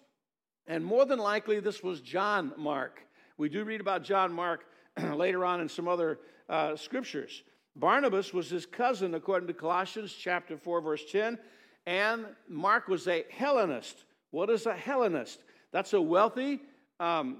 and 0.67 0.83
more 0.83 1.05
than 1.05 1.17
likely, 1.17 1.59
this 1.59 1.81
was 1.81 2.01
John 2.01 2.53
Mark. 2.57 3.01
We 3.37 3.49
do 3.49 3.63
read 3.63 3.81
about 3.81 4.03
John 4.03 4.31
Mark 4.31 4.65
later 5.15 5.45
on 5.45 5.61
in 5.61 5.69
some 5.69 5.87
other 5.87 6.19
uh, 6.49 6.75
scriptures. 6.75 7.43
Barnabas 7.75 8.33
was 8.33 8.49
his 8.49 8.65
cousin, 8.65 9.15
according 9.15 9.47
to 9.47 9.53
Colossians 9.53 10.13
chapter 10.13 10.57
4, 10.57 10.81
verse 10.81 11.03
10, 11.09 11.39
and 11.85 12.25
Mark 12.49 12.89
was 12.89 13.07
a 13.07 13.23
Hellenist. 13.31 14.03
What 14.31 14.49
is 14.49 14.65
a 14.65 14.73
Hellenist? 14.73 15.39
That's 15.71 15.93
a 15.93 16.01
wealthy 16.01 16.61
um, 16.99 17.37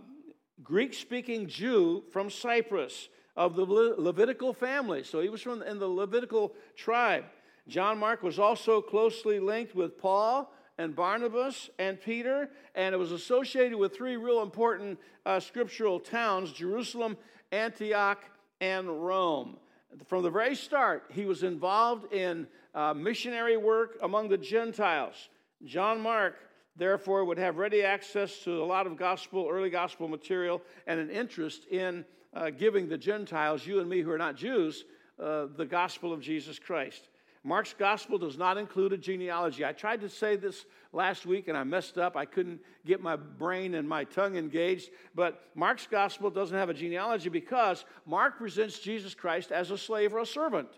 Greek 0.64 0.94
speaking 0.94 1.48
Jew 1.48 2.04
from 2.12 2.30
Cyprus 2.30 3.10
of 3.46 3.56
the 3.56 3.66
Le- 3.66 4.00
Levitical 4.00 4.54
family. 4.54 5.04
So 5.04 5.20
he 5.20 5.30
was 5.30 5.42
from 5.42 5.64
in 5.64 5.80
the 5.80 5.88
Levitical 5.88 6.54
tribe. 6.76 7.26
John 7.68 7.98
Mark 7.98 8.22
was 8.22 8.38
also 8.38 8.82
closely 8.82 9.40
linked 9.40 9.74
with 9.74 9.98
Paul 9.98 10.54
and 10.78 10.96
Barnabas 10.96 11.72
and 11.80 12.00
Peter, 12.00 12.50
and 12.76 12.94
it 12.94 12.98
was 13.00 13.12
associated 13.12 13.78
with 13.78 13.96
three 13.96 14.16
real 14.16 14.44
important 14.44 15.00
uh, 15.26 15.40
scriptural 15.40 16.00
towns 16.00 16.52
Jerusalem, 16.52 17.18
Antioch, 17.52 18.24
and 18.60 18.88
Rome. 19.04 19.58
From 20.06 20.22
the 20.22 20.30
very 20.30 20.56
start, 20.56 21.06
he 21.12 21.26
was 21.26 21.42
involved 21.42 22.14
in 22.14 22.48
uh, 22.76 22.94
missionary 22.94 23.58
work 23.58 23.98
among 24.04 24.30
the 24.30 24.38
Gentiles. 24.38 25.30
John 25.66 26.00
Mark, 26.00 26.36
therefore, 26.76 27.26
would 27.26 27.40
have 27.40 27.58
ready 27.58 27.84
access 27.84 28.40
to 28.44 28.64
a 28.64 28.66
lot 28.66 28.86
of 28.86 28.98
gospel, 28.98 29.50
early 29.52 29.72
gospel 29.72 30.08
material, 30.08 30.62
and 30.86 31.00
an 31.00 31.10
interest 31.10 31.66
in 31.72 32.06
uh, 32.34 32.50
giving 32.50 32.88
the 32.88 32.98
Gentiles, 32.98 33.66
you 33.66 33.80
and 33.80 33.90
me 33.90 34.02
who 34.02 34.12
are 34.12 34.18
not 34.18 34.36
Jews, 34.36 34.86
uh, 35.22 35.48
the 35.56 35.66
gospel 35.66 36.14
of 36.14 36.22
Jesus 36.22 36.60
Christ. 36.60 37.10
Mark's 37.44 37.74
gospel 37.74 38.20
does 38.20 38.38
not 38.38 38.58
include 38.58 38.94
a 38.94 38.98
genealogy. 38.98 39.66
I 39.66 39.72
tried 39.72 40.02
to 40.02 40.10
say 40.10 40.36
this 40.36 40.66
last 40.94 41.26
week 41.26 41.48
and 41.48 41.58
I 41.58 41.64
messed 41.64 41.98
up. 41.98 42.16
I 42.16 42.26
couldn't 42.26 42.60
get 42.86 43.02
my 43.02 43.16
brain 43.16 43.74
and 43.74 43.90
my 43.90 44.04
tongue 44.04 44.36
engaged. 44.36 44.92
But 45.16 45.42
Mark's 45.56 45.88
gospel 45.88 46.30
doesn't 46.30 46.56
have 46.56 46.70
a 46.70 46.74
genealogy 46.74 47.30
because 47.30 47.84
Mark 48.06 48.38
presents 48.38 48.78
Jesus 48.80 49.16
Christ 49.16 49.52
as 49.52 49.72
a 49.72 49.78
slave 49.78 50.14
or 50.14 50.20
a 50.20 50.26
servant. 50.26 50.70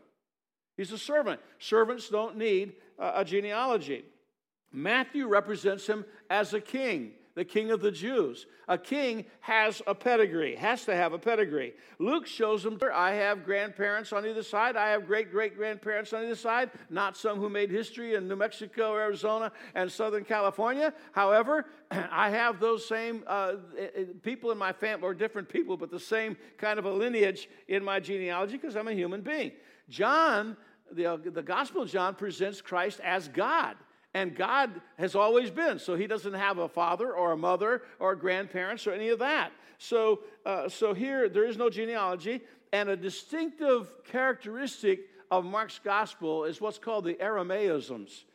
He's 0.77 0.93
a 0.93 0.97
servant. 0.97 1.41
Servants 1.59 2.07
don't 2.07 2.37
need 2.37 2.73
a 2.97 3.25
genealogy. 3.25 4.05
Matthew 4.71 5.27
represents 5.27 5.85
him 5.85 6.05
as 6.29 6.53
a 6.53 6.61
king 6.61 7.11
the 7.35 7.45
king 7.45 7.71
of 7.71 7.81
the 7.81 7.91
Jews. 7.91 8.45
A 8.67 8.77
king 8.77 9.25
has 9.41 9.81
a 9.87 9.95
pedigree, 9.95 10.55
has 10.55 10.85
to 10.85 10.95
have 10.95 11.13
a 11.13 11.17
pedigree. 11.17 11.73
Luke 11.99 12.27
shows 12.27 12.63
them 12.63 12.79
I 12.93 13.13
have 13.13 13.43
grandparents 13.43 14.13
on 14.13 14.25
either 14.25 14.43
side. 14.43 14.75
I 14.75 14.89
have 14.89 15.07
great 15.07 15.31
great 15.31 15.55
grandparents 15.57 16.13
on 16.13 16.23
either 16.23 16.35
side, 16.35 16.69
not 16.89 17.17
some 17.17 17.39
who 17.39 17.49
made 17.49 17.71
history 17.71 18.13
in 18.13 18.27
New 18.27 18.35
Mexico, 18.35 18.95
Arizona, 18.95 19.51
and 19.73 19.91
Southern 19.91 20.23
California. 20.23 20.93
However, 21.11 21.65
I 21.91 22.29
have 22.29 22.59
those 22.59 22.87
same 22.87 23.23
uh, 23.25 23.55
eh, 23.77 23.87
eh, 23.95 24.03
people 24.21 24.51
in 24.51 24.57
my 24.57 24.71
family, 24.71 25.05
or 25.05 25.13
different 25.13 25.49
people, 25.49 25.75
but 25.75 25.89
the 25.89 25.99
same 25.99 26.37
kind 26.57 26.77
of 26.77 26.85
a 26.85 26.91
lineage 26.91 27.49
in 27.67 27.83
my 27.83 27.99
genealogy 27.99 28.57
because 28.57 28.75
I'm 28.75 28.87
a 28.87 28.93
human 28.93 29.21
being. 29.21 29.51
John, 29.89 30.55
the, 30.91 31.05
uh, 31.05 31.17
the 31.17 31.41
Gospel 31.41 31.81
of 31.81 31.89
John 31.89 32.15
presents 32.15 32.61
Christ 32.61 32.99
as 33.03 33.27
God. 33.27 33.75
And 34.13 34.35
God 34.35 34.81
has 34.99 35.15
always 35.15 35.49
been. 35.49 35.79
So 35.79 35.95
he 35.95 36.07
doesn't 36.07 36.33
have 36.33 36.59
a 36.59 36.67
father 36.67 37.13
or 37.13 37.31
a 37.31 37.37
mother 37.37 37.81
or 37.99 38.15
grandparents 38.15 38.85
or 38.85 38.91
any 38.91 39.09
of 39.09 39.19
that. 39.19 39.51
So, 39.79 40.21
uh, 40.45 40.69
so 40.69 40.93
here, 40.93 41.29
there 41.29 41.45
is 41.45 41.57
no 41.57 41.69
genealogy. 41.69 42.41
And 42.71 42.89
a 42.89 42.95
distinctive 42.95 43.91
characteristic 44.05 45.01
of 45.31 45.45
Mark's 45.45 45.79
gospel 45.83 46.43
is 46.43 46.61
what's 46.61 46.77
called 46.77 47.05
the 47.05 47.15
Aramaisms. 47.15 48.25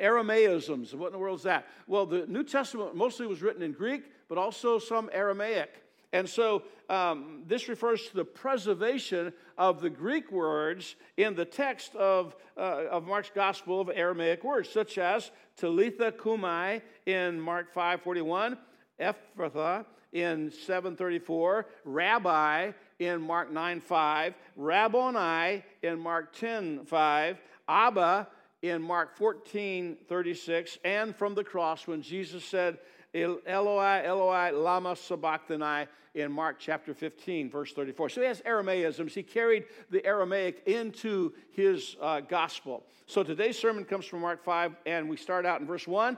Aramaisms. 0.00 0.94
What 0.94 1.08
in 1.08 1.12
the 1.12 1.18
world 1.18 1.40
is 1.40 1.44
that? 1.44 1.66
Well, 1.86 2.06
the 2.06 2.26
New 2.26 2.44
Testament 2.44 2.94
mostly 2.94 3.26
was 3.26 3.42
written 3.42 3.62
in 3.62 3.72
Greek, 3.72 4.04
but 4.28 4.38
also 4.38 4.78
some 4.78 5.10
Aramaic. 5.12 5.82
And 6.12 6.28
so 6.28 6.62
um, 6.88 7.42
this 7.46 7.68
refers 7.68 8.08
to 8.08 8.16
the 8.16 8.24
preservation 8.24 9.32
of 9.58 9.80
the 9.80 9.90
Greek 9.90 10.32
words 10.32 10.96
in 11.16 11.34
the 11.34 11.44
text 11.44 11.94
of, 11.94 12.34
uh, 12.56 12.86
of 12.90 13.06
Mark's 13.06 13.30
gospel 13.34 13.80
of 13.80 13.90
Aramaic 13.94 14.42
words, 14.42 14.70
such 14.70 14.96
as 14.96 15.30
Talitha 15.56 16.12
Kumai 16.12 16.80
in 17.04 17.38
Mark 17.40 17.74
5.41, 17.74 18.56
Ephphatha 18.98 19.84
in 20.12 20.50
734, 20.50 21.66
Rabbi 21.84 22.72
in 22.98 23.20
Mark 23.20 23.52
9.5, 23.52 24.34
Rabboni 24.56 25.62
in 25.82 25.98
Mark 26.00 26.34
10.5, 26.34 27.36
Abba 27.68 28.28
in 28.62 28.82
Mark 28.82 29.16
14.36, 29.18 30.78
and 30.84 31.14
from 31.14 31.34
the 31.34 31.44
cross 31.44 31.86
when 31.86 32.02
Jesus 32.02 32.44
said, 32.44 32.78
Eloi, 33.22 34.02
Eloi, 34.04 34.50
lama 34.52 34.96
sabachthani 34.96 35.86
in 36.14 36.32
Mark 36.32 36.56
chapter 36.58 36.94
15, 36.94 37.50
verse 37.50 37.72
34. 37.72 38.08
So 38.08 38.20
he 38.20 38.26
has 38.26 38.40
Aramaisms. 38.42 39.12
He 39.12 39.22
carried 39.22 39.64
the 39.90 40.04
Aramaic 40.04 40.62
into 40.66 41.32
his 41.52 41.96
uh, 42.00 42.20
gospel. 42.20 42.84
So 43.06 43.22
today's 43.22 43.58
sermon 43.58 43.84
comes 43.84 44.04
from 44.04 44.20
Mark 44.20 44.44
5, 44.44 44.76
and 44.86 45.08
we 45.08 45.16
start 45.16 45.46
out 45.46 45.60
in 45.60 45.66
verse 45.66 45.86
1. 45.86 46.16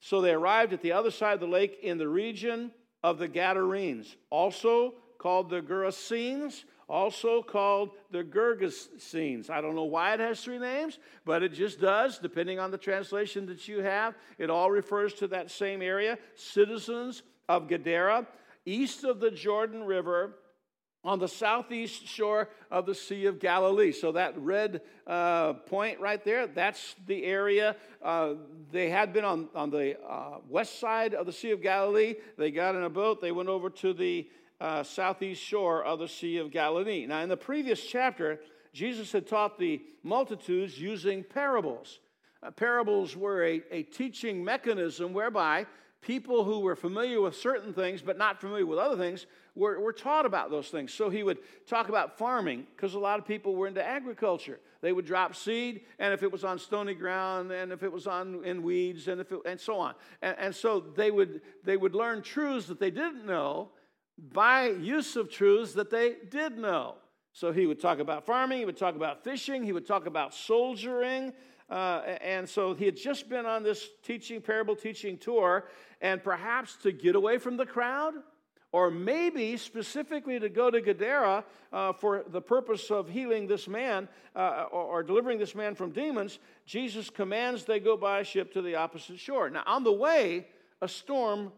So 0.00 0.20
they 0.20 0.32
arrived 0.32 0.72
at 0.72 0.82
the 0.82 0.92
other 0.92 1.10
side 1.10 1.34
of 1.34 1.40
the 1.40 1.46
lake 1.46 1.78
in 1.82 1.98
the 1.98 2.08
region 2.08 2.70
of 3.02 3.18
the 3.18 3.28
Gadarenes, 3.28 4.16
also 4.30 4.94
called 5.18 5.50
the 5.50 5.60
Gerasenes, 5.60 6.64
also 6.88 7.42
called 7.42 7.90
the 8.10 8.24
Gergesenes. 8.24 9.50
I 9.50 9.60
don't 9.60 9.74
know 9.74 9.84
why 9.84 10.14
it 10.14 10.20
has 10.20 10.42
three 10.42 10.58
names, 10.58 10.98
but 11.24 11.42
it 11.42 11.52
just 11.52 11.80
does, 11.80 12.18
depending 12.18 12.58
on 12.58 12.70
the 12.70 12.78
translation 12.78 13.46
that 13.46 13.68
you 13.68 13.80
have. 13.82 14.14
It 14.38 14.50
all 14.50 14.70
refers 14.70 15.14
to 15.14 15.28
that 15.28 15.50
same 15.50 15.82
area. 15.82 16.18
Citizens 16.34 17.22
of 17.48 17.68
Gadara, 17.68 18.26
east 18.64 19.04
of 19.04 19.20
the 19.20 19.30
Jordan 19.30 19.84
River, 19.84 20.34
on 21.04 21.18
the 21.18 21.28
southeast 21.28 22.06
shore 22.06 22.48
of 22.70 22.84
the 22.84 22.94
Sea 22.94 23.26
of 23.26 23.38
Galilee. 23.38 23.92
So 23.92 24.12
that 24.12 24.36
red 24.38 24.82
uh, 25.06 25.54
point 25.54 26.00
right 26.00 26.22
there, 26.24 26.46
that's 26.46 26.96
the 27.06 27.24
area. 27.24 27.76
Uh, 28.02 28.34
they 28.72 28.90
had 28.90 29.12
been 29.12 29.24
on, 29.24 29.48
on 29.54 29.70
the 29.70 29.96
uh, 30.00 30.38
west 30.48 30.80
side 30.80 31.14
of 31.14 31.24
the 31.24 31.32
Sea 31.32 31.52
of 31.52 31.62
Galilee. 31.62 32.16
They 32.36 32.50
got 32.50 32.74
in 32.74 32.82
a 32.82 32.90
boat, 32.90 33.20
they 33.20 33.32
went 33.32 33.48
over 33.48 33.70
to 33.70 33.92
the 33.92 34.28
uh, 34.60 34.82
southeast 34.82 35.42
shore 35.42 35.84
of 35.84 35.98
the 35.98 36.08
Sea 36.08 36.38
of 36.38 36.50
Galilee. 36.50 37.06
Now, 37.06 37.20
in 37.20 37.28
the 37.28 37.36
previous 37.36 37.84
chapter, 37.84 38.40
Jesus 38.72 39.12
had 39.12 39.26
taught 39.26 39.58
the 39.58 39.82
multitudes 40.02 40.80
using 40.80 41.22
parables. 41.22 42.00
Uh, 42.42 42.50
parables 42.50 43.16
were 43.16 43.44
a, 43.44 43.62
a 43.70 43.82
teaching 43.82 44.44
mechanism 44.44 45.12
whereby 45.12 45.66
people 46.00 46.44
who 46.44 46.60
were 46.60 46.76
familiar 46.76 47.20
with 47.20 47.34
certain 47.34 47.72
things 47.72 48.02
but 48.02 48.16
not 48.16 48.40
familiar 48.40 48.64
with 48.64 48.78
other 48.78 48.96
things 48.96 49.26
were, 49.54 49.80
were 49.80 49.92
taught 49.92 50.24
about 50.24 50.50
those 50.50 50.68
things. 50.68 50.94
So 50.94 51.10
he 51.10 51.22
would 51.22 51.38
talk 51.66 51.88
about 51.88 52.16
farming 52.16 52.66
because 52.76 52.94
a 52.94 52.98
lot 52.98 53.18
of 53.18 53.26
people 53.26 53.56
were 53.56 53.66
into 53.66 53.84
agriculture. 53.84 54.60
They 54.80 54.92
would 54.92 55.04
drop 55.06 55.34
seed, 55.34 55.80
and 55.98 56.14
if 56.14 56.22
it 56.22 56.30
was 56.30 56.44
on 56.44 56.60
stony 56.60 56.94
ground, 56.94 57.50
and 57.50 57.72
if 57.72 57.82
it 57.82 57.90
was 57.90 58.06
on 58.06 58.44
in 58.44 58.62
weeds, 58.62 59.08
and 59.08 59.20
if 59.20 59.32
it, 59.32 59.40
and 59.44 59.60
so 59.60 59.76
on, 59.76 59.94
and, 60.22 60.36
and 60.38 60.54
so 60.54 60.78
they 60.78 61.10
would 61.10 61.40
they 61.64 61.76
would 61.76 61.96
learn 61.96 62.22
truths 62.22 62.68
that 62.68 62.78
they 62.78 62.92
didn't 62.92 63.26
know, 63.26 63.70
by 64.32 64.68
use 64.68 65.16
of 65.16 65.30
truths 65.30 65.72
that 65.74 65.90
they 65.90 66.16
did 66.28 66.58
know. 66.58 66.96
So 67.32 67.52
he 67.52 67.66
would 67.66 67.80
talk 67.80 68.00
about 68.00 68.26
farming, 68.26 68.58
he 68.58 68.64
would 68.64 68.76
talk 68.76 68.96
about 68.96 69.22
fishing, 69.22 69.62
he 69.62 69.72
would 69.72 69.86
talk 69.86 70.06
about 70.06 70.34
soldiering. 70.34 71.32
Uh, 71.70 72.16
and 72.20 72.48
so 72.48 72.74
he 72.74 72.86
had 72.86 72.96
just 72.96 73.28
been 73.28 73.46
on 73.46 73.62
this 73.62 73.88
teaching, 74.02 74.40
parable 74.40 74.74
teaching 74.74 75.18
tour, 75.18 75.68
and 76.00 76.22
perhaps 76.22 76.76
to 76.76 76.90
get 76.90 77.14
away 77.14 77.38
from 77.38 77.56
the 77.56 77.66
crowd, 77.66 78.14
or 78.72 78.90
maybe 78.90 79.56
specifically 79.56 80.40
to 80.40 80.48
go 80.48 80.70
to 80.70 80.80
Gadara 80.80 81.44
uh, 81.72 81.92
for 81.92 82.24
the 82.28 82.40
purpose 82.40 82.90
of 82.90 83.08
healing 83.08 83.46
this 83.46 83.68
man 83.68 84.08
uh, 84.34 84.66
or, 84.72 84.82
or 84.82 85.02
delivering 85.02 85.38
this 85.38 85.54
man 85.54 85.74
from 85.74 85.90
demons, 85.90 86.38
Jesus 86.66 87.10
commands 87.10 87.64
they 87.64 87.80
go 87.80 87.96
by 87.96 88.22
ship 88.22 88.52
to 88.54 88.62
the 88.62 88.74
opposite 88.74 89.18
shore. 89.18 89.50
Now, 89.50 89.62
on 89.66 89.84
the 89.84 89.92
way, 89.92 90.46
a 90.80 90.88
storm 90.88 91.52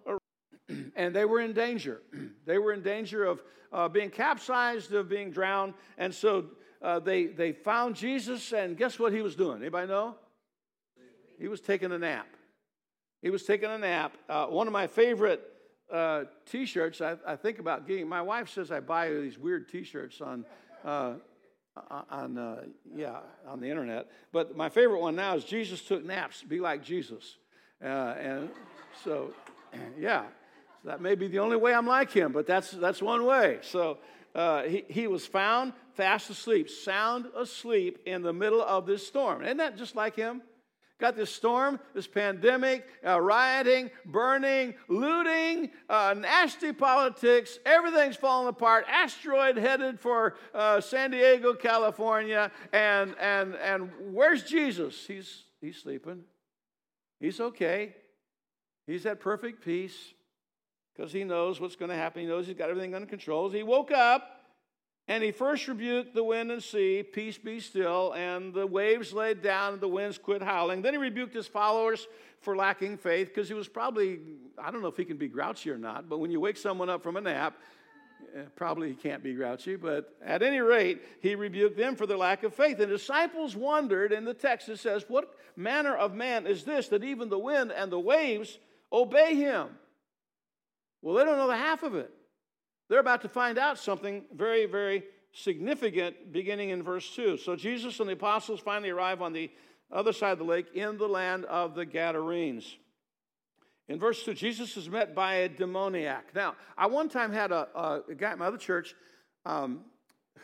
and 0.96 1.14
they 1.14 1.24
were 1.24 1.40
in 1.40 1.52
danger. 1.52 2.02
they 2.46 2.58
were 2.58 2.72
in 2.72 2.82
danger 2.82 3.24
of 3.24 3.42
uh, 3.72 3.88
being 3.88 4.10
capsized, 4.10 4.92
of 4.92 5.08
being 5.08 5.30
drowned, 5.30 5.74
and 5.98 6.14
so 6.14 6.46
uh, 6.82 6.98
they, 6.98 7.26
they 7.26 7.52
found 7.52 7.94
Jesus, 7.94 8.52
and 8.52 8.76
guess 8.76 8.98
what 8.98 9.12
he 9.12 9.22
was 9.22 9.36
doing? 9.36 9.60
Anybody 9.60 9.88
know? 9.88 10.14
He 11.38 11.48
was 11.48 11.60
taking 11.60 11.92
a 11.92 11.98
nap. 11.98 12.26
He 13.22 13.30
was 13.30 13.44
taking 13.44 13.70
a 13.70 13.78
nap. 13.78 14.16
Uh, 14.28 14.46
one 14.46 14.66
of 14.66 14.72
my 14.72 14.86
favorite 14.86 15.42
uh, 15.92 16.24
t-shirts 16.46 17.00
I, 17.00 17.16
I, 17.26 17.36
think 17.36 17.58
about 17.58 17.86
getting. 17.86 18.08
My 18.08 18.22
wife 18.22 18.48
says 18.48 18.70
I 18.70 18.80
buy 18.80 19.12
these 19.12 19.38
weird 19.38 19.68
t-shirts 19.68 20.20
on, 20.20 20.44
uh, 20.84 21.14
on 22.10 22.38
uh, 22.38 22.62
yeah, 22.94 23.18
on 23.46 23.60
the 23.60 23.68
internet. 23.68 24.08
But 24.32 24.56
my 24.56 24.68
favorite 24.68 25.00
one 25.00 25.16
now 25.16 25.34
is 25.34 25.44
Jesus 25.44 25.82
took 25.82 26.04
naps. 26.04 26.42
Be 26.42 26.60
like 26.60 26.84
Jesus, 26.84 27.38
and 27.80 28.50
so 29.02 29.34
yeah, 29.98 30.24
that 30.84 31.00
may 31.00 31.14
be 31.14 31.28
the 31.28 31.38
only 31.38 31.56
way 31.56 31.74
I'm 31.74 31.86
like 31.86 32.10
him, 32.10 32.32
but 32.32 32.46
that's 32.46 32.70
that's 32.70 33.02
one 33.02 33.24
way. 33.24 33.58
So. 33.62 33.98
Uh, 34.32 34.62
he, 34.62 34.84
he 34.88 35.06
was 35.08 35.26
found 35.26 35.72
fast 35.94 36.30
asleep, 36.30 36.70
sound 36.70 37.26
asleep 37.36 37.98
in 38.06 38.22
the 38.22 38.32
middle 38.32 38.62
of 38.62 38.86
this 38.86 39.04
storm. 39.04 39.42
Isn't 39.42 39.56
that 39.56 39.76
just 39.76 39.96
like 39.96 40.14
him? 40.14 40.42
Got 41.00 41.16
this 41.16 41.34
storm, 41.34 41.80
this 41.94 42.06
pandemic, 42.06 42.86
uh, 43.04 43.18
rioting, 43.18 43.90
burning, 44.04 44.74
looting, 44.86 45.70
uh, 45.88 46.14
nasty 46.16 46.74
politics. 46.74 47.58
Everything's 47.64 48.16
falling 48.16 48.48
apart. 48.48 48.84
Asteroid 48.86 49.56
headed 49.56 49.98
for 49.98 50.34
uh, 50.54 50.80
San 50.82 51.10
Diego, 51.10 51.54
California. 51.54 52.52
And, 52.74 53.16
and, 53.18 53.54
and 53.54 53.90
where's 54.12 54.44
Jesus? 54.44 55.06
He's, 55.06 55.44
he's 55.62 55.78
sleeping. 55.78 56.20
He's 57.18 57.40
okay. 57.40 57.94
He's 58.86 59.06
at 59.06 59.20
perfect 59.20 59.64
peace 59.64 60.12
because 61.00 61.14
he 61.14 61.24
knows 61.24 61.58
what's 61.58 61.76
going 61.76 61.88
to 61.88 61.96
happen. 61.96 62.20
He 62.20 62.28
knows 62.28 62.46
he's 62.46 62.56
got 62.56 62.68
everything 62.68 62.94
under 62.94 63.06
control. 63.06 63.48
He 63.48 63.62
woke 63.62 63.90
up 63.90 64.42
and 65.08 65.24
he 65.24 65.32
first 65.32 65.66
rebuked 65.66 66.14
the 66.14 66.22
wind 66.22 66.52
and 66.52 66.62
sea, 66.62 67.02
peace 67.02 67.38
be 67.38 67.58
still, 67.58 68.12
and 68.12 68.52
the 68.52 68.66
waves 68.66 69.14
laid 69.14 69.40
down 69.40 69.72
and 69.72 69.80
the 69.80 69.88
winds 69.88 70.18
quit 70.18 70.42
howling. 70.42 70.82
Then 70.82 70.92
he 70.92 70.98
rebuked 70.98 71.34
his 71.34 71.46
followers 71.46 72.06
for 72.42 72.54
lacking 72.54 72.98
faith 72.98 73.28
because 73.28 73.48
he 73.48 73.54
was 73.54 73.66
probably, 73.66 74.18
I 74.58 74.70
don't 74.70 74.82
know 74.82 74.88
if 74.88 74.96
he 74.98 75.06
can 75.06 75.16
be 75.16 75.26
grouchy 75.26 75.70
or 75.70 75.78
not, 75.78 76.06
but 76.06 76.18
when 76.18 76.30
you 76.30 76.38
wake 76.38 76.58
someone 76.58 76.90
up 76.90 77.02
from 77.02 77.16
a 77.16 77.22
nap, 77.22 77.56
eh, 78.36 78.42
probably 78.54 78.90
he 78.90 78.94
can't 78.94 79.22
be 79.22 79.32
grouchy, 79.32 79.76
but 79.76 80.14
at 80.22 80.42
any 80.42 80.60
rate, 80.60 81.00
he 81.22 81.34
rebuked 81.34 81.78
them 81.78 81.96
for 81.96 82.06
their 82.06 82.18
lack 82.18 82.42
of 82.42 82.52
faith. 82.52 82.78
And 82.78 82.90
disciples 82.90 83.56
wondered, 83.56 84.12
and 84.12 84.26
the 84.26 84.34
text 84.34 84.68
it 84.68 84.78
says, 84.80 85.06
What 85.08 85.34
manner 85.56 85.96
of 85.96 86.14
man 86.14 86.46
is 86.46 86.64
this 86.64 86.88
that 86.88 87.02
even 87.02 87.30
the 87.30 87.38
wind 87.38 87.72
and 87.72 87.90
the 87.90 87.98
waves 87.98 88.58
obey 88.92 89.34
him? 89.34 89.70
Well, 91.02 91.14
they 91.14 91.24
don't 91.24 91.38
know 91.38 91.48
the 91.48 91.56
half 91.56 91.82
of 91.82 91.94
it. 91.94 92.10
They're 92.88 93.00
about 93.00 93.22
to 93.22 93.28
find 93.28 93.58
out 93.58 93.78
something 93.78 94.24
very, 94.34 94.66
very 94.66 95.04
significant 95.32 96.32
beginning 96.32 96.70
in 96.70 96.82
verse 96.82 97.08
2. 97.14 97.36
So 97.38 97.56
Jesus 97.56 98.00
and 98.00 98.08
the 98.08 98.14
apostles 98.14 98.60
finally 98.60 98.90
arrive 98.90 99.22
on 99.22 99.32
the 99.32 99.50
other 99.92 100.12
side 100.12 100.32
of 100.32 100.38
the 100.38 100.44
lake 100.44 100.66
in 100.74 100.98
the 100.98 101.08
land 101.08 101.44
of 101.46 101.74
the 101.74 101.86
Gadarenes. 101.86 102.76
In 103.88 103.98
verse 103.98 104.22
2, 104.24 104.34
Jesus 104.34 104.76
is 104.76 104.88
met 104.88 105.14
by 105.14 105.34
a 105.34 105.48
demoniac. 105.48 106.34
Now, 106.34 106.54
I 106.76 106.86
one 106.86 107.08
time 107.08 107.32
had 107.32 107.50
a, 107.50 108.02
a 108.08 108.14
guy 108.14 108.30
at 108.30 108.38
my 108.38 108.46
other 108.46 108.56
church 108.56 108.94
um, 109.44 109.80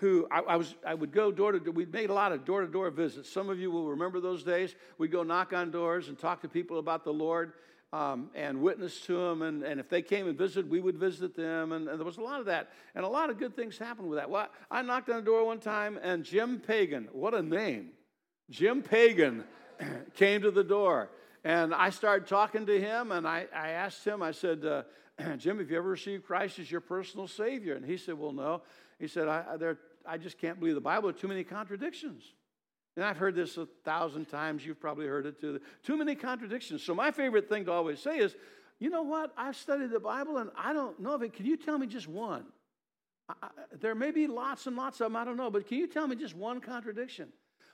who 0.01 0.27
I, 0.31 0.41
I, 0.41 0.57
was 0.57 0.75
I 0.85 0.95
would 0.95 1.13
go 1.13 1.31
door 1.31 1.53
to 1.53 1.61
door. 1.61 1.73
We 1.73 1.87
made 1.87 2.11
a 2.11 2.13
lot 2.13 2.33
of 2.33 2.45
door 2.45 2.63
to 2.63 2.67
door 2.67 2.91
visits. 2.91 3.31
Some 3.31 3.49
of 3.49 3.59
you 3.59 3.71
will 3.71 3.89
remember 3.89 4.21
those 4.21 4.43
days. 4.43 4.75
We'd 4.99 5.13
go 5.13 5.23
knock 5.23 5.53
on 5.53 5.71
doors 5.71 6.09
and 6.09 6.19
talk 6.19 6.43
to 6.43 6.49
people 6.49 6.79
about 6.79 7.05
the 7.05 7.13
Lord 7.13 7.53
um, 7.93 8.31
and 8.35 8.61
witness 8.61 9.01
to 9.03 9.17
them. 9.17 9.43
And, 9.43 9.63
and 9.63 9.81
if 9.81 9.89
they 9.89 10.03
came 10.03 10.27
and 10.29 10.37
visited, 10.37 10.71
we 10.71 10.81
would 10.81 10.97
visit 10.97 11.37
them. 11.37 11.73
And, 11.73 11.89
and, 11.89 11.99
there 11.99 12.05
was 12.05 12.19
a 12.19 12.23
lot 12.23 12.41
of 12.41 12.47
that. 12.47 12.71
And 12.95 13.05
a 13.05 13.09
lot 13.09 13.31
of 13.31 13.39
good 13.39 13.55
things 13.55 13.79
happened 13.79 14.09
with 14.09 14.19
that. 14.19 14.29
Well, 14.29 14.49
I 14.71 14.83
knocked 14.83 15.09
on 15.09 15.17
the 15.17 15.23
door 15.23 15.45
one 15.45 15.61
time, 15.61 15.99
and 16.03 16.25
Jim 16.25 16.61
Pagan, 16.61 17.09
what 17.13 17.35
a 17.35 17.43
name! 17.43 17.91
Jim 18.51 18.83
Pagan 18.83 19.45
came 20.15 20.43
to 20.43 20.51
the 20.51 20.65
door. 20.65 21.11
And 21.45 21.73
I 21.73 21.91
started 21.91 22.27
talking 22.27 22.67
to 22.67 22.81
him, 22.81 23.13
and 23.13 23.27
I, 23.27 23.47
I 23.55 23.71
asked 23.71 24.05
him, 24.05 24.21
I 24.21 24.33
said, 24.33 24.65
uh, 24.65 24.83
Jim, 25.37 25.59
have 25.59 25.71
you 25.71 25.77
ever 25.77 25.91
received 25.91 26.25
Christ 26.25 26.59
as 26.59 26.71
your 26.71 26.81
personal 26.81 27.29
Savior? 27.29 27.75
And 27.75 27.85
he 27.85 27.97
said, 27.97 28.19
Well, 28.19 28.33
no. 28.33 28.63
He 28.99 29.07
said, 29.09 29.29
I, 29.29 29.57
there, 29.57 29.79
I 30.05 30.19
just 30.19 30.39
can't 30.39 30.59
believe 30.59 30.75
the 30.75 30.81
Bible. 30.81 31.09
There 31.09 31.17
are 31.17 31.21
too 31.21 31.29
many 31.29 31.45
contradictions. 31.45 32.33
And 32.97 33.05
I've 33.05 33.19
heard 33.19 33.35
this 33.35 33.59
a 33.59 33.67
thousand 33.85 34.27
times. 34.27 34.65
You've 34.65 34.81
probably 34.81 35.07
heard 35.07 35.27
it 35.27 35.39
too. 35.41 35.61
Too 35.83 35.97
many 35.97 36.15
contradictions. 36.15 36.83
So, 36.83 36.95
my 36.95 37.11
favorite 37.11 37.49
thing 37.49 37.67
to 37.67 37.73
always 37.73 38.01
say 38.01 38.19
is, 38.19 38.35
you 38.79 38.91
know 38.91 39.03
what? 39.03 39.33
I've 39.37 39.57
studied 39.57 39.91
the 39.91 40.01
Bible 40.01 40.39
and 40.39 40.51
I 40.57 40.73
don't 40.73 40.99
know 41.01 41.15
of 41.15 41.23
it. 41.23 41.35
Can 41.35 41.47
you 41.47 41.57
tell 41.57 41.79
me 41.79 41.87
just 41.87 42.09
one? 42.09 42.45
I, 43.29 43.49
there 43.81 43.95
may 43.95 44.13
be 44.13 44.27
lots 44.27 44.67
and 44.67 44.77
lots 44.77 45.01
of 45.01 45.07
them, 45.07 45.17
I 45.17 45.25
don't 45.25 45.37
know, 45.37 45.51
but 45.51 45.67
can 45.67 45.79
you 45.79 45.87
tell 45.87 46.07
me 46.07 46.17
just 46.17 46.35
one 46.35 46.61
contradiction? 46.61 47.29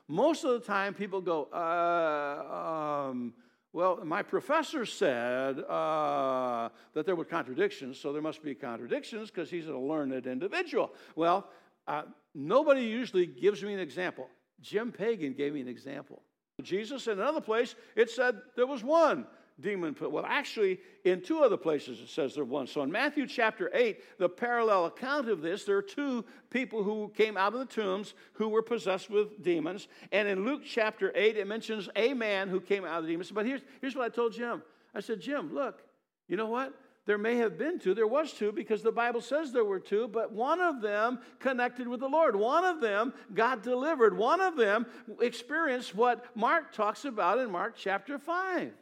Most 0.08 0.44
of 0.44 0.50
the 0.52 0.60
time, 0.60 0.94
people 0.94 1.20
go, 1.20 1.48
uh, 1.52 3.08
um, 3.10 3.32
well, 3.72 4.00
my 4.04 4.22
professor 4.22 4.84
said 4.84 5.60
uh, 5.60 6.68
that 6.94 7.06
there 7.06 7.16
were 7.16 7.24
contradictions, 7.24 7.98
so 7.98 8.12
there 8.12 8.22
must 8.22 8.42
be 8.42 8.54
contradictions 8.54 9.30
because 9.30 9.50
he's 9.50 9.68
a 9.68 9.76
learned 9.76 10.26
individual. 10.26 10.92
Well, 11.16 11.48
uh, 11.86 12.02
nobody 12.34 12.82
usually 12.82 13.26
gives 13.26 13.62
me 13.62 13.72
an 13.74 13.80
example. 13.80 14.28
Jim 14.62 14.92
Pagan 14.92 15.34
gave 15.34 15.52
me 15.52 15.60
an 15.60 15.68
example. 15.68 16.22
Jesus, 16.62 17.06
in 17.06 17.18
another 17.18 17.40
place, 17.40 17.74
it 17.96 18.10
said 18.10 18.40
there 18.56 18.66
was 18.66 18.84
one 18.84 19.26
demon. 19.60 19.96
Well, 20.00 20.24
actually, 20.26 20.80
in 21.04 21.20
two 21.20 21.40
other 21.40 21.56
places 21.56 22.00
it 22.00 22.08
says 22.08 22.34
there 22.34 22.44
was. 22.44 22.52
One. 22.52 22.66
So 22.66 22.82
in 22.82 22.92
Matthew 22.92 23.26
chapter 23.26 23.70
8, 23.72 24.18
the 24.18 24.28
parallel 24.28 24.86
account 24.86 25.28
of 25.28 25.40
this, 25.40 25.64
there 25.64 25.76
are 25.76 25.82
two 25.82 26.24
people 26.50 26.82
who 26.82 27.10
came 27.16 27.36
out 27.36 27.54
of 27.54 27.60
the 27.60 27.66
tombs 27.66 28.14
who 28.34 28.48
were 28.48 28.62
possessed 28.62 29.08
with 29.08 29.42
demons. 29.42 29.88
And 30.10 30.28
in 30.28 30.44
Luke 30.44 30.62
chapter 30.64 31.12
8, 31.14 31.38
it 31.38 31.46
mentions 31.46 31.88
a 31.96 32.12
man 32.12 32.48
who 32.48 32.60
came 32.60 32.84
out 32.84 32.98
of 32.98 33.04
the 33.04 33.10
demons. 33.10 33.30
But 33.30 33.46
here's, 33.46 33.62
here's 33.80 33.96
what 33.96 34.04
I 34.04 34.14
told 34.14 34.34
Jim 34.34 34.62
I 34.94 35.00
said, 35.00 35.20
Jim, 35.20 35.54
look, 35.54 35.82
you 36.28 36.36
know 36.36 36.48
what? 36.48 36.74
There 37.05 37.18
may 37.18 37.36
have 37.38 37.59
been 37.59 37.80
two. 37.80 37.94
There 37.94 38.07
was 38.07 38.32
two 38.32 38.53
because 38.53 38.82
the 38.82 38.92
Bible 38.92 39.20
says 39.20 39.53
there 39.53 39.64
were 39.64 39.80
two, 39.80 40.07
but 40.07 40.32
one 40.32 40.61
of 40.61 40.80
them 40.80 41.18
connected 41.40 41.88
with 41.88 41.98
the 41.98 42.09
Lord. 42.09 42.36
One 42.36 42.64
of 42.64 42.80
them 42.80 43.12
got 43.34 43.64
delivered. 43.64 44.16
One 44.16 44.40
of 44.40 44.57
them 44.57 44.86
experienced 45.20 45.96
what 45.96 46.24
Mark 46.36 46.72
talks 46.72 47.05
about 47.05 47.38
in 47.38 47.50
Mark 47.50 47.74
chapter 47.76 48.18
5. 48.18 48.72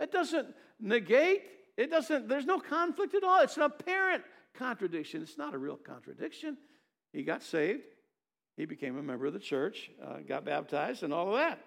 It 0.00 0.10
doesn't 0.10 0.48
negate, 0.80 1.42
it 1.76 1.90
doesn't, 1.90 2.28
there's 2.28 2.46
no 2.46 2.58
conflict 2.58 3.14
at 3.14 3.24
all. 3.24 3.40
It's 3.40 3.58
an 3.58 3.64
apparent 3.64 4.24
contradiction. 4.54 5.22
It's 5.22 5.36
not 5.36 5.52
a 5.52 5.58
real 5.58 5.76
contradiction. 5.76 6.56
He 7.12 7.22
got 7.24 7.42
saved, 7.42 7.82
he 8.56 8.64
became 8.64 8.96
a 8.96 9.02
member 9.02 9.26
of 9.26 9.32
the 9.32 9.38
church, 9.38 9.90
uh, 10.02 10.18
got 10.26 10.44
baptized, 10.44 11.02
and 11.02 11.12
all 11.12 11.28
of 11.28 11.34
that. 11.34 11.60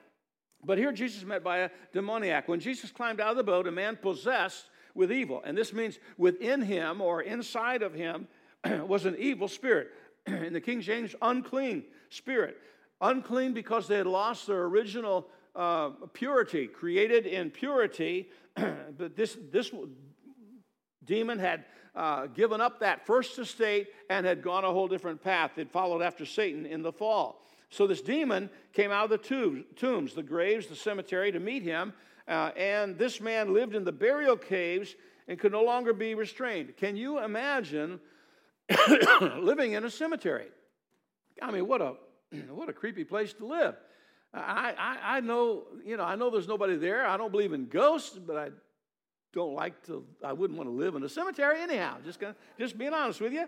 But 0.66 0.78
here 0.78 0.92
Jesus 0.92 1.24
met 1.24 1.44
by 1.44 1.60
a 1.60 1.70
demoniac. 1.92 2.48
When 2.48 2.60
Jesus 2.60 2.92
climbed 2.92 3.20
out 3.20 3.32
of 3.32 3.38
the 3.38 3.44
boat, 3.44 3.68
a 3.68 3.72
man 3.72 3.98
possessed 3.98 4.66
with 4.96 5.12
evil. 5.12 5.42
And 5.46 5.58
this 5.58 5.74
means 5.74 6.00
within 6.18 6.62
him 6.62 7.02
or 7.02 7.22
inside 7.22 7.82
of 7.82 7.94
him 7.94 8.28
was 8.88 9.06
an 9.06 9.16
evil 9.18 9.48
spirit. 9.48 9.92
In 10.26 10.54
the 10.54 10.62
King 10.62 10.82
James, 10.82 11.16
unclean 11.22 11.84
spirit. 12.10 12.58
Unclean 13.02 13.54
because 13.54 13.88
they 13.88 13.98
had 13.98 14.08
lost 14.08 14.48
their 14.48 14.64
original 14.64 15.28
uh, 15.56 15.90
purity, 16.14 16.68
created 16.68 17.26
in 17.26 17.52
purity. 17.52 18.30
but 18.56 19.16
this, 19.16 19.38
this 19.52 19.72
demon 21.06 21.40
had 21.40 21.66
uh, 21.96 22.28
given 22.28 22.62
up 22.62 22.80
that 22.80 23.06
first 23.06 23.38
estate 23.38 23.88
and 24.10 24.26
had 24.26 24.42
gone 24.42 24.64
a 24.64 24.72
whole 24.72 24.88
different 24.88 25.22
path. 25.22 25.58
It 25.58 25.72
followed 25.72 26.02
after 26.02 26.26
Satan 26.26 26.66
in 26.66 26.82
the 26.82 26.92
fall. 26.92 27.42
So 27.70 27.88
this 27.88 28.02
demon 28.02 28.50
came 28.72 28.92
out 28.92 29.12
of 29.12 29.22
the 29.22 29.64
tombs, 29.76 30.14
the 30.14 30.24
graves, 30.24 30.68
the 30.68 30.76
cemetery 30.76 31.32
to 31.32 31.40
meet 31.40 31.64
him 31.64 31.94
uh, 32.28 32.52
and 32.56 32.98
this 32.98 33.20
man 33.20 33.54
lived 33.54 33.76
in 33.76 33.84
the 33.84 33.92
burial 33.92 34.38
caves 34.38 34.96
and 35.28 35.40
could 35.40 35.52
no 35.52 35.64
longer 35.64 35.94
be 35.94 36.16
restrained. 36.16 36.76
Can 36.78 36.96
you 36.96 37.20
imagine 37.20 38.00
living 39.38 39.74
in 39.74 39.84
a 39.84 39.90
cemetery? 39.90 40.48
I 41.42 41.52
mean, 41.52 41.68
what 41.68 41.82
a 41.82 41.96
what 42.50 42.70
a 42.70 42.74
creepy 42.74 43.04
place 43.04 43.34
to 43.34 43.46
live. 43.46 43.76
I, 44.34 44.74
I, 44.78 45.18
I 45.18 45.20
know, 45.20 45.64
you 45.86 45.96
know, 45.96 46.04
I 46.04 46.16
know 46.16 46.32
there's 46.32 46.48
nobody 46.48 46.76
there. 46.76 47.06
I 47.06 47.18
don't 47.18 47.32
believe 47.32 47.54
in 47.54 47.68
ghosts, 47.68 48.18
but 48.18 48.36
I 48.36 48.50
don't 49.32 49.54
like 49.54 49.86
to, 49.86 50.04
I 50.24 50.34
wouldn't 50.34 50.58
want 50.58 50.70
to 50.70 50.76
live 50.76 50.96
in 50.96 51.04
a 51.04 51.10
cemetery 51.10 51.62
anyhow. 51.62 51.98
Just, 52.04 52.20
gonna, 52.20 52.36
just 52.58 52.78
being 52.78 52.94
honest 52.94 53.22
with 53.22 53.34
you. 53.34 53.46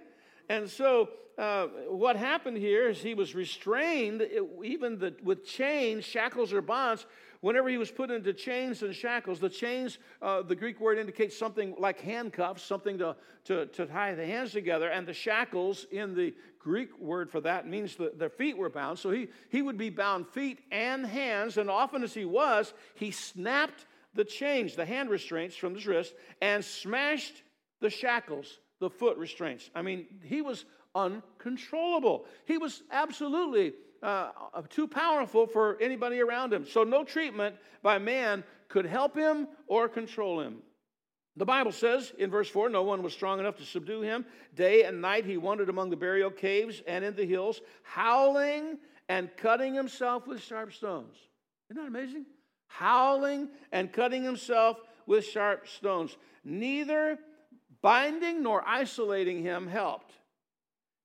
And 0.48 0.70
so, 0.70 1.10
uh, 1.38 1.68
what 1.90 2.16
happened 2.16 2.58
here 2.58 2.88
is 2.90 3.02
he 3.02 3.14
was 3.14 3.36
restrained, 3.36 4.26
even 4.64 5.00
the, 5.00 5.16
with 5.24 5.46
chains, 5.46 6.06
shackles, 6.06 6.54
or 6.54 6.62
bonds. 6.62 7.06
Whenever 7.46 7.70
he 7.70 7.78
was 7.78 7.92
put 7.92 8.10
into 8.10 8.34
chains 8.34 8.82
and 8.82 8.96
shackles, 8.96 9.40
the 9.40 9.48
chains, 9.48 10.00
uh, 10.20 10.42
the 10.42 10.56
Greek 10.56 10.80
word 10.80 10.98
indicates 10.98 11.38
something 11.38 11.76
like 11.78 12.02
handcuffs, 12.02 12.64
something 12.64 12.98
to, 12.98 13.16
to, 13.44 13.68
to 13.68 13.86
tie 13.86 14.16
the 14.16 14.26
hands 14.26 14.52
together. 14.52 14.90
And 14.90 15.06
the 15.06 15.14
shackles 15.14 15.86
in 15.92 16.16
the 16.16 16.34
Greek 16.58 16.98
word 16.98 17.30
for 17.30 17.40
that 17.42 17.68
means 17.68 17.98
that 17.98 18.18
their 18.18 18.32
feet 18.32 18.58
were 18.58 18.72
bound. 18.72 18.98
So 18.98 19.12
he, 19.12 19.28
he 19.50 19.62
would 19.62 19.78
be 19.78 19.92
bound 19.92 20.28
feet 20.28 20.58
and 20.72 21.06
hands. 21.06 21.60
And 21.60 21.70
often 21.70 22.02
as 22.02 22.16
he 22.16 22.26
was, 22.26 22.74
he 22.96 23.12
snapped 23.12 23.86
the 24.16 24.26
chains, 24.26 24.76
the 24.76 24.84
hand 24.84 25.12
restraints 25.12 25.56
from 25.56 25.76
his 25.76 25.86
wrist, 25.86 26.16
and 26.42 26.66
smashed 26.66 27.44
the 27.80 27.92
shackles, 27.92 28.58
the 28.80 28.90
foot 28.90 29.18
restraints. 29.18 29.70
I 29.76 29.84
mean, 29.84 30.08
he 30.24 30.42
was 30.42 30.66
uncontrollable. 30.96 32.26
He 32.46 32.58
was 32.58 32.82
absolutely 32.92 33.74
uh, 34.06 34.62
too 34.70 34.88
powerful 34.88 35.48
for 35.48 35.78
anybody 35.82 36.22
around 36.22 36.54
him. 36.54 36.66
So, 36.66 36.84
no 36.84 37.04
treatment 37.04 37.56
by 37.82 37.98
man 37.98 38.44
could 38.68 38.86
help 38.86 39.16
him 39.16 39.48
or 39.68 39.90
control 39.90 40.40
him. 40.40 40.58
The 41.38 41.46
Bible 41.46 41.72
says 41.72 42.14
in 42.18 42.30
verse 42.30 42.48
4 42.48 42.70
no 42.70 42.84
one 42.84 43.04
was 43.04 43.14
strong 43.14 43.40
enough 43.40 43.58
to 43.58 43.64
subdue 43.64 44.02
him. 44.02 44.26
Day 44.54 44.84
and 44.84 45.02
night 45.02 45.26
he 45.26 45.38
wandered 45.38 45.70
among 45.70 45.90
the 45.90 45.96
burial 45.98 46.32
caves 46.32 46.82
and 46.88 47.04
in 47.04 47.16
the 47.16 47.26
hills, 47.26 47.62
howling 47.84 48.78
and 49.10 49.30
cutting 49.38 49.74
himself 49.74 50.28
with 50.28 50.42
sharp 50.42 50.72
stones. 50.72 51.16
Isn't 51.70 51.82
that 51.82 51.88
amazing? 51.88 52.26
Howling 52.68 53.50
and 53.72 53.92
cutting 53.92 54.24
himself 54.24 54.78
with 55.08 55.26
sharp 55.26 55.68
stones. 55.68 56.16
Neither 56.44 57.18
binding 57.82 58.44
nor 58.44 58.64
isolating 58.66 59.42
him 59.42 59.68
helped. 59.68 60.05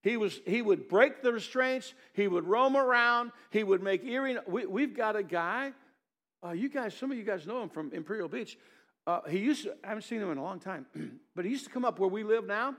He, 0.03 0.16
was, 0.16 0.40
he 0.46 0.62
would 0.62 0.88
break 0.88 1.22
the 1.22 1.32
restraints, 1.32 1.92
he 2.14 2.26
would 2.26 2.46
roam 2.46 2.76
around, 2.76 3.32
he 3.51 3.62
would 3.62 3.82
make 3.82 4.03
eerie. 4.05 4.38
We, 4.46 4.64
we've 4.64 4.96
got 4.96 5.14
a 5.14 5.22
guy, 5.22 5.72
uh, 6.44 6.53
you 6.53 6.70
guys, 6.70 6.94
some 6.94 7.12
of 7.12 7.18
you 7.18 7.24
guys 7.24 7.46
know 7.46 7.62
him 7.62 7.68
from 7.68 7.92
Imperial 7.92 8.28
Beach. 8.28 8.57
Uh, 9.07 9.20
he 9.28 9.38
used 9.38 9.64
to, 9.64 9.74
I 9.84 9.88
haven't 9.88 10.05
seen 10.05 10.20
him 10.20 10.30
in 10.30 10.38
a 10.38 10.42
long 10.42 10.59
time, 10.59 10.86
but 11.36 11.44
he 11.44 11.51
used 11.51 11.64
to 11.64 11.70
come 11.70 11.84
up 11.84 11.98
where 11.98 12.09
we 12.09 12.22
live 12.22 12.46
now, 12.46 12.74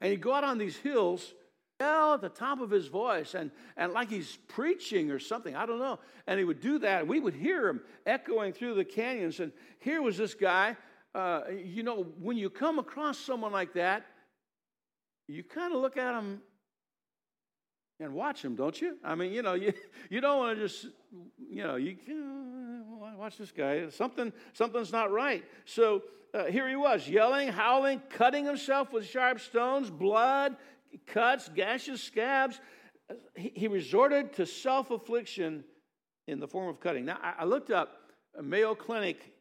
and 0.00 0.10
he'd 0.10 0.22
go 0.22 0.32
out 0.32 0.44
on 0.44 0.56
these 0.56 0.76
hills, 0.76 1.34
yell 1.78 2.14
at 2.14 2.22
the 2.22 2.30
top 2.30 2.60
of 2.60 2.70
his 2.70 2.86
voice, 2.86 3.34
and, 3.34 3.50
and 3.76 3.92
like 3.92 4.08
he's 4.08 4.38
preaching 4.48 5.10
or 5.10 5.18
something, 5.18 5.54
I 5.54 5.66
don't 5.66 5.78
know. 5.78 5.98
And 6.26 6.38
he 6.38 6.44
would 6.44 6.60
do 6.60 6.78
that, 6.78 7.00
and 7.00 7.08
we 7.08 7.20
would 7.20 7.34
hear 7.34 7.68
him 7.68 7.80
echoing 8.06 8.54
through 8.54 8.76
the 8.76 8.84
canyons. 8.84 9.40
And 9.40 9.52
here 9.78 10.00
was 10.00 10.16
this 10.16 10.32
guy, 10.32 10.76
uh, 11.14 11.42
you 11.50 11.82
know, 11.82 12.06
when 12.18 12.38
you 12.38 12.48
come 12.48 12.78
across 12.78 13.18
someone 13.18 13.52
like 13.52 13.74
that, 13.74 14.06
you 15.28 15.42
kind 15.42 15.74
of 15.74 15.80
look 15.80 15.96
at 15.96 16.14
him 16.14 16.40
and 18.00 18.12
watch 18.12 18.44
him, 18.44 18.54
don't 18.54 18.80
you? 18.80 18.98
I 19.04 19.14
mean, 19.14 19.32
you 19.32 19.42
know, 19.42 19.54
you, 19.54 19.72
you 20.10 20.20
don't 20.20 20.38
want 20.38 20.58
to 20.58 20.64
just, 20.64 20.86
you 21.48 21.62
know, 21.64 21.76
you 21.76 21.96
watch 23.16 23.38
this 23.38 23.52
guy. 23.52 23.88
Something, 23.88 24.32
something's 24.52 24.92
not 24.92 25.10
right. 25.10 25.44
So 25.64 26.02
uh, 26.34 26.44
here 26.44 26.68
he 26.68 26.76
was, 26.76 27.08
yelling, 27.08 27.48
howling, 27.48 28.02
cutting 28.10 28.44
himself 28.44 28.92
with 28.92 29.06
sharp 29.06 29.40
stones, 29.40 29.90
blood, 29.90 30.56
cuts, 31.06 31.48
gashes, 31.48 32.02
scabs. 32.02 32.60
He, 33.34 33.52
he 33.54 33.68
resorted 33.68 34.32
to 34.34 34.46
self 34.46 34.90
affliction 34.90 35.64
in 36.26 36.40
the 36.40 36.48
form 36.48 36.68
of 36.68 36.80
cutting. 36.80 37.04
Now, 37.04 37.18
I, 37.22 37.34
I 37.40 37.44
looked 37.44 37.70
up 37.70 37.96
Mayo 38.42 38.74
Clinic 38.74 39.32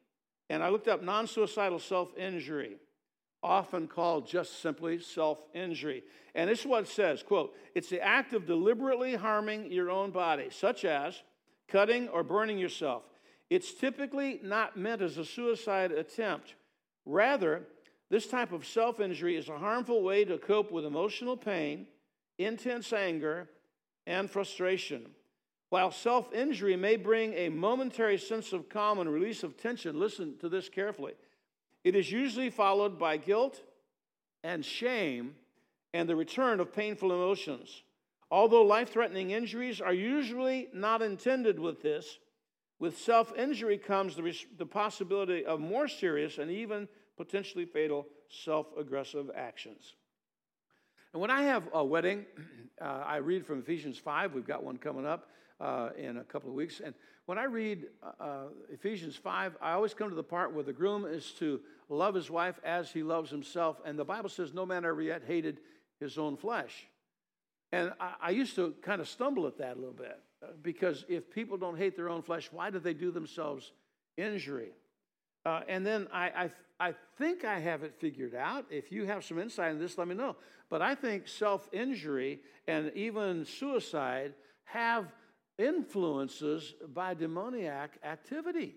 and 0.49 0.61
I 0.61 0.69
looked 0.69 0.88
up 0.88 1.01
non 1.01 1.27
suicidal 1.27 1.79
self 1.79 2.15
injury 2.17 2.77
often 3.43 3.87
called 3.87 4.27
just 4.27 4.61
simply 4.61 4.99
self-injury. 4.99 6.03
And 6.33 6.49
this 6.49 6.61
is 6.61 6.65
what 6.65 6.83
it 6.83 6.89
says, 6.89 7.21
quote, 7.21 7.55
it's 7.75 7.89
the 7.89 8.01
act 8.01 8.33
of 8.33 8.47
deliberately 8.47 9.15
harming 9.15 9.71
your 9.71 9.91
own 9.91 10.11
body, 10.11 10.47
such 10.49 10.85
as 10.85 11.21
cutting 11.67 12.07
or 12.09 12.23
burning 12.23 12.57
yourself. 12.57 13.03
It's 13.49 13.73
typically 13.73 14.39
not 14.41 14.77
meant 14.77 15.01
as 15.01 15.17
a 15.17 15.25
suicide 15.25 15.91
attempt. 15.91 16.55
Rather, 17.05 17.63
this 18.09 18.27
type 18.27 18.51
of 18.51 18.65
self-injury 18.65 19.35
is 19.35 19.49
a 19.49 19.57
harmful 19.57 20.01
way 20.01 20.25
to 20.25 20.37
cope 20.37 20.71
with 20.71 20.85
emotional 20.85 21.37
pain, 21.37 21.87
intense 22.37 22.93
anger, 22.93 23.49
and 24.07 24.29
frustration. 24.29 25.05
While 25.69 25.91
self-injury 25.91 26.75
may 26.75 26.95
bring 26.95 27.33
a 27.33 27.49
momentary 27.49 28.17
sense 28.17 28.53
of 28.53 28.69
calm 28.69 28.99
and 28.99 29.11
release 29.11 29.43
of 29.43 29.57
tension, 29.57 29.99
listen 29.99 30.37
to 30.39 30.49
this 30.49 30.69
carefully. 30.69 31.13
It 31.84 31.95
is 31.95 32.11
usually 32.11 32.49
followed 32.49 32.97
by 32.97 33.17
guilt 33.17 33.61
and 34.43 34.63
shame 34.63 35.36
and 35.93 36.07
the 36.07 36.15
return 36.15 36.59
of 36.59 36.73
painful 36.73 37.11
emotions. 37.11 37.84
Although 38.31 38.63
life 38.63 38.89
threatening 38.89 39.31
injuries 39.31 39.79
are 39.79 39.93
usually 39.93 40.69
not 40.73 41.01
intended 41.01 41.59
with 41.59 41.81
this, 41.81 42.17
with 42.79 42.97
self 42.97 43.31
injury 43.38 43.77
comes 43.77 44.15
the, 44.15 44.23
res- 44.23 44.45
the 44.57 44.65
possibility 44.65 45.45
of 45.45 45.59
more 45.59 45.88
serious 45.88 46.38
and 46.38 46.49
even 46.49 46.88
potentially 47.15 47.65
fatal 47.65 48.07
self 48.29 48.67
aggressive 48.77 49.29
actions. 49.36 49.93
And 51.13 51.21
when 51.21 51.29
I 51.29 51.43
have 51.43 51.63
a 51.73 51.86
wedding, 51.86 52.25
uh, 52.81 53.03
I 53.05 53.17
read 53.17 53.45
from 53.45 53.59
Ephesians 53.59 53.99
5. 53.99 54.34
We've 54.34 54.47
got 54.47 54.63
one 54.63 54.77
coming 54.77 55.05
up 55.05 55.29
uh, 55.59 55.89
in 55.95 56.17
a 56.17 56.23
couple 56.23 56.49
of 56.49 56.55
weeks. 56.55 56.81
And 56.84 56.95
when 57.25 57.38
I 57.38 57.43
read 57.43 57.86
uh, 58.19 58.47
Ephesians 58.69 59.15
5, 59.15 59.57
I 59.61 59.73
always 59.73 59.93
come 59.93 60.09
to 60.09 60.15
the 60.15 60.23
part 60.23 60.53
where 60.53 60.63
the 60.63 60.73
groom 60.73 61.05
is 61.05 61.31
to 61.39 61.61
love 61.89 62.15
his 62.15 62.29
wife 62.29 62.59
as 62.63 62.91
he 62.91 63.03
loves 63.03 63.29
himself. 63.29 63.81
And 63.86 63.97
the 63.97 64.05
Bible 64.05 64.29
says, 64.29 64.53
No 64.53 64.65
man 64.65 64.86
ever 64.86 65.01
yet 65.01 65.23
hated 65.25 65.59
his 65.99 66.17
own 66.17 66.38
flesh. 66.38 66.88
And 67.71 67.91
I, 67.99 68.13
I 68.21 68.29
used 68.31 68.55
to 68.55 68.73
kind 68.81 69.01
of 69.01 69.07
stumble 69.07 69.47
at 69.47 69.57
that 69.57 69.75
a 69.77 69.79
little 69.79 69.93
bit 69.93 70.19
uh, 70.43 70.47
because 70.61 71.05
if 71.09 71.29
people 71.31 71.57
don't 71.57 71.77
hate 71.77 71.95
their 71.95 72.09
own 72.09 72.21
flesh, 72.21 72.49
why 72.51 72.69
do 72.69 72.79
they 72.79 72.93
do 72.93 73.11
themselves 73.11 73.71
injury? 74.17 74.71
Uh, 75.45 75.61
and 75.67 75.86
then 75.86 76.07
I, 76.13 76.49
I, 76.79 76.88
I 76.89 76.93
think 77.17 77.43
I 77.43 77.59
have 77.59 77.84
it 77.84 77.95
figured 77.99 78.36
out. 78.36 78.65
If 78.69 78.91
you 78.91 79.05
have 79.05 79.25
some 79.25 79.39
insight 79.39 79.71
in 79.71 79.79
this, 79.79 79.97
let 79.97 80.07
me 80.07 80.15
know. 80.15 80.36
But 80.69 80.81
I 80.81 80.95
think 80.95 81.27
self 81.27 81.69
injury 81.71 82.39
and 82.67 82.91
even 82.95 83.45
suicide 83.45 84.34
have 84.65 85.11
influences 85.57 86.73
by 86.93 87.13
demoniac 87.13 87.97
activity. 88.03 88.75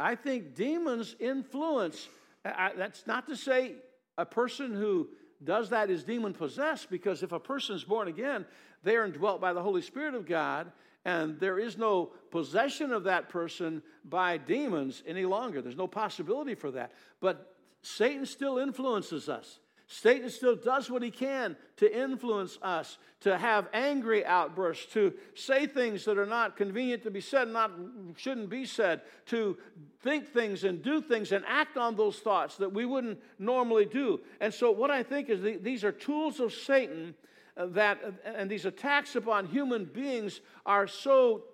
I 0.00 0.14
think 0.14 0.54
demons 0.54 1.16
influence. 1.18 2.08
I, 2.56 2.72
that's 2.76 3.06
not 3.06 3.26
to 3.28 3.36
say 3.36 3.76
a 4.16 4.26
person 4.26 4.74
who 4.74 5.08
does 5.42 5.70
that 5.70 5.90
is 5.90 6.04
demon 6.04 6.34
possessed, 6.34 6.90
because 6.90 7.22
if 7.22 7.32
a 7.32 7.38
person 7.38 7.76
is 7.76 7.84
born 7.84 8.08
again, 8.08 8.44
they 8.82 8.96
are 8.96 9.04
indwelt 9.04 9.40
by 9.40 9.52
the 9.52 9.62
Holy 9.62 9.82
Spirit 9.82 10.14
of 10.14 10.26
God, 10.26 10.72
and 11.04 11.38
there 11.38 11.58
is 11.58 11.78
no 11.78 12.10
possession 12.30 12.92
of 12.92 13.04
that 13.04 13.28
person 13.28 13.82
by 14.04 14.36
demons 14.36 15.02
any 15.06 15.24
longer. 15.24 15.62
There's 15.62 15.76
no 15.76 15.86
possibility 15.86 16.54
for 16.54 16.70
that. 16.72 16.92
But 17.20 17.54
Satan 17.82 18.26
still 18.26 18.58
influences 18.58 19.28
us. 19.28 19.60
Satan 19.90 20.28
still 20.28 20.54
does 20.54 20.90
what 20.90 21.02
he 21.02 21.10
can 21.10 21.56
to 21.76 21.98
influence 21.98 22.58
us, 22.60 22.98
to 23.20 23.38
have 23.38 23.68
angry 23.72 24.24
outbursts, 24.24 24.92
to 24.92 25.14
say 25.34 25.66
things 25.66 26.04
that 26.04 26.18
are 26.18 26.26
not 26.26 26.58
convenient 26.58 27.02
to 27.04 27.10
be 27.10 27.22
said, 27.22 27.48
not 27.48 27.70
shouldn't 28.16 28.50
be 28.50 28.66
said, 28.66 29.00
to 29.26 29.56
think 30.02 30.28
things 30.28 30.64
and 30.64 30.82
do 30.82 31.00
things 31.00 31.32
and 31.32 31.42
act 31.48 31.78
on 31.78 31.96
those 31.96 32.18
thoughts 32.18 32.58
that 32.58 32.70
we 32.70 32.84
wouldn't 32.84 33.18
normally 33.38 33.86
do. 33.86 34.20
And 34.42 34.52
so, 34.52 34.70
what 34.70 34.90
I 34.90 35.02
think 35.02 35.30
is 35.30 35.40
the, 35.40 35.56
these 35.56 35.84
are 35.84 35.92
tools 35.92 36.38
of 36.38 36.52
Satan 36.52 37.14
uh, 37.56 37.66
that, 37.68 37.98
and 38.26 38.50
these 38.50 38.66
attacks 38.66 39.16
upon 39.16 39.46
human 39.46 39.86
beings 39.86 40.42
are 40.66 40.86
so 40.86 41.44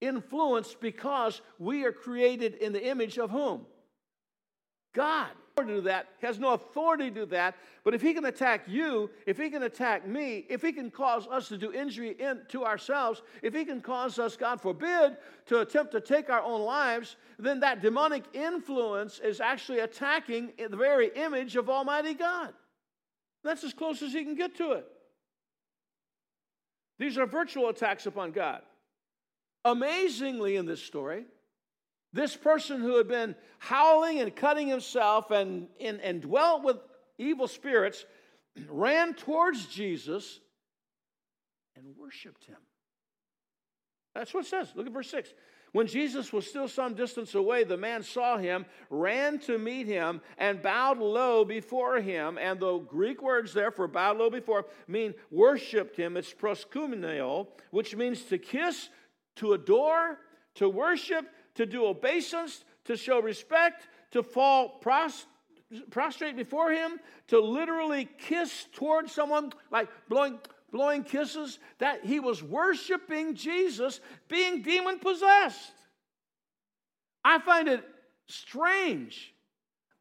influenced 0.00 0.80
because 0.80 1.42
we 1.58 1.84
are 1.84 1.92
created 1.92 2.54
in 2.54 2.72
the 2.72 2.88
image 2.88 3.18
of 3.18 3.30
whom? 3.30 3.66
God 4.94 5.28
to 5.56 5.64
do 5.64 5.80
that, 5.82 6.08
has 6.20 6.38
no 6.38 6.54
authority 6.54 7.10
to 7.10 7.14
do 7.20 7.26
that. 7.26 7.54
But 7.84 7.94
if 7.94 8.02
he 8.02 8.14
can 8.14 8.24
attack 8.24 8.64
you, 8.66 9.10
if 9.26 9.36
he 9.36 9.50
can 9.50 9.64
attack 9.64 10.06
me, 10.06 10.46
if 10.48 10.62
he 10.62 10.72
can 10.72 10.90
cause 10.90 11.26
us 11.26 11.48
to 11.48 11.58
do 11.58 11.72
injury 11.72 12.16
in, 12.18 12.40
to 12.48 12.64
ourselves, 12.64 13.22
if 13.42 13.54
he 13.54 13.64
can 13.64 13.80
cause 13.80 14.18
us, 14.18 14.36
God 14.36 14.60
forbid, 14.60 15.16
to 15.46 15.60
attempt 15.60 15.92
to 15.92 16.00
take 16.00 16.30
our 16.30 16.42
own 16.42 16.62
lives, 16.62 17.16
then 17.38 17.60
that 17.60 17.82
demonic 17.82 18.24
influence 18.32 19.18
is 19.18 19.40
actually 19.40 19.80
attacking 19.80 20.52
the 20.56 20.76
very 20.76 21.10
image 21.14 21.56
of 21.56 21.68
Almighty 21.68 22.14
God. 22.14 22.54
That's 23.44 23.64
as 23.64 23.74
close 23.74 24.02
as 24.02 24.12
he 24.12 24.24
can 24.24 24.34
get 24.34 24.56
to 24.56 24.72
it. 24.72 24.86
These 26.98 27.18
are 27.18 27.26
virtual 27.26 27.68
attacks 27.68 28.06
upon 28.06 28.30
God. 28.30 28.62
Amazingly, 29.64 30.56
in 30.56 30.66
this 30.66 30.82
story, 30.82 31.24
this 32.12 32.36
person 32.36 32.80
who 32.80 32.96
had 32.96 33.08
been 33.08 33.34
howling 33.58 34.20
and 34.20 34.34
cutting 34.34 34.68
himself 34.68 35.30
and, 35.30 35.68
and, 35.80 36.00
and 36.00 36.22
dwelt 36.22 36.62
with 36.62 36.76
evil 37.18 37.48
spirits 37.48 38.04
ran 38.68 39.14
towards 39.14 39.66
Jesus 39.66 40.40
and 41.76 41.84
worshiped 41.96 42.44
him. 42.44 42.58
That's 44.14 44.34
what 44.34 44.44
it 44.44 44.48
says. 44.48 44.68
Look 44.74 44.86
at 44.86 44.92
verse 44.92 45.10
6. 45.10 45.32
When 45.72 45.86
Jesus 45.86 46.34
was 46.34 46.46
still 46.46 46.68
some 46.68 46.92
distance 46.92 47.34
away, 47.34 47.64
the 47.64 47.78
man 47.78 48.02
saw 48.02 48.36
him, 48.36 48.66
ran 48.90 49.38
to 49.40 49.56
meet 49.56 49.86
him, 49.86 50.20
and 50.36 50.60
bowed 50.60 50.98
low 50.98 51.46
before 51.46 51.98
him. 51.98 52.36
And 52.36 52.60
the 52.60 52.78
Greek 52.80 53.22
words 53.22 53.54
there 53.54 53.70
for 53.70 53.88
bowed 53.88 54.18
low 54.18 54.28
before 54.28 54.66
mean 54.86 55.14
worshiped 55.30 55.96
him. 55.96 56.18
It's 56.18 56.34
proskumeneo, 56.34 57.46
which 57.70 57.96
means 57.96 58.22
to 58.24 58.36
kiss, 58.36 58.90
to 59.36 59.54
adore, 59.54 60.18
to 60.56 60.68
worship, 60.68 61.26
to 61.54 61.66
do 61.66 61.86
obeisance, 61.86 62.64
to 62.84 62.96
show 62.96 63.20
respect, 63.20 63.88
to 64.12 64.22
fall 64.22 64.68
pros- 64.80 65.26
prostrate 65.90 66.36
before 66.36 66.72
him, 66.72 66.98
to 67.28 67.40
literally 67.40 68.08
kiss 68.18 68.66
towards 68.72 69.12
someone, 69.12 69.52
like 69.70 69.88
blowing 70.08 70.38
blowing 70.70 71.04
kisses, 71.04 71.58
that 71.78 72.04
he 72.04 72.18
was 72.18 72.42
worshiping 72.42 73.34
Jesus 73.34 74.00
being 74.28 74.62
demon 74.62 74.98
possessed. 74.98 75.72
I 77.24 77.38
find 77.40 77.68
it 77.68 77.84
strange. 78.26 79.34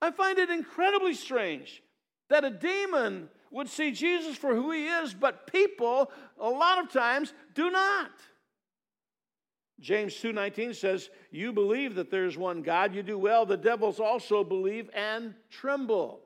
I 0.01 0.11
find 0.11 0.39
it 0.39 0.49
incredibly 0.49 1.13
strange 1.13 1.83
that 2.29 2.45
a 2.45 2.49
demon 2.49 3.29
would 3.51 3.67
see 3.67 3.91
Jesus 3.91 4.37
for 4.37 4.55
who 4.55 4.71
he 4.71 4.87
is, 4.87 5.13
but 5.13 5.51
people 5.51 6.09
a 6.39 6.49
lot 6.49 6.79
of 6.79 6.91
times 6.91 7.33
do 7.53 7.69
not. 7.69 8.11
James 9.81 10.15
2:19 10.15 10.73
says, 10.73 11.09
"You 11.31 11.51
believe 11.51 11.95
that 11.95 12.11
there 12.11 12.25
is 12.25 12.37
one 12.37 12.61
God, 12.61 12.93
you 12.93 13.01
do 13.01 13.17
well. 13.17 13.45
The 13.45 13.57
devils 13.57 13.99
also 13.99 14.43
believe 14.43 14.89
and 14.93 15.33
tremble." 15.49 16.23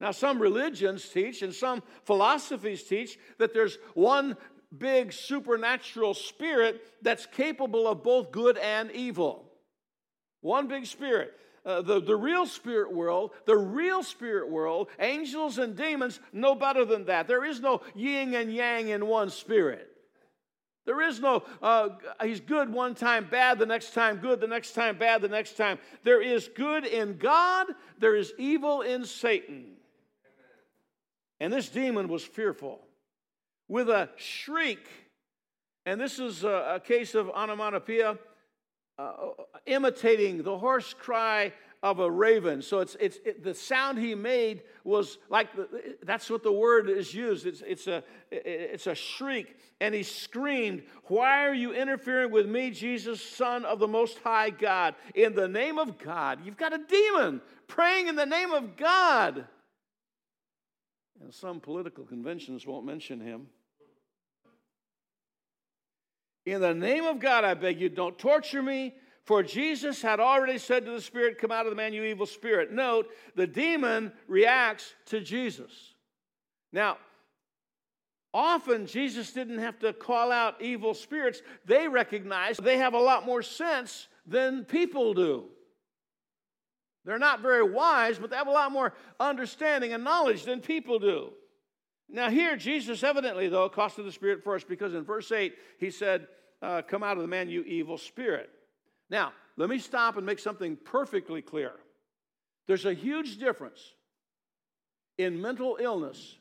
Now, 0.00 0.10
some 0.10 0.40
religions 0.40 1.08
teach 1.08 1.42
and 1.42 1.54
some 1.54 1.82
philosophies 2.04 2.82
teach 2.82 3.18
that 3.38 3.52
there's 3.52 3.76
one 3.94 4.36
big 4.76 5.12
supernatural 5.12 6.14
spirit 6.14 6.84
that's 7.02 7.26
capable 7.26 7.86
of 7.86 8.02
both 8.02 8.32
good 8.32 8.58
and 8.58 8.90
evil. 8.90 9.52
One 10.40 10.66
big 10.66 10.86
spirit. 10.86 11.38
Uh, 11.64 11.80
the, 11.80 12.00
the 12.00 12.16
real 12.16 12.44
spirit 12.44 12.92
world, 12.92 13.30
the 13.46 13.56
real 13.56 14.02
spirit 14.02 14.50
world, 14.50 14.88
angels 14.98 15.56
and 15.56 15.76
demons 15.76 16.20
no 16.32 16.54
better 16.54 16.84
than 16.84 17.06
that. 17.06 17.26
There 17.26 17.44
is 17.44 17.60
no 17.60 17.80
yin 17.94 18.34
and 18.34 18.52
yang 18.52 18.88
in 18.88 19.06
one 19.06 19.30
spirit. 19.30 19.93
There 20.86 21.00
is 21.00 21.18
no, 21.18 21.44
uh, 21.62 21.90
he's 22.22 22.40
good 22.40 22.70
one 22.70 22.94
time, 22.94 23.26
bad 23.30 23.58
the 23.58 23.66
next 23.66 23.94
time, 23.94 24.18
good 24.18 24.40
the 24.40 24.46
next 24.46 24.72
time, 24.72 24.98
bad 24.98 25.22
the 25.22 25.28
next 25.28 25.56
time. 25.56 25.78
There 26.02 26.20
is 26.20 26.48
good 26.48 26.84
in 26.84 27.16
God, 27.16 27.68
there 27.98 28.14
is 28.14 28.34
evil 28.38 28.82
in 28.82 29.04
Satan. 29.04 29.76
And 31.40 31.52
this 31.52 31.68
demon 31.68 32.08
was 32.08 32.22
fearful. 32.22 32.80
With 33.66 33.88
a 33.88 34.10
shriek, 34.16 34.86
and 35.86 35.98
this 35.98 36.18
is 36.18 36.44
a, 36.44 36.74
a 36.74 36.80
case 36.80 37.14
of 37.14 37.30
onomatopoeia, 37.30 38.18
uh, 38.98 39.12
imitating 39.66 40.42
the 40.42 40.56
hoarse 40.56 40.94
cry 40.94 41.52
of 41.84 42.00
a 42.00 42.10
raven. 42.10 42.62
So 42.62 42.80
it's, 42.80 42.96
it's 42.98 43.18
it, 43.26 43.44
the 43.44 43.52
sound 43.52 43.98
he 43.98 44.14
made 44.14 44.62
was 44.84 45.18
like 45.28 45.48
that's 46.02 46.30
what 46.30 46.42
the 46.42 46.50
word 46.50 46.88
is 46.88 47.12
used. 47.12 47.44
It's, 47.44 47.60
it's, 47.60 47.86
a, 47.86 48.02
it's 48.32 48.86
a 48.86 48.94
shriek. 48.94 49.58
And 49.82 49.94
he 49.94 50.02
screamed, 50.02 50.84
Why 51.04 51.46
are 51.46 51.52
you 51.52 51.74
interfering 51.74 52.32
with 52.32 52.46
me, 52.48 52.70
Jesus, 52.70 53.20
Son 53.20 53.66
of 53.66 53.80
the 53.80 53.86
Most 53.86 54.18
High 54.20 54.48
God? 54.48 54.94
In 55.14 55.34
the 55.34 55.46
name 55.46 55.78
of 55.78 55.98
God. 55.98 56.38
You've 56.42 56.56
got 56.56 56.72
a 56.72 56.78
demon 56.78 57.42
praying 57.68 58.08
in 58.08 58.16
the 58.16 58.24
name 58.24 58.52
of 58.52 58.76
God. 58.76 59.44
And 61.20 61.34
some 61.34 61.60
political 61.60 62.04
conventions 62.04 62.66
won't 62.66 62.86
mention 62.86 63.20
him. 63.20 63.48
In 66.46 66.62
the 66.62 66.74
name 66.74 67.04
of 67.04 67.20
God, 67.20 67.44
I 67.44 67.52
beg 67.52 67.78
you, 67.78 67.90
don't 67.90 68.18
torture 68.18 68.62
me. 68.62 68.94
For 69.24 69.42
Jesus 69.42 70.02
had 70.02 70.20
already 70.20 70.58
said 70.58 70.84
to 70.84 70.92
the 70.92 71.00
spirit, 71.00 71.38
Come 71.38 71.50
out 71.50 71.64
of 71.64 71.70
the 71.70 71.76
man, 71.76 71.94
you 71.94 72.04
evil 72.04 72.26
spirit. 72.26 72.72
Note, 72.72 73.08
the 73.34 73.46
demon 73.46 74.12
reacts 74.28 74.94
to 75.06 75.20
Jesus. 75.20 75.94
Now, 76.72 76.98
often 78.34 78.86
Jesus 78.86 79.32
didn't 79.32 79.58
have 79.58 79.78
to 79.78 79.94
call 79.94 80.30
out 80.30 80.60
evil 80.60 80.92
spirits. 80.92 81.40
They 81.64 81.88
recognize 81.88 82.58
they 82.58 82.78
have 82.78 82.92
a 82.92 82.98
lot 82.98 83.24
more 83.24 83.42
sense 83.42 84.08
than 84.26 84.64
people 84.64 85.14
do. 85.14 85.46
They're 87.06 87.18
not 87.18 87.40
very 87.40 87.62
wise, 87.62 88.18
but 88.18 88.30
they 88.30 88.36
have 88.36 88.46
a 88.46 88.52
lot 88.52 88.72
more 88.72 88.92
understanding 89.20 89.92
and 89.94 90.04
knowledge 90.04 90.44
than 90.44 90.60
people 90.60 90.98
do. 90.98 91.32
Now, 92.10 92.28
here, 92.28 92.56
Jesus 92.56 93.02
evidently, 93.02 93.48
though, 93.48 93.64
accosted 93.64 94.04
the 94.04 94.12
spirit 94.12 94.44
first 94.44 94.68
because 94.68 94.94
in 94.94 95.04
verse 95.04 95.32
8, 95.32 95.54
he 95.78 95.90
said, 95.90 96.26
uh, 96.60 96.82
Come 96.82 97.02
out 97.02 97.16
of 97.16 97.22
the 97.22 97.28
man, 97.28 97.48
you 97.48 97.62
evil 97.62 97.96
spirit. 97.96 98.50
Now, 99.10 99.32
let 99.56 99.68
me 99.68 99.78
stop 99.78 100.16
and 100.16 100.26
make 100.26 100.38
something 100.38 100.76
perfectly 100.76 101.42
clear. 101.42 101.72
There's 102.66 102.86
a 102.86 102.94
huge 102.94 103.38
difference 103.38 103.80
in 105.18 105.40
mental 105.40 105.78
illness 105.80 106.36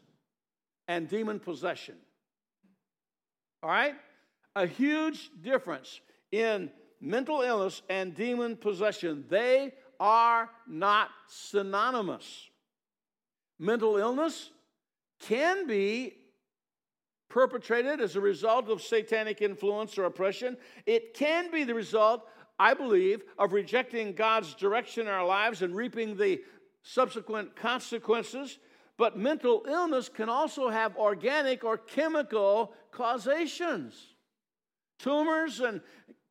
and 0.87 1.07
demon 1.07 1.39
possession. 1.39 1.95
All 3.61 3.69
right? 3.69 3.95
A 4.55 4.65
huge 4.65 5.29
difference 5.41 5.99
in 6.31 6.71
mental 6.99 7.41
illness 7.41 7.81
and 7.89 8.15
demon 8.15 8.55
possession. 8.55 9.25
They 9.29 9.73
are 9.99 10.49
not 10.67 11.09
synonymous. 11.27 12.49
Mental 13.59 13.97
illness 13.97 14.49
can 15.19 15.67
be 15.67 16.15
perpetrated 17.29 17.99
as 18.01 18.15
a 18.15 18.21
result 18.21 18.69
of 18.69 18.81
satanic 18.81 19.41
influence 19.41 19.97
or 19.97 20.03
oppression. 20.03 20.57
It 20.85 21.13
can 21.13 21.51
be 21.51 21.63
the 21.63 21.73
result, 21.73 22.27
I 22.59 22.73
believe, 22.73 23.23
of 23.37 23.53
rejecting 23.53 24.13
God's 24.13 24.53
direction 24.53 25.07
in 25.07 25.13
our 25.13 25.25
lives 25.25 25.61
and 25.61 25.75
reaping 25.75 26.15
the 26.17 26.41
subsequent 26.83 27.55
consequences. 27.55 28.59
But 28.97 29.17
mental 29.17 29.65
illness 29.67 30.07
can 30.07 30.29
also 30.29 30.69
have 30.69 30.95
organic 30.97 31.63
or 31.63 31.77
chemical 31.77 32.73
causations. 32.91 33.95
Tumors 34.99 35.59
and 35.59 35.81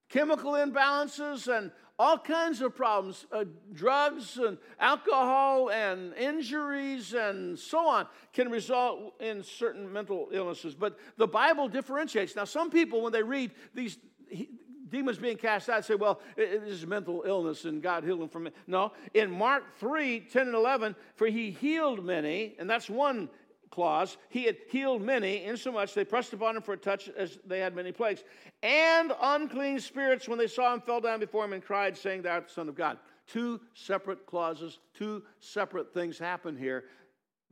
chemical 0.08 0.52
imbalances 0.52 1.48
and 1.54 1.72
all 1.98 2.18
kinds 2.18 2.60
of 2.60 2.74
problems 2.74 3.26
uh, 3.32 3.44
drugs 3.72 4.36
and 4.36 4.58
alcohol 4.80 5.70
and 5.70 6.14
injuries 6.14 7.14
and 7.14 7.58
so 7.58 7.86
on 7.86 8.06
can 8.32 8.50
result 8.50 9.14
in 9.20 9.42
certain 9.42 9.90
mental 9.92 10.28
illnesses 10.32 10.74
but 10.74 10.98
the 11.16 11.26
bible 11.26 11.68
differentiates 11.68 12.34
now 12.34 12.44
some 12.44 12.70
people 12.70 13.02
when 13.02 13.12
they 13.12 13.22
read 13.22 13.52
these 13.74 13.98
he, 14.28 14.48
demons 14.92 15.18
being 15.18 15.36
cast 15.36 15.68
out 15.68 15.84
say 15.84 15.96
well 15.96 16.20
this 16.36 16.62
is 16.62 16.86
mental 16.86 17.24
illness 17.26 17.64
and 17.64 17.82
god 17.82 18.04
healed 18.04 18.20
them 18.20 18.28
from 18.28 18.46
it 18.46 18.54
no 18.68 18.92
in 19.14 19.30
mark 19.30 19.64
3 19.78 20.20
10 20.20 20.46
and 20.46 20.54
11 20.54 20.94
for 21.16 21.26
he 21.26 21.50
healed 21.50 22.04
many 22.04 22.54
and 22.60 22.70
that's 22.70 22.88
one 22.88 23.28
clause, 23.72 24.18
he 24.28 24.44
had 24.44 24.56
healed 24.68 25.02
many, 25.02 25.42
insomuch 25.42 25.94
they 25.94 26.04
pressed 26.04 26.32
upon 26.32 26.56
him 26.56 26.62
for 26.62 26.74
a 26.74 26.76
touch 26.76 27.08
as 27.08 27.38
they 27.44 27.58
had 27.58 27.74
many 27.74 27.90
plagues. 27.90 28.22
And 28.62 29.12
unclean 29.20 29.80
spirits, 29.80 30.28
when 30.28 30.38
they 30.38 30.46
saw 30.46 30.72
him, 30.72 30.80
fell 30.80 31.00
down 31.00 31.18
before 31.18 31.44
him 31.44 31.54
and 31.54 31.64
cried, 31.64 31.96
saying, 31.96 32.22
Thou 32.22 32.34
art 32.34 32.48
the 32.48 32.52
Son 32.52 32.68
of 32.68 32.76
God. 32.76 32.98
Two 33.26 33.60
separate 33.74 34.26
clauses, 34.26 34.78
two 34.94 35.22
separate 35.40 35.92
things 35.92 36.18
happen 36.18 36.56
here. 36.56 36.84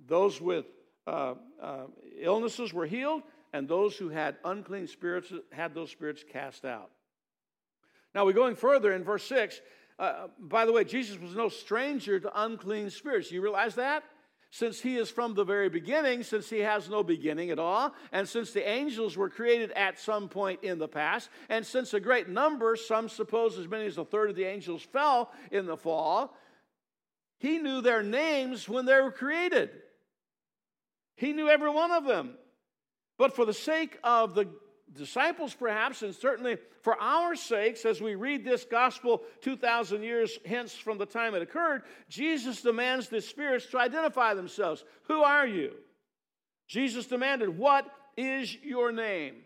Those 0.07 0.41
with 0.41 0.67
uh, 1.07 1.35
uh, 1.61 1.85
illnesses 2.21 2.73
were 2.73 2.87
healed, 2.87 3.23
and 3.53 3.67
those 3.67 3.97
who 3.97 4.11
had 4.11 4.37
unclean 4.45 4.87
spirits 4.87 5.33
had 5.51 5.75
those 5.75 5.91
spirits 5.91 6.23
cast 6.31 6.65
out. 6.65 6.91
Now, 8.15 8.25
we're 8.25 8.33
going 8.33 8.57
further 8.57 8.93
in 8.93 9.05
verse 9.05 9.25
6. 9.25 9.61
Uh, 9.99 10.29
by 10.39 10.65
the 10.65 10.73
way, 10.73 10.85
Jesus 10.85 11.19
was 11.19 11.35
no 11.35 11.49
stranger 11.49 12.19
to 12.19 12.43
unclean 12.43 12.91
spirits. 12.91 13.31
You 13.31 13.43
realize 13.43 13.75
that? 13.77 14.05
since 14.51 14.81
he 14.81 14.97
is 14.97 15.09
from 15.09 15.35
the 15.35 15.45
very 15.45 15.69
beginning, 15.69 16.25
since 16.25 16.51
he 16.51 16.59
has 16.59 16.89
no 16.89 17.05
beginning 17.05 17.51
at 17.51 17.59
all, 17.59 17.95
and 18.11 18.29
since 18.29 18.51
the 18.51 18.69
angels 18.69 19.17
were 19.17 19.31
created 19.31 19.71
at 19.73 19.99
some 19.99 20.29
point 20.29 20.65
in 20.65 20.79
the 20.79 20.89
past, 20.89 21.31
and 21.49 21.65
since 21.65 21.95
a 21.95 22.01
great 22.01 22.29
number, 22.29 22.75
some 22.75 23.09
suppose 23.09 23.57
as 23.59 23.69
many 23.69 23.87
as 23.87 23.97
a 23.97 24.05
third 24.05 24.31
of 24.31 24.37
the 24.37 24.45
angels 24.45 24.83
fell 24.83 25.31
in 25.53 25.67
the 25.67 25.77
fall, 25.77 26.37
he 27.39 27.59
knew 27.59 27.81
their 27.81 28.03
names 28.03 28.69
when 28.69 28.87
they 28.87 29.01
were 29.01 29.13
created. 29.13 29.71
He 31.15 31.33
knew 31.33 31.49
every 31.49 31.71
one 31.71 31.93
of 31.93 32.05
them. 32.05 32.35
But 33.19 33.37
for 33.37 33.45
the 33.45 33.55
sake 33.55 33.99
of 34.03 34.35
the 34.35 34.49
disciples, 34.95 35.55
perhaps, 35.55 36.03
and 36.03 36.15
certainly 36.15 36.57
for 36.83 37.01
our 37.01 37.37
sakes, 37.37 37.85
as 37.85 38.01
we 38.01 38.15
read 38.15 38.45
this 38.45 38.65
gospel 38.65 39.23
2,000 39.43 40.03
years 40.03 40.39
hence 40.45 40.75
from 40.75 40.99
the 40.99 41.07
time 41.07 41.35
it 41.35 41.43
occurred, 41.43 41.83
Jesus 42.09 42.63
demands 42.63 43.09
the 43.09 43.21
spirits 43.21 43.67
to 43.67 43.79
identify 43.79 44.35
themselves. 44.35 44.85
Who 45.05 45.23
are 45.23 45.47
you? 45.47 45.73
Jesus 46.69 47.07
demanded, 47.07 47.57
What 47.57 47.91
is 48.17 48.57
your 48.63 48.93
name? 48.93 49.37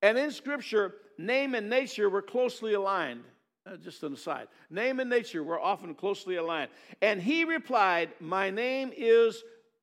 And 0.00 0.18
in 0.18 0.30
Scripture, 0.30 0.94
name 1.18 1.54
and 1.54 1.70
nature 1.70 2.10
were 2.10 2.22
closely 2.22 2.74
aligned. 2.74 3.24
Uh, 3.64 3.76
just 3.76 4.02
an 4.02 4.12
aside. 4.12 4.48
Name 4.70 4.98
and 4.98 5.08
nature 5.08 5.44
were 5.44 5.60
often 5.60 5.94
closely 5.94 6.34
aligned. 6.34 6.70
And 7.00 7.22
he 7.22 7.44
replied, 7.44 8.10
My 8.18 8.50
name 8.50 8.92
is 8.96 9.42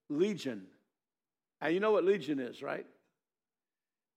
Legion. 0.10 0.66
And 1.62 1.74
you 1.74 1.80
know 1.80 1.92
what 1.92 2.04
Legion 2.04 2.40
is, 2.40 2.62
right? 2.62 2.86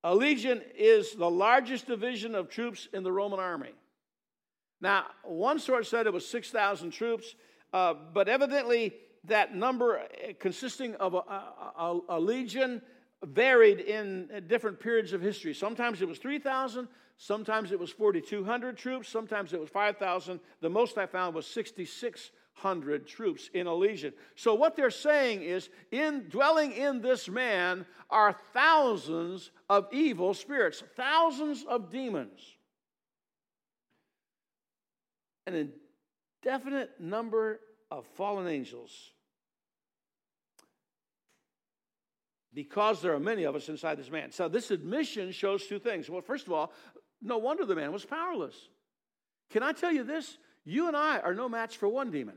A 0.04 0.14
legion 0.14 0.62
is 0.76 1.12
the 1.12 1.30
largest 1.30 1.86
division 1.86 2.34
of 2.34 2.48
troops 2.48 2.88
in 2.92 3.02
the 3.02 3.12
Roman 3.12 3.38
army. 3.38 3.72
Now, 4.80 5.06
one 5.22 5.60
source 5.60 5.88
said 5.88 6.06
it 6.06 6.12
was 6.12 6.26
6,000 6.26 6.90
troops, 6.90 7.36
uh, 7.72 7.94
but 8.12 8.28
evidently 8.28 8.94
that 9.24 9.54
number 9.54 10.00
uh, 10.00 10.32
consisting 10.40 10.96
of 10.96 11.14
a, 11.14 11.18
a, 11.18 12.00
a, 12.08 12.20
legion 12.20 12.82
varied 13.24 13.78
in 13.78 14.28
different 14.48 14.80
periods 14.80 15.12
of 15.12 15.20
history. 15.20 15.54
Sometimes 15.54 16.02
it 16.02 16.08
was 16.08 16.18
3,000, 16.18 16.88
sometimes 17.16 17.70
it 17.70 17.78
was 17.78 17.90
4,200 17.90 18.76
troops, 18.76 19.08
sometimes 19.08 19.52
it 19.52 19.60
was 19.60 19.70
5,000. 19.70 20.40
The 20.60 20.68
most 20.68 20.98
I 20.98 21.06
found 21.06 21.36
was 21.36 21.46
6,600 22.56 23.06
troops 23.06 23.50
in 23.54 23.66
a 23.66 23.74
legion. 23.74 24.12
So 24.36 24.54
what 24.54 24.76
they're 24.76 24.90
saying 24.90 25.42
is, 25.42 25.68
in 25.90 26.28
dwelling 26.28 26.72
in 26.72 27.00
this 27.00 27.28
man 27.28 27.86
are 28.10 28.36
thousands 28.52 29.50
of 29.68 29.86
evil 29.92 30.34
spirits, 30.34 30.82
thousands 30.96 31.64
of 31.68 31.90
demons. 31.90 32.40
An 35.46 35.72
indefinite 36.44 37.00
number 37.00 37.60
of 37.90 38.06
fallen 38.14 38.46
angels 38.46 39.10
because 42.54 43.00
there 43.00 43.14
are 43.14 43.20
many 43.20 43.44
of 43.44 43.56
us 43.56 43.68
inside 43.68 43.98
this 43.98 44.10
man. 44.10 44.30
So, 44.30 44.46
this 44.46 44.70
admission 44.70 45.32
shows 45.32 45.66
two 45.66 45.78
things. 45.78 46.08
Well, 46.08 46.20
first 46.20 46.46
of 46.46 46.52
all, 46.52 46.72
no 47.22 47.38
wonder 47.38 47.64
the 47.64 47.74
man 47.74 47.92
was 47.92 48.04
powerless. 48.04 48.54
Can 49.50 49.62
I 49.62 49.72
tell 49.72 49.90
you 49.90 50.04
this? 50.04 50.36
You 50.64 50.88
and 50.88 50.96
I 50.96 51.18
are 51.18 51.34
no 51.34 51.48
match 51.48 51.76
for 51.76 51.88
one 51.88 52.10
demon. 52.10 52.36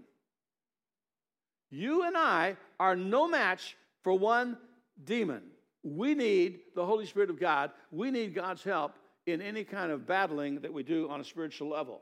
You 1.69 2.03
and 2.03 2.17
I 2.17 2.57
are 2.79 2.95
no 2.95 3.27
match 3.27 3.77
for 4.03 4.17
one 4.17 4.57
demon. 5.03 5.41
We 5.83 6.15
need 6.15 6.59
the 6.75 6.85
Holy 6.85 7.05
Spirit 7.05 7.29
of 7.29 7.39
God. 7.39 7.71
We 7.91 8.11
need 8.11 8.33
God's 8.33 8.63
help 8.63 8.93
in 9.25 9.41
any 9.41 9.63
kind 9.63 9.91
of 9.91 10.07
battling 10.07 10.61
that 10.61 10.73
we 10.73 10.83
do 10.83 11.09
on 11.09 11.19
a 11.19 11.23
spiritual 11.23 11.69
level. 11.69 12.01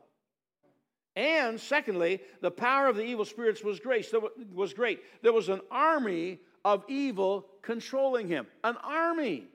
And 1.16 1.60
secondly, 1.60 2.22
the 2.42 2.52
power 2.52 2.88
of 2.88 2.96
the 2.96 3.04
evil 3.04 3.26
spirits 3.26 3.64
was 3.64 3.80
great. 3.80 4.12
Was 4.54 4.74
great. 4.74 5.02
There 5.22 5.34
was 5.34 5.50
an 5.50 5.62
army 5.70 6.40
of 6.66 6.84
evil 6.88 7.46
controlling 7.62 8.28
him. 8.28 8.48
An 8.64 8.78
army. 8.84 9.46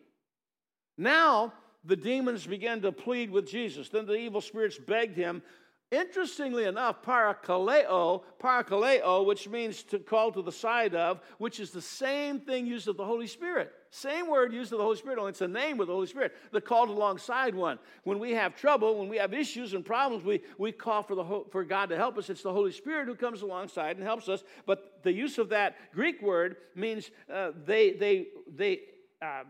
Now, 0.96 1.52
the 1.84 1.96
demons 1.96 2.46
began 2.46 2.80
to 2.82 2.92
plead 2.92 3.30
with 3.30 3.48
Jesus. 3.48 3.88
Then 3.88 4.06
the 4.06 4.14
evil 4.14 4.40
spirits 4.40 4.78
begged 4.78 5.16
him. 5.16 5.42
Interestingly 5.90 6.64
enough, 6.64 7.02
parakaleo, 7.02 8.22
parakaleo, 8.38 9.24
which 9.24 9.48
means 9.48 9.82
to 9.84 9.98
call 9.98 10.30
to 10.32 10.42
the 10.42 10.52
side 10.52 10.94
of, 10.94 11.22
which 11.38 11.60
is 11.60 11.70
the 11.70 11.80
same 11.80 12.40
thing 12.40 12.66
used 12.66 12.88
of 12.88 12.98
the 12.98 13.04
Holy 13.04 13.26
Spirit. 13.26 13.72
Same 13.90 14.28
word 14.28 14.52
used 14.52 14.70
of 14.72 14.78
the 14.78 14.84
Holy 14.84 14.98
Spirit, 14.98 15.18
only 15.18 15.30
it's 15.30 15.40
a 15.40 15.48
name 15.48 15.78
with 15.78 15.88
the 15.88 15.94
Holy 15.94 16.06
Spirit. 16.06 16.34
The 16.52 16.60
called 16.60 16.90
alongside 16.90 17.54
one. 17.54 17.78
When 18.04 18.18
we 18.18 18.32
have 18.32 18.54
trouble, 18.54 18.98
when 18.98 19.08
we 19.08 19.16
have 19.16 19.32
issues 19.32 19.72
and 19.72 19.82
problems, 19.82 20.24
we, 20.24 20.42
we 20.58 20.72
call 20.72 21.02
for, 21.02 21.14
the, 21.14 21.44
for 21.50 21.64
God 21.64 21.88
to 21.88 21.96
help 21.96 22.18
us. 22.18 22.28
It's 22.28 22.42
the 22.42 22.52
Holy 22.52 22.72
Spirit 22.72 23.08
who 23.08 23.14
comes 23.14 23.40
alongside 23.40 23.96
and 23.96 24.04
helps 24.04 24.28
us. 24.28 24.44
But 24.66 25.02
the 25.04 25.12
use 25.12 25.38
of 25.38 25.48
that 25.50 25.76
Greek 25.94 26.20
word 26.20 26.56
means 26.74 27.10
uh, 27.32 27.52
they, 27.64 27.92
they, 27.94 28.26
they 28.54 28.80
uh, 29.22 29.44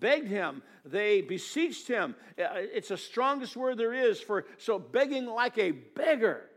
begged 0.00 0.28
him, 0.28 0.62
they 0.84 1.20
beseeched 1.20 1.88
him. 1.88 2.14
Uh, 2.38 2.48
it's 2.54 2.88
the 2.88 2.96
strongest 2.96 3.56
word 3.56 3.78
there 3.78 3.94
is 3.94 4.20
for, 4.20 4.44
so 4.58 4.78
begging 4.78 5.26
like 5.26 5.58
a 5.58 5.70
beggar. 5.70 6.48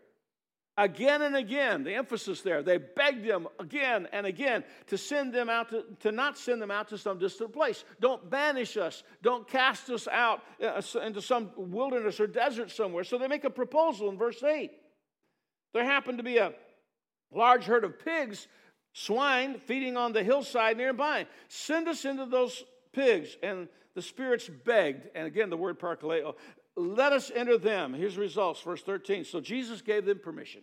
Again 0.78 1.22
and 1.22 1.38
again, 1.38 1.86
the 1.86 1.94
emphasis 1.94 2.42
there, 2.42 2.62
they 2.62 2.78
begged 2.78 3.24
him 3.24 3.48
again 3.60 4.10
and 4.12 4.26
again 4.26 4.66
to 4.88 4.98
send 4.98 5.34
them 5.34 5.50
out 5.50 5.70
to, 5.70 5.86
to 6.02 6.12
not 6.12 6.38
send 6.38 6.62
them 6.62 6.70
out 6.70 6.90
to 6.90 6.98
some 6.98 7.18
distant 7.18 7.54
place. 7.54 7.86
Don't 8.02 8.30
banish 8.30 8.76
us. 8.76 9.04
Don't 9.22 9.48
cast 9.48 9.90
us 9.90 10.06
out 10.10 10.42
uh, 10.62 10.82
into 11.02 11.22
some 11.22 11.52
wilderness 11.56 12.20
or 12.20 12.28
desert 12.28 12.72
somewhere. 12.72 13.06
So 13.06 13.18
they 13.18 13.30
make 13.30 13.46
a 13.46 13.50
proposal 13.50 14.10
in 14.10 14.18
verse 14.18 14.44
8. 14.44 14.70
There 15.74 15.84
happened 15.86 16.18
to 16.18 16.26
be 16.26 16.38
a 16.40 16.52
large 17.34 17.64
herd 17.64 17.86
of 17.86 18.04
pigs, 18.04 18.46
swine, 18.92 19.60
feeding 19.60 19.96
on 19.96 20.12
the 20.12 20.24
hillside 20.24 20.76
nearby. 20.76 21.26
Send 21.48 21.88
us 21.88 22.04
into 22.04 22.26
those 22.26 22.66
pigs. 22.96 23.38
And 23.44 23.68
the 23.94 24.02
spirits 24.02 24.50
begged, 24.66 25.10
and 25.16 25.28
again, 25.28 25.50
the 25.50 25.58
word 25.58 25.80
parakaleo, 25.80 26.36
let 26.76 27.14
us 27.14 27.32
enter 27.34 27.58
them. 27.58 27.94
Here's 27.94 28.16
the 28.16 28.22
results, 28.22 28.62
verse 28.62 28.82
13. 28.82 29.24
So 29.24 29.40
Jesus 29.40 29.82
gave 29.82 30.06
them 30.06 30.20
permission. 30.20 30.62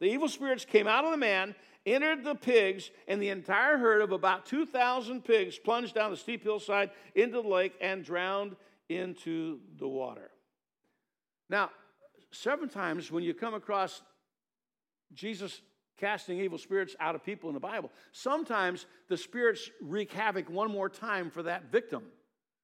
The 0.00 0.06
evil 0.06 0.28
spirits 0.28 0.64
came 0.64 0.86
out 0.86 1.04
of 1.04 1.10
the 1.10 1.16
man, 1.16 1.54
entered 1.86 2.24
the 2.24 2.34
pigs, 2.34 2.90
and 3.06 3.20
the 3.20 3.28
entire 3.28 3.76
herd 3.76 4.00
of 4.00 4.12
about 4.12 4.46
2,000 4.46 5.24
pigs 5.24 5.58
plunged 5.58 5.94
down 5.94 6.10
the 6.10 6.16
steep 6.16 6.42
hillside 6.42 6.90
into 7.14 7.42
the 7.42 7.48
lake 7.48 7.74
and 7.80 8.04
drowned 8.04 8.56
into 8.88 9.60
the 9.78 9.86
water. 9.86 10.30
Now, 11.48 11.70
several 12.32 12.68
times 12.68 13.12
when 13.12 13.22
you 13.22 13.34
come 13.34 13.54
across 13.54 14.02
Jesus 15.12 15.60
casting 16.00 16.40
evil 16.40 16.58
spirits 16.58 16.96
out 16.98 17.14
of 17.14 17.24
people 17.24 17.50
in 17.50 17.54
the 17.54 17.60
Bible, 17.60 17.92
sometimes 18.12 18.86
the 19.08 19.16
spirits 19.16 19.70
wreak 19.80 20.12
havoc 20.12 20.48
one 20.48 20.70
more 20.70 20.88
time 20.88 21.30
for 21.30 21.42
that 21.42 21.70
victim. 21.70 22.02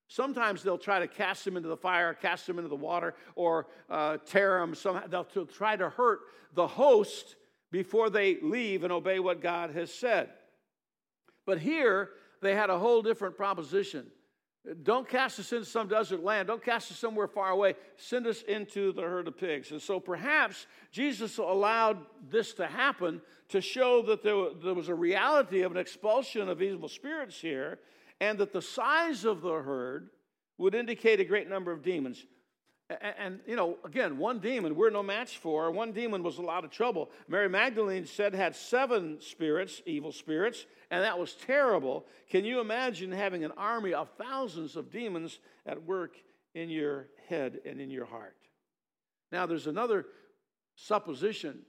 Sometimes 0.09 0.63
they'll 0.63 0.79
try 0.79 1.01
to 1.01 1.09
cast 1.09 1.45
them 1.45 1.57
into 1.57 1.69
the 1.69 1.77
fire, 1.77 2.15
cast 2.15 2.47
them 2.47 2.59
into 2.59 2.69
the 2.69 2.77
water, 2.77 3.15
or 3.35 3.67
uh, 3.91 4.19
tear 4.25 4.61
them. 4.61 4.75
Somehow. 4.75 5.07
They'll 5.09 5.47
try 5.47 5.77
to 5.77 5.91
hurt 5.91 6.21
the 6.55 6.67
host 6.67 7.35
before 7.73 8.09
they 8.09 8.39
leave 8.41 8.85
and 8.85 8.93
obey 8.93 9.19
what 9.19 9.43
God 9.43 9.71
has 9.71 9.93
said. 9.93 10.31
But 11.45 11.59
here, 11.59 12.11
they 12.41 12.55
had 12.55 12.71
a 12.71 12.79
whole 12.79 13.03
different 13.03 13.37
proposition. 13.37 14.07
Don't 14.83 15.09
cast 15.09 15.39
us 15.39 15.53
into 15.53 15.65
some 15.65 15.89
desert 15.89 16.25
land. 16.25 16.49
Don't 16.49 16.65
cast 16.65 16.91
us 16.91 16.99
somewhere 16.99 17.29
far 17.29 17.51
away. 17.51 17.75
Send 17.97 18.27
us 18.27 18.43
into 18.43 18.93
the 18.93 19.03
herd 19.03 19.29
of 19.29 19.39
pigs. 19.39 19.71
And 19.71 19.81
so 19.81 20.01
perhaps 20.01 20.67
Jesus 20.91 21.39
allowed 21.39 21.99
this 22.29 22.53
to 22.55 22.67
happen 22.67 23.21
to 23.51 23.61
show 23.61 24.03
that 24.03 24.25
there, 24.25 24.49
there 24.63 24.75
was 24.75 24.89
a 24.89 24.95
reality 24.95 25.63
of 25.63 25.71
an 25.71 25.79
expulsion 25.79 26.49
of 26.49 26.61
evil 26.61 26.89
spirits 26.89 27.41
here 27.41 27.79
and 28.21 28.39
that 28.39 28.53
the 28.53 28.63
size 28.63 29.25
of 29.25 29.41
the 29.41 29.53
herd 29.53 30.11
would 30.59 30.75
indicate 30.75 31.21
a 31.21 31.25
great 31.25 31.49
number 31.49 31.71
of 31.71 31.83
demons. 31.83 32.25
And, 32.89 33.41
you 33.47 33.57
know, 33.57 33.79
again, 33.85 34.17
one 34.17 34.39
demon 34.39 34.77
we're 34.77 34.91
no 34.91 35.03
match 35.03 35.39
for. 35.39 35.73
One 35.73 35.91
demon 35.91 36.23
was 36.23 36.39
a 36.39 36.43
lot 36.43 36.65
of 36.65 36.71
trouble. 36.71 37.11
Mary 37.27 37.49
Magdalene 37.49 38.07
said 38.07 38.33
had 38.33 38.55
seven 38.55 39.21
spirits, 39.21 39.83
evil 39.87 40.13
spirits, 40.13 40.67
and 40.91 41.03
that 41.03 41.19
was 41.19 41.33
terrible. 41.35 42.07
Can 42.31 42.45
you 42.45 42.61
imagine 42.61 43.11
having 43.11 43.43
an 43.43 43.51
army 43.57 43.93
of 43.93 44.09
thousands 44.17 44.77
of 44.77 44.93
demons 44.93 45.41
at 45.67 45.83
work 45.83 46.13
in 46.55 46.71
your 46.71 47.09
head 47.29 47.59
and 47.67 47.81
in 47.81 47.91
your 47.91 48.05
heart? 48.05 48.37
Now, 49.33 49.47
there's 49.47 49.67
another 49.67 50.07
supposition. 50.77 51.63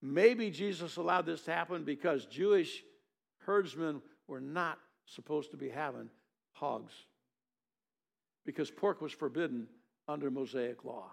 Maybe 0.00 0.50
Jesus 0.50 0.96
allowed 0.96 1.26
this 1.26 1.42
to 1.42 1.52
happen 1.52 1.84
because 1.84 2.24
Jewish 2.24 2.82
herdsmen 3.44 4.00
were 4.26 4.40
not 4.40 4.78
supposed 5.04 5.50
to 5.50 5.58
be 5.58 5.68
having 5.68 6.08
hogs 6.52 6.94
because 8.46 8.70
pork 8.70 9.02
was 9.02 9.12
forbidden 9.12 9.66
under 10.08 10.30
Mosaic 10.30 10.84
law. 10.84 11.12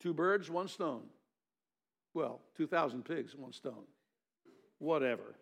Two 0.00 0.14
birds, 0.14 0.50
one 0.50 0.68
stone. 0.68 1.02
Well, 2.14 2.40
2,000 2.56 3.04
pigs, 3.04 3.34
one 3.34 3.52
stone. 3.52 3.84
Whatever. 4.78 5.36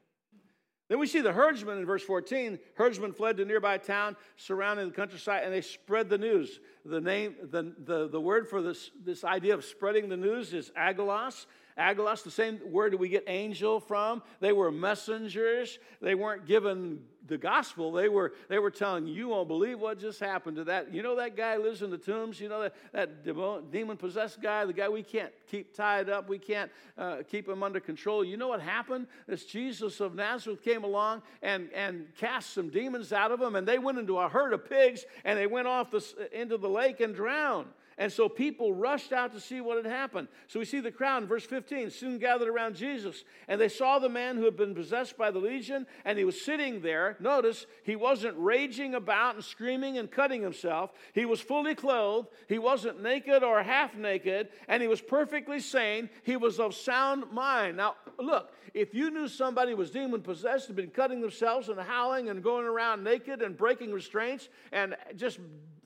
Then 0.88 0.98
we 0.98 1.06
see 1.06 1.20
the 1.20 1.32
herdsmen 1.32 1.78
in 1.78 1.86
verse 1.86 2.02
14. 2.02 2.58
Herdsmen 2.74 3.12
fled 3.12 3.36
to 3.38 3.44
nearby 3.44 3.78
town 3.78 4.16
surrounding 4.36 4.88
the 4.88 4.94
countryside 4.94 5.44
and 5.44 5.52
they 5.52 5.60
spread 5.60 6.08
the 6.08 6.18
news. 6.18 6.60
The 6.84 7.00
name, 7.00 7.36
the, 7.42 7.72
the, 7.84 8.08
the 8.08 8.20
word 8.20 8.48
for 8.48 8.60
this, 8.60 8.90
this 9.04 9.24
idea 9.24 9.54
of 9.54 9.64
spreading 9.64 10.08
the 10.08 10.16
news 10.16 10.52
is 10.52 10.70
angelos. 10.76 11.46
Angelos, 11.76 12.22
the 12.22 12.30
same 12.30 12.60
word 12.70 12.94
we 12.94 13.08
get 13.08 13.24
angel 13.26 13.80
from. 13.80 14.22
They 14.40 14.52
were 14.52 14.70
messengers. 14.70 15.78
They 16.00 16.14
weren't 16.14 16.46
given 16.46 17.00
the 17.26 17.38
gospel. 17.38 17.92
They 17.92 18.08
were, 18.08 18.34
they 18.48 18.58
were 18.58 18.70
telling 18.70 19.06
you, 19.06 19.28
won't 19.28 19.48
believe 19.48 19.80
what 19.80 19.98
just 19.98 20.20
happened 20.20 20.56
to 20.56 20.64
that. 20.64 20.92
You 20.92 21.02
know 21.02 21.16
that 21.16 21.36
guy 21.36 21.56
lives 21.56 21.82
in 21.82 21.90
the 21.90 21.98
tombs? 21.98 22.38
You 22.38 22.48
know 22.48 22.62
that, 22.62 22.74
that 22.92 23.70
demon 23.70 23.96
possessed 23.96 24.42
guy, 24.42 24.64
the 24.66 24.72
guy 24.72 24.88
we 24.88 25.02
can't 25.02 25.32
keep 25.46 25.74
tied 25.74 26.10
up, 26.10 26.28
we 26.28 26.38
can't 26.38 26.70
uh, 26.98 27.18
keep 27.28 27.48
him 27.48 27.62
under 27.62 27.80
control. 27.80 28.24
You 28.24 28.36
know 28.36 28.48
what 28.48 28.60
happened? 28.60 29.06
This 29.26 29.44
Jesus 29.44 30.00
of 30.00 30.14
Nazareth 30.14 30.62
came 30.62 30.84
along 30.84 31.22
and, 31.42 31.70
and 31.72 32.06
cast 32.18 32.52
some 32.52 32.68
demons 32.68 33.12
out 33.12 33.30
of 33.30 33.40
him, 33.40 33.56
and 33.56 33.66
they 33.66 33.78
went 33.78 33.98
into 33.98 34.18
a 34.18 34.28
herd 34.28 34.52
of 34.52 34.68
pigs 34.68 35.04
and 35.24 35.38
they 35.38 35.46
went 35.46 35.66
off 35.66 35.90
the, 35.90 36.28
into 36.38 36.58
the 36.58 36.68
lake 36.74 37.00
and 37.00 37.14
drown. 37.14 37.66
And 37.96 38.12
so 38.12 38.28
people 38.28 38.74
rushed 38.74 39.12
out 39.12 39.32
to 39.32 39.40
see 39.40 39.60
what 39.60 39.76
had 39.76 39.86
happened. 39.86 40.28
So 40.48 40.58
we 40.58 40.64
see 40.64 40.80
the 40.80 40.90
crowd 40.90 41.22
in 41.22 41.28
verse 41.28 41.44
15 41.44 41.90
soon 41.90 42.18
gathered 42.18 42.48
around 42.48 42.74
Jesus, 42.74 43.24
and 43.46 43.60
they 43.60 43.68
saw 43.68 43.98
the 43.98 44.08
man 44.08 44.36
who 44.36 44.44
had 44.44 44.56
been 44.56 44.74
possessed 44.74 45.16
by 45.16 45.30
the 45.30 45.38
legion, 45.38 45.86
and 46.04 46.18
he 46.18 46.24
was 46.24 46.44
sitting 46.44 46.80
there. 46.80 47.16
Notice 47.20 47.66
he 47.84 47.94
wasn't 47.94 48.34
raging 48.36 48.94
about 48.94 49.36
and 49.36 49.44
screaming 49.44 49.98
and 49.98 50.10
cutting 50.10 50.42
himself. 50.42 50.92
He 51.12 51.24
was 51.24 51.40
fully 51.40 51.74
clothed, 51.74 52.28
he 52.48 52.58
wasn't 52.58 53.02
naked 53.02 53.44
or 53.44 53.62
half 53.62 53.94
naked, 53.94 54.48
and 54.66 54.82
he 54.82 54.88
was 54.88 55.00
perfectly 55.00 55.60
sane. 55.60 56.10
He 56.24 56.36
was 56.36 56.58
of 56.58 56.74
sound 56.74 57.30
mind. 57.30 57.76
Now, 57.76 57.94
look, 58.18 58.52
if 58.72 58.92
you 58.92 59.10
knew 59.10 59.28
somebody 59.28 59.72
was 59.74 59.92
demon 59.92 60.20
possessed, 60.20 60.66
had 60.66 60.74
been 60.74 60.90
cutting 60.90 61.20
themselves 61.20 61.68
and 61.68 61.78
howling 61.78 62.28
and 62.28 62.42
going 62.42 62.66
around 62.66 63.04
naked 63.04 63.40
and 63.40 63.56
breaking 63.56 63.92
restraints 63.92 64.48
and 64.72 64.96
just 65.14 65.38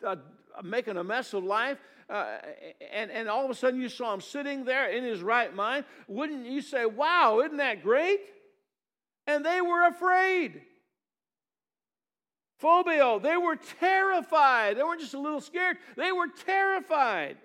uh, 0.02 0.16
making 0.62 0.96
a 0.96 1.04
mess 1.04 1.32
of 1.34 1.44
life, 1.44 1.78
uh, 2.10 2.38
and, 2.92 3.10
and 3.10 3.28
all 3.28 3.44
of 3.44 3.50
a 3.50 3.54
sudden 3.54 3.80
you 3.80 3.88
saw 3.88 4.14
him 4.14 4.20
sitting 4.20 4.64
there 4.64 4.90
in 4.90 5.04
his 5.04 5.20
right 5.20 5.54
mind, 5.54 5.84
wouldn't 6.06 6.46
you 6.46 6.60
say, 6.60 6.86
Wow, 6.86 7.40
isn't 7.40 7.58
that 7.58 7.82
great? 7.82 8.20
And 9.26 9.44
they 9.44 9.60
were 9.60 9.86
afraid. 9.86 10.62
Phobio, 12.58 13.18
they 13.18 13.36
were 13.36 13.56
terrified. 13.56 14.76
They 14.76 14.82
weren't 14.82 15.00
just 15.00 15.14
a 15.14 15.20
little 15.20 15.40
scared, 15.40 15.76
they 15.96 16.12
were 16.12 16.28
terrified. 16.46 17.36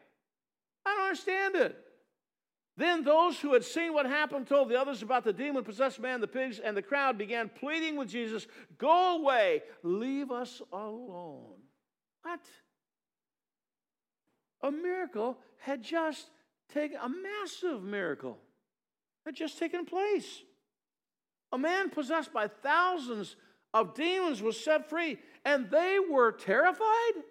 I 0.85 0.95
don't 0.95 1.03
understand 1.03 1.55
it. 1.55 1.77
Then 2.75 3.03
those 3.03 3.39
who 3.39 3.53
had 3.53 3.63
seen 3.63 3.93
what 3.93 4.07
happened 4.07 4.47
told 4.47 4.69
the 4.69 4.79
others 4.79 5.03
about 5.03 5.23
the 5.23 5.33
demon 5.33 5.63
possessed 5.63 5.99
man, 5.99 6.21
the 6.21 6.27
pigs, 6.27 6.57
and 6.57 6.75
the 6.75 6.81
crowd 6.81 7.17
began 7.17 7.49
pleading 7.49 7.95
with 7.97 8.09
Jesus, 8.09 8.47
Go 8.79 9.17
away, 9.21 9.61
leave 9.83 10.31
us 10.31 10.61
alone. 10.71 11.53
What? 12.23 12.39
A 14.63 14.71
miracle 14.71 15.37
had 15.59 15.83
just 15.83 16.29
taken, 16.73 16.97
a 17.01 17.09
massive 17.09 17.83
miracle 17.83 18.39
had 19.25 19.35
just 19.35 19.59
taken 19.59 19.85
place. 19.85 20.41
A 21.51 21.57
man 21.57 21.89
possessed 21.89 22.33
by 22.33 22.47
thousands 22.47 23.35
of 23.73 23.93
demons 23.93 24.41
was 24.41 24.59
set 24.59 24.89
free, 24.89 25.19
and 25.45 25.69
they 25.69 25.99
were 25.99 26.31
terrified. 26.31 27.23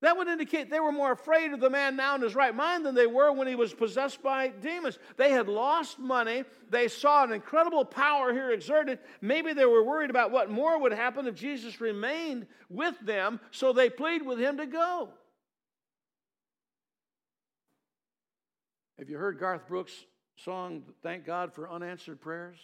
That 0.00 0.16
would 0.16 0.28
indicate 0.28 0.70
they 0.70 0.78
were 0.78 0.92
more 0.92 1.10
afraid 1.10 1.52
of 1.52 1.58
the 1.58 1.70
man 1.70 1.96
now 1.96 2.14
in 2.14 2.22
his 2.22 2.36
right 2.36 2.54
mind 2.54 2.86
than 2.86 2.94
they 2.94 3.08
were 3.08 3.32
when 3.32 3.48
he 3.48 3.56
was 3.56 3.74
possessed 3.74 4.22
by 4.22 4.48
demons. 4.48 4.96
They 5.16 5.32
had 5.32 5.48
lost 5.48 5.98
money. 5.98 6.44
They 6.70 6.86
saw 6.86 7.24
an 7.24 7.32
incredible 7.32 7.84
power 7.84 8.32
here 8.32 8.52
exerted. 8.52 9.00
Maybe 9.20 9.52
they 9.52 9.64
were 9.64 9.82
worried 9.82 10.10
about 10.10 10.30
what 10.30 10.50
more 10.50 10.80
would 10.80 10.92
happen 10.92 11.26
if 11.26 11.34
Jesus 11.34 11.80
remained 11.80 12.46
with 12.70 12.94
them, 13.00 13.40
so 13.50 13.72
they 13.72 13.90
plead 13.90 14.22
with 14.24 14.38
him 14.38 14.58
to 14.58 14.66
go. 14.66 15.08
Have 18.98 19.08
you 19.08 19.16
heard 19.16 19.38
Garth 19.38 19.68
Brooks' 19.68 20.04
song, 20.36 20.82
Thank 21.02 21.24
God 21.24 21.52
for 21.52 21.70
Unanswered 21.70 22.20
Prayers? 22.20 22.58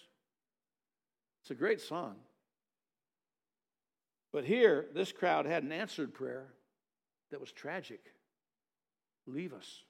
It's 1.43 1.51
a 1.51 1.55
great 1.55 1.81
song. 1.81 2.17
But 4.33 4.45
here, 4.45 4.87
this 4.95 5.13
crowd 5.13 5.47
had 5.47 5.63
an 5.63 5.71
answered 5.71 6.13
prayer 6.13 6.49
that 7.31 7.41
was 7.41 7.53
tragic. 7.53 8.01
Leave 9.27 9.53
us. 9.53 9.83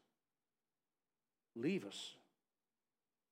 Leave 1.56 1.86
us. 1.86 2.14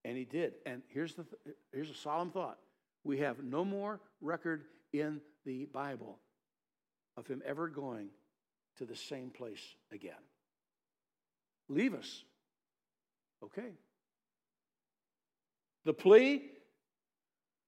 And 0.04 0.16
he 0.16 0.24
did. 0.24 0.54
And 0.64 0.82
here's, 0.88 1.14
the 1.14 1.24
th- 1.24 1.56
here's 1.72 1.90
a 1.90 1.94
solemn 1.94 2.30
thought 2.30 2.58
we 3.04 3.18
have 3.18 3.42
no 3.42 3.64
more 3.64 4.00
record 4.20 4.64
in 4.92 5.20
the 5.44 5.66
Bible 5.66 6.18
of 7.16 7.26
him 7.26 7.42
ever 7.44 7.68
going 7.68 8.08
to 8.78 8.86
the 8.86 8.96
same 8.96 9.30
place 9.30 9.74
again. 9.92 10.14
Leave 11.68 11.94
us. 11.94 12.24
Okay. 13.42 13.72
The 15.84 15.92
plea 15.92 16.52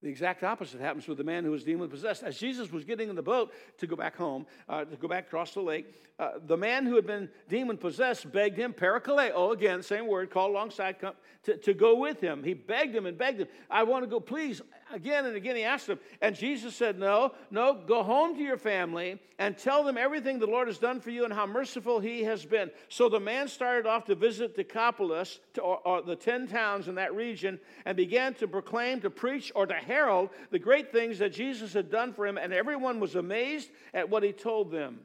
the 0.05 0.11
exact 0.11 0.45
opposite 0.45 0.83
happens 0.83 1.09
with 1.09 1.17
the 1.17 1.25
man 1.25 1.45
who 1.45 1.51
was 1.51 1.65
demon 1.65 1.89
possessed. 1.89 2.23
As 2.23 2.39
Jesus 2.39 2.71
was 2.71 2.85
getting 2.85 3.09
in 3.09 3.17
the 3.17 3.23
boat 3.23 3.55
to 3.79 3.87
go 3.87 3.97
back 3.97 4.15
home, 4.15 4.45
uh, 4.69 4.85
to 4.85 4.97
go 4.97 5.09
back 5.09 5.29
across 5.29 5.55
the 5.55 5.63
lake, 5.63 5.95
uh, 6.19 6.33
the 6.47 6.59
man 6.59 6.85
who 6.85 6.95
had 6.95 7.07
been 7.07 7.31
demon 7.49 7.79
possessed 7.79 8.31
begged 8.31 8.59
him, 8.59 8.75
parakaleo, 8.75 9.55
again, 9.55 9.83
same 9.83 10.07
word, 10.07 10.31
called 10.31 10.51
alongside, 10.51 10.97
to, 11.45 11.57
to 11.57 11.73
go 11.73 11.97
with 11.97 12.21
him. 12.21 12.45
He 12.45 12.53
begged 12.53 12.95
him 12.95 13.07
and 13.07 13.17
begged 13.17 13.41
him, 13.41 13.49
I 13.71 13.85
want 13.85 14.05
to 14.05 14.07
go, 14.07 14.21
please. 14.21 14.61
Again 14.93 15.25
and 15.25 15.35
again, 15.35 15.57
he 15.57 15.65
asked 15.65 15.89
him. 15.89 15.99
And 16.21 16.37
Jesus 16.37 16.75
said, 16.77 16.99
No, 16.99 17.33
no, 17.51 17.75
go 17.75 18.03
home 18.03 18.37
to 18.37 18.43
your 18.43 18.59
family 18.59 19.21
and 19.39 19.57
tell 19.57 19.83
them 19.83 19.97
everything 19.97 20.39
the 20.39 20.47
Lord 20.47 20.69
has 20.69 20.79
done 20.79 21.01
for 21.01 21.11
you 21.11 21.25
and 21.25 21.33
how 21.33 21.47
merciful 21.47 22.01
he 22.01 22.25
has 22.25 22.45
been. 22.45 22.71
So 22.89 23.09
the 23.09 23.21
man 23.21 23.49
started 23.49 23.87
off 23.87 24.05
to 24.07 24.15
visit 24.15 24.55
Decapolis, 24.55 25.41
to, 25.55 25.63
or, 25.63 25.79
or 25.87 26.03
the 26.03 26.17
10 26.17 26.49
towns 26.49 26.89
in 26.89 26.97
that 26.97 27.15
region, 27.15 27.59
and 27.85 27.97
began 27.97 28.35
to 28.35 28.47
proclaim, 28.47 29.01
to 29.01 29.11
preach, 29.11 29.51
or 29.55 29.67
to 29.67 29.75
herald 29.75 30.31
the 30.51 30.59
great 30.59 30.93
things 30.93 31.19
that 31.19 31.33
Jesus 31.33 31.73
had 31.73 31.91
done 31.91 32.13
for 32.13 32.27
him, 32.27 32.37
and 32.37 32.53
everyone 32.53 33.01
was 33.01 33.15
amazed 33.15 33.71
at 33.95 34.11
what 34.11 34.23
he 34.23 34.33
told 34.33 34.71
them. 34.71 35.01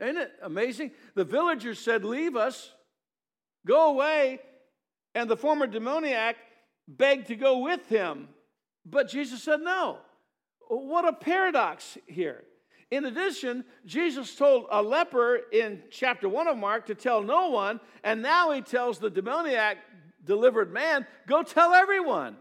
Isn't 0.00 0.18
it 0.18 0.32
amazing? 0.42 0.92
The 1.14 1.24
villagers 1.24 1.78
said, 1.78 2.04
Leave 2.04 2.36
us, 2.36 2.72
go 3.66 3.90
away. 3.90 4.40
And 5.14 5.30
the 5.30 5.36
former 5.36 5.66
demoniac 5.66 6.36
begged 6.86 7.28
to 7.28 7.36
go 7.36 7.60
with 7.60 7.88
him. 7.88 8.28
But 8.86 9.08
Jesus 9.08 9.42
said, 9.42 9.60
No. 9.60 9.98
What 10.68 11.06
a 11.06 11.12
paradox 11.12 11.98
here. 12.06 12.44
In 12.90 13.04
addition, 13.04 13.64
Jesus 13.84 14.36
told 14.36 14.66
a 14.70 14.80
leper 14.80 15.40
in 15.52 15.82
chapter 15.90 16.28
1 16.28 16.46
of 16.46 16.56
Mark 16.56 16.86
to 16.86 16.94
tell 16.94 17.20
no 17.22 17.50
one, 17.50 17.80
and 18.04 18.22
now 18.22 18.52
he 18.52 18.62
tells 18.62 18.98
the 18.98 19.10
demoniac 19.10 19.78
delivered 20.24 20.72
man, 20.72 21.04
Go 21.26 21.42
tell 21.42 21.74
everyone. 21.74 22.36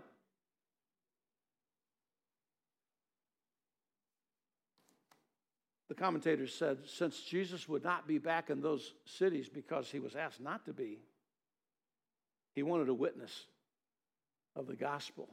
The 5.87 5.95
commentators 5.95 6.53
said 6.53 6.79
since 6.85 7.21
Jesus 7.21 7.69
would 7.69 7.83
not 7.83 8.07
be 8.07 8.17
back 8.17 8.49
in 8.49 8.61
those 8.61 8.93
cities 9.05 9.49
because 9.49 9.89
he 9.89 9.99
was 9.99 10.15
asked 10.15 10.41
not 10.41 10.65
to 10.65 10.73
be, 10.73 10.99
he 12.53 12.63
wanted 12.63 12.89
a 12.89 12.93
witness 12.93 13.45
of 14.55 14.67
the 14.67 14.75
gospel 14.75 15.29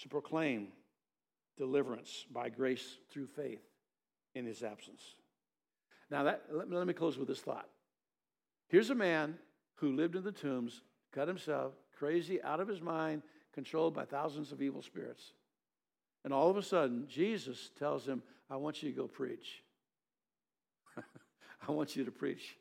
to 0.00 0.08
proclaim 0.08 0.68
deliverance 1.56 2.26
by 2.32 2.48
grace 2.48 2.98
through 3.10 3.26
faith 3.26 3.62
in 4.34 4.46
his 4.46 4.62
absence. 4.62 5.02
Now, 6.10 6.24
that, 6.24 6.44
let, 6.52 6.68
me, 6.68 6.76
let 6.76 6.86
me 6.86 6.92
close 6.92 7.16
with 7.16 7.28
this 7.28 7.40
thought. 7.40 7.68
Here's 8.68 8.90
a 8.90 8.94
man 8.94 9.38
who 9.76 9.94
lived 9.94 10.16
in 10.16 10.24
the 10.24 10.32
tombs, 10.32 10.82
cut 11.12 11.28
himself, 11.28 11.74
crazy, 11.96 12.42
out 12.42 12.60
of 12.60 12.68
his 12.68 12.80
mind, 12.80 13.22
controlled 13.52 13.94
by 13.94 14.04
thousands 14.04 14.52
of 14.52 14.60
evil 14.60 14.82
spirits. 14.82 15.32
And 16.24 16.32
all 16.32 16.50
of 16.50 16.56
a 16.56 16.62
sudden, 16.62 17.06
Jesus 17.08 17.70
tells 17.78 18.06
him, 18.06 18.22
I 18.50 18.56
want 18.56 18.82
you 18.82 18.90
to 18.90 18.96
go 18.96 19.06
preach. 19.06 19.62
I 21.68 21.72
want 21.72 21.96
you 21.96 22.04
to 22.04 22.10
preach. 22.10 22.56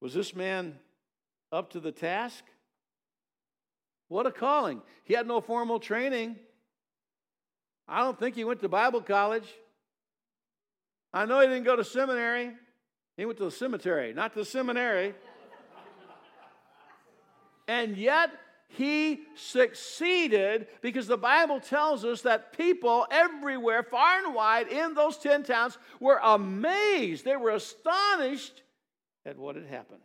Was 0.00 0.14
this 0.14 0.34
man 0.34 0.78
up 1.52 1.70
to 1.70 1.80
the 1.80 1.92
task? 1.92 2.44
What 4.08 4.26
a 4.26 4.32
calling. 4.32 4.82
He 5.04 5.14
had 5.14 5.26
no 5.26 5.40
formal 5.40 5.78
training. 5.78 6.36
I 7.86 8.00
don't 8.00 8.18
think 8.18 8.34
he 8.34 8.44
went 8.44 8.60
to 8.60 8.68
Bible 8.68 9.00
college. 9.00 9.48
I 11.12 11.24
know 11.24 11.40
he 11.40 11.46
didn't 11.46 11.64
go 11.64 11.76
to 11.76 11.84
seminary. 11.84 12.52
He 13.16 13.24
went 13.24 13.38
to 13.38 13.44
the 13.44 13.50
cemetery, 13.50 14.12
not 14.12 14.32
to 14.34 14.40
the 14.40 14.44
seminary. 14.44 15.14
and 17.66 17.96
yet, 17.96 18.30
he 18.68 19.22
succeeded 19.34 20.66
because 20.82 21.06
the 21.06 21.16
Bible 21.16 21.58
tells 21.58 22.04
us 22.04 22.22
that 22.22 22.56
people 22.56 23.06
everywhere, 23.10 23.82
far 23.82 24.18
and 24.18 24.34
wide, 24.34 24.68
in 24.68 24.94
those 24.94 25.16
10 25.16 25.42
towns 25.42 25.78
were 25.98 26.20
amazed. 26.22 27.24
They 27.24 27.36
were 27.36 27.50
astonished 27.50 28.62
at 29.24 29.38
what 29.38 29.56
had 29.56 29.64
happened. 29.66 30.02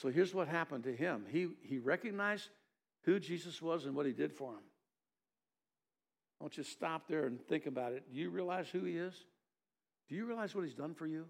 So 0.00 0.08
here's 0.08 0.34
what 0.34 0.48
happened 0.48 0.84
to 0.84 0.94
him 0.94 1.24
he, 1.30 1.48
he 1.62 1.78
recognized 1.78 2.48
who 3.02 3.18
Jesus 3.18 3.60
was 3.62 3.84
and 3.84 3.94
what 3.94 4.06
he 4.06 4.12
did 4.12 4.32
for 4.32 4.52
him. 4.52 4.62
I 6.40 6.44
want 6.44 6.56
you 6.56 6.62
to 6.62 6.70
stop 6.70 7.08
there 7.08 7.26
and 7.26 7.40
think 7.48 7.66
about 7.66 7.92
it. 7.92 8.04
Do 8.12 8.18
you 8.18 8.30
realize 8.30 8.68
who 8.68 8.84
he 8.84 8.96
is? 8.96 9.14
Do 10.08 10.14
you 10.14 10.24
realize 10.24 10.54
what 10.54 10.64
he's 10.64 10.74
done 10.74 10.94
for 10.94 11.06
you? 11.06 11.26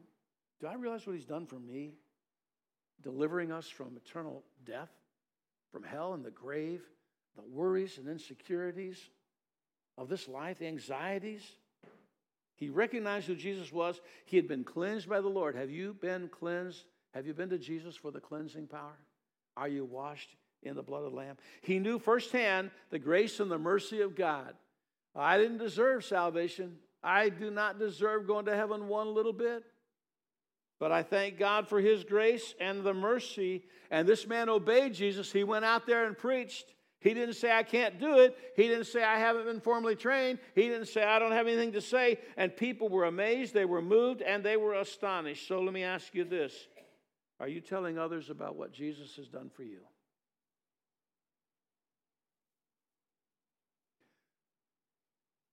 Do 0.60 0.66
I 0.66 0.74
realize 0.74 1.06
what 1.06 1.16
he's 1.16 1.24
done 1.24 1.46
for 1.46 1.58
me? 1.58 1.94
Delivering 3.02 3.52
us 3.52 3.68
from 3.68 3.96
eternal 3.96 4.44
death? 4.64 4.90
from 5.70 5.82
hell 5.82 6.14
and 6.14 6.24
the 6.24 6.30
grave, 6.30 6.82
the 7.36 7.42
worries 7.42 7.98
and 7.98 8.08
insecurities 8.08 8.98
of 9.96 10.08
this 10.08 10.28
life, 10.28 10.58
the 10.58 10.66
anxieties. 10.66 11.42
He 12.56 12.70
recognized 12.70 13.26
who 13.26 13.36
Jesus 13.36 13.72
was. 13.72 14.00
He 14.24 14.36
had 14.36 14.48
been 14.48 14.64
cleansed 14.64 15.08
by 15.08 15.20
the 15.20 15.28
Lord. 15.28 15.54
Have 15.54 15.70
you 15.70 15.94
been 15.94 16.28
cleansed? 16.28 16.84
Have 17.14 17.26
you 17.26 17.34
been 17.34 17.50
to 17.50 17.58
Jesus 17.58 17.96
for 17.96 18.10
the 18.10 18.20
cleansing 18.20 18.66
power? 18.66 18.98
Are 19.56 19.68
you 19.68 19.84
washed 19.84 20.36
in 20.62 20.76
the 20.76 20.82
blood 20.82 21.04
of 21.04 21.12
the 21.12 21.16
Lamb? 21.16 21.36
He 21.62 21.78
knew 21.78 21.98
firsthand 21.98 22.70
the 22.90 22.98
grace 22.98 23.40
and 23.40 23.50
the 23.50 23.58
mercy 23.58 24.00
of 24.00 24.14
God. 24.14 24.54
I 25.16 25.38
didn't 25.38 25.58
deserve 25.58 26.04
salvation. 26.04 26.76
I 27.02 27.28
do 27.28 27.50
not 27.50 27.78
deserve 27.78 28.26
going 28.26 28.46
to 28.46 28.54
heaven 28.54 28.88
one 28.88 29.14
little 29.14 29.32
bit. 29.32 29.64
But 30.78 30.92
I 30.92 31.02
thank 31.02 31.38
God 31.38 31.68
for 31.68 31.80
his 31.80 32.04
grace 32.04 32.54
and 32.60 32.84
the 32.84 32.94
mercy. 32.94 33.64
And 33.90 34.08
this 34.08 34.26
man 34.26 34.48
obeyed 34.48 34.94
Jesus. 34.94 35.32
He 35.32 35.42
went 35.42 35.64
out 35.64 35.86
there 35.86 36.06
and 36.06 36.16
preached. 36.16 36.72
He 37.00 37.14
didn't 37.14 37.34
say, 37.34 37.52
I 37.52 37.62
can't 37.62 37.98
do 37.98 38.18
it. 38.18 38.36
He 38.56 38.68
didn't 38.68 38.86
say, 38.86 39.02
I 39.02 39.18
haven't 39.18 39.44
been 39.44 39.60
formally 39.60 39.96
trained. 39.96 40.38
He 40.54 40.68
didn't 40.68 40.86
say, 40.86 41.02
I 41.02 41.18
don't 41.18 41.32
have 41.32 41.46
anything 41.46 41.72
to 41.72 41.80
say. 41.80 42.18
And 42.36 42.56
people 42.56 42.88
were 42.88 43.04
amazed, 43.04 43.54
they 43.54 43.64
were 43.64 43.82
moved, 43.82 44.20
and 44.20 44.44
they 44.44 44.56
were 44.56 44.74
astonished. 44.74 45.46
So 45.46 45.60
let 45.60 45.72
me 45.72 45.84
ask 45.84 46.14
you 46.14 46.24
this 46.24 46.66
Are 47.40 47.48
you 47.48 47.60
telling 47.60 47.98
others 47.98 48.30
about 48.30 48.56
what 48.56 48.72
Jesus 48.72 49.16
has 49.16 49.28
done 49.28 49.50
for 49.54 49.62
you? 49.62 49.80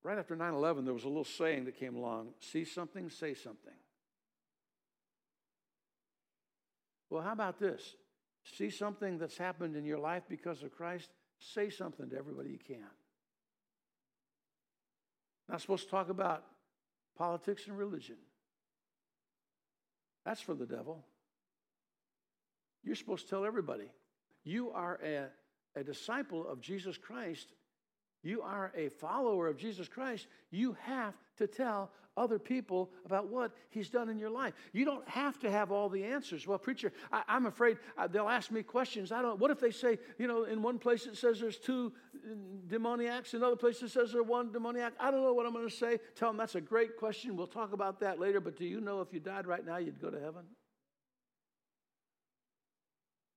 Right 0.03 0.19
after 0.19 0.36
9 0.36 0.53
11, 0.53 0.86
there 0.86 0.93
was 0.93 1.03
a 1.03 1.07
little 1.07 1.23
saying 1.23 1.65
that 1.65 1.79
came 1.79 1.95
along 1.95 2.29
see 2.39 2.63
something, 2.63 3.09
say 3.09 3.33
something. 3.33 3.73
Well, 7.09 7.23
how 7.23 7.33
about 7.33 7.59
this? 7.59 7.95
See 8.43 8.69
something 8.69 9.17
that's 9.17 9.38
happened 9.38 9.75
in 9.75 9.86
your 9.86 9.97
life 9.97 10.23
because 10.29 10.61
of 10.61 10.75
Christ, 10.75 11.09
say 11.39 11.69
something 11.69 12.09
to 12.09 12.17
everybody 12.17 12.49
you 12.49 12.59
can. 12.59 12.86
Not 15.49 15.61
supposed 15.61 15.86
to 15.86 15.89
talk 15.91 16.09
about 16.09 16.43
politics 17.17 17.67
and 17.67 17.77
religion. 17.77 18.17
That's 20.23 20.41
for 20.41 20.53
the 20.53 20.65
devil. 20.65 21.03
You're 22.86 22.95
supposed 22.95 23.25
to 23.25 23.29
tell 23.29 23.45
everybody. 23.45 23.91
You 24.43 24.71
are 24.71 24.99
a, 25.03 25.27
a 25.79 25.83
disciple 25.83 26.47
of 26.47 26.61
Jesus 26.61 26.97
Christ 26.97 27.47
you 28.25 28.41
are 28.41 28.71
a 28.75 28.89
follower 28.89 29.47
of 29.47 29.55
Jesus 29.55 29.88
Christ, 29.88 30.25
you 30.49 30.75
have 30.81 31.13
to 31.38 31.45
tell 31.45 31.91
other 32.17 32.39
people 32.39 32.89
about 33.05 33.27
what 33.27 33.51
he's 33.69 33.89
done 33.89 34.09
in 34.09 34.17
your 34.17 34.31
life. 34.31 34.55
You 34.73 34.83
don't 34.83 35.07
have 35.07 35.38
to 35.41 35.51
have 35.51 35.71
all 35.71 35.89
the 35.89 36.03
answers. 36.03 36.47
Well, 36.47 36.57
preacher, 36.57 36.91
I, 37.11 37.21
am 37.27 37.45
afraid 37.45 37.77
uh, 37.97 38.07
they'll 38.07 38.27
ask 38.27 38.49
me 38.49 38.63
questions. 38.63 39.11
I 39.11 39.21
don't. 39.21 39.38
What 39.39 39.51
if 39.51 39.59
they 39.59 39.69
say, 39.69 39.99
you 40.17 40.27
know, 40.27 40.45
in 40.45 40.63
one 40.63 40.79
place 40.79 41.05
it 41.05 41.17
says 41.17 41.39
there's 41.39 41.59
two 41.59 41.93
uh, 42.15 42.33
demoniacs, 42.67 43.36
another 43.36 43.57
place 43.57 43.83
it 43.83 43.91
says 43.91 44.13
there's 44.13 44.25
one 44.25 44.51
demoniac. 44.51 44.93
I 44.99 45.11
don't 45.11 45.21
know 45.21 45.33
what 45.33 45.45
I'm 45.45 45.53
going 45.53 45.69
to 45.69 45.75
say. 45.75 45.99
Tell 46.15 46.29
them 46.29 46.38
that's 46.38 46.55
a 46.55 46.61
great 46.61 46.97
question. 46.97 47.38
We'll 47.38 47.45
talk 47.45 47.73
about 47.73 47.99
that 47.99 48.19
later. 48.19 48.39
But 48.39 48.57
do 48.57 48.65
you 48.65 48.81
know 48.81 49.01
if 49.01 49.13
you 49.13 49.19
died 49.19 49.45
right 49.45 49.63
now, 49.63 49.77
you'd 49.77 50.01
go 50.01 50.09
to 50.09 50.19
heaven? 50.19 50.45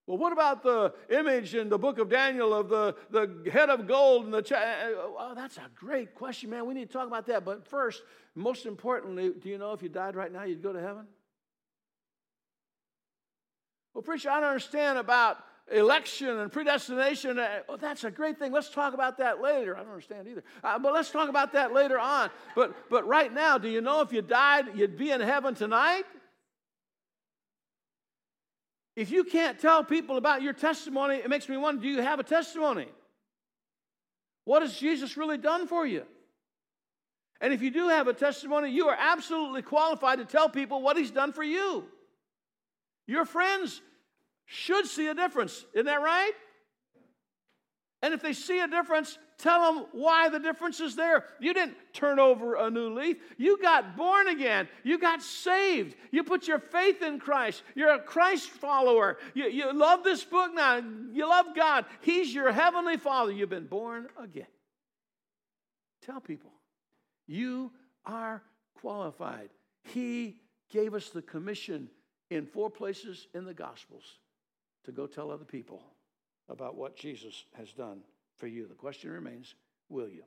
Well, 0.08 0.16
what 0.16 0.32
about 0.32 0.62
the 0.62 0.94
image 1.10 1.54
in 1.54 1.68
the 1.68 1.76
book 1.76 1.98
of 1.98 2.08
Daniel 2.08 2.54
of 2.54 2.70
the, 2.70 2.96
the 3.10 3.50
head 3.50 3.68
of 3.68 3.86
gold 3.86 4.24
and 4.24 4.32
the. 4.32 4.40
Ch- 4.40 4.52
oh, 4.52 5.16
uh, 5.18 5.22
uh, 5.22 5.34
that's 5.34 5.58
a 5.58 5.66
great 5.74 6.14
question, 6.14 6.48
man. 6.48 6.64
We 6.64 6.72
need 6.72 6.86
to 6.86 6.92
talk 6.94 7.06
about 7.06 7.26
that. 7.26 7.44
But 7.44 7.68
first, 7.68 8.02
most 8.34 8.64
importantly, 8.64 9.32
do 9.38 9.50
you 9.50 9.58
know 9.58 9.74
if 9.74 9.82
you 9.82 9.90
died 9.90 10.16
right 10.16 10.32
now, 10.32 10.44
you'd 10.44 10.62
go 10.62 10.72
to 10.72 10.80
heaven? 10.80 11.06
Well, 13.92 14.00
preacher, 14.00 14.30
I 14.30 14.40
don't 14.40 14.48
understand 14.48 14.96
about 14.96 15.44
election 15.70 16.38
and 16.38 16.50
predestination. 16.50 17.38
Uh, 17.38 17.58
oh, 17.68 17.76
that's 17.76 18.04
a 18.04 18.10
great 18.10 18.38
thing. 18.38 18.50
Let's 18.50 18.70
talk 18.70 18.94
about 18.94 19.18
that 19.18 19.42
later. 19.42 19.76
I 19.76 19.80
don't 19.80 19.90
understand 19.90 20.26
either. 20.26 20.42
Uh, 20.64 20.78
but 20.78 20.94
let's 20.94 21.10
talk 21.10 21.28
about 21.28 21.52
that 21.52 21.74
later 21.74 21.98
on. 21.98 22.30
But, 22.56 22.74
but 22.88 23.06
right 23.06 23.30
now, 23.30 23.58
do 23.58 23.68
you 23.68 23.82
know 23.82 24.00
if 24.00 24.10
you 24.14 24.22
died, 24.22 24.68
you'd 24.74 24.96
be 24.96 25.10
in 25.10 25.20
heaven 25.20 25.54
tonight? 25.54 26.04
If 28.98 29.12
you 29.12 29.22
can't 29.22 29.60
tell 29.60 29.84
people 29.84 30.16
about 30.16 30.42
your 30.42 30.52
testimony, 30.52 31.18
it 31.18 31.30
makes 31.30 31.48
me 31.48 31.56
wonder 31.56 31.80
do 31.80 31.86
you 31.86 32.02
have 32.02 32.18
a 32.18 32.24
testimony? 32.24 32.88
What 34.44 34.62
has 34.62 34.76
Jesus 34.76 35.16
really 35.16 35.38
done 35.38 35.68
for 35.68 35.86
you? 35.86 36.02
And 37.40 37.52
if 37.52 37.62
you 37.62 37.70
do 37.70 37.90
have 37.90 38.08
a 38.08 38.12
testimony, 38.12 38.72
you 38.72 38.88
are 38.88 38.96
absolutely 38.98 39.62
qualified 39.62 40.18
to 40.18 40.24
tell 40.24 40.48
people 40.48 40.82
what 40.82 40.96
he's 40.96 41.12
done 41.12 41.32
for 41.32 41.44
you. 41.44 41.84
Your 43.06 43.24
friends 43.24 43.80
should 44.46 44.86
see 44.86 45.06
a 45.06 45.14
difference. 45.14 45.64
Isn't 45.74 45.86
that 45.86 46.02
right? 46.02 46.32
And 48.00 48.14
if 48.14 48.22
they 48.22 48.32
see 48.32 48.60
a 48.60 48.68
difference, 48.68 49.18
tell 49.38 49.72
them 49.72 49.86
why 49.90 50.28
the 50.28 50.38
difference 50.38 50.78
is 50.78 50.94
there. 50.94 51.24
You 51.40 51.52
didn't 51.52 51.74
turn 51.92 52.20
over 52.20 52.54
a 52.54 52.70
new 52.70 52.94
leaf. 52.94 53.16
You 53.38 53.60
got 53.60 53.96
born 53.96 54.28
again. 54.28 54.68
You 54.84 54.98
got 54.98 55.20
saved. 55.20 55.96
You 56.12 56.22
put 56.22 56.46
your 56.46 56.60
faith 56.60 57.02
in 57.02 57.18
Christ. 57.18 57.64
You're 57.74 57.94
a 57.94 58.02
Christ 58.02 58.50
follower. 58.50 59.18
You, 59.34 59.46
you 59.46 59.72
love 59.72 60.04
this 60.04 60.22
book 60.22 60.54
now. 60.54 60.80
You 61.12 61.28
love 61.28 61.46
God. 61.56 61.86
He's 62.00 62.32
your 62.32 62.52
heavenly 62.52 62.98
Father. 62.98 63.32
You've 63.32 63.50
been 63.50 63.66
born 63.66 64.06
again. 64.22 64.46
Tell 66.06 66.20
people 66.20 66.52
you 67.26 67.72
are 68.06 68.42
qualified. 68.80 69.50
He 69.82 70.36
gave 70.70 70.94
us 70.94 71.10
the 71.10 71.22
commission 71.22 71.90
in 72.30 72.46
four 72.46 72.70
places 72.70 73.26
in 73.34 73.44
the 73.44 73.54
Gospels 73.54 74.04
to 74.84 74.92
go 74.92 75.08
tell 75.08 75.32
other 75.32 75.44
people 75.44 75.82
about 76.48 76.76
what 76.76 76.96
Jesus 76.96 77.44
has 77.54 77.72
done 77.72 78.00
for 78.36 78.46
you. 78.46 78.66
The 78.66 78.74
question 78.74 79.10
remains 79.10 79.54
will 79.88 80.08
you? 80.08 80.24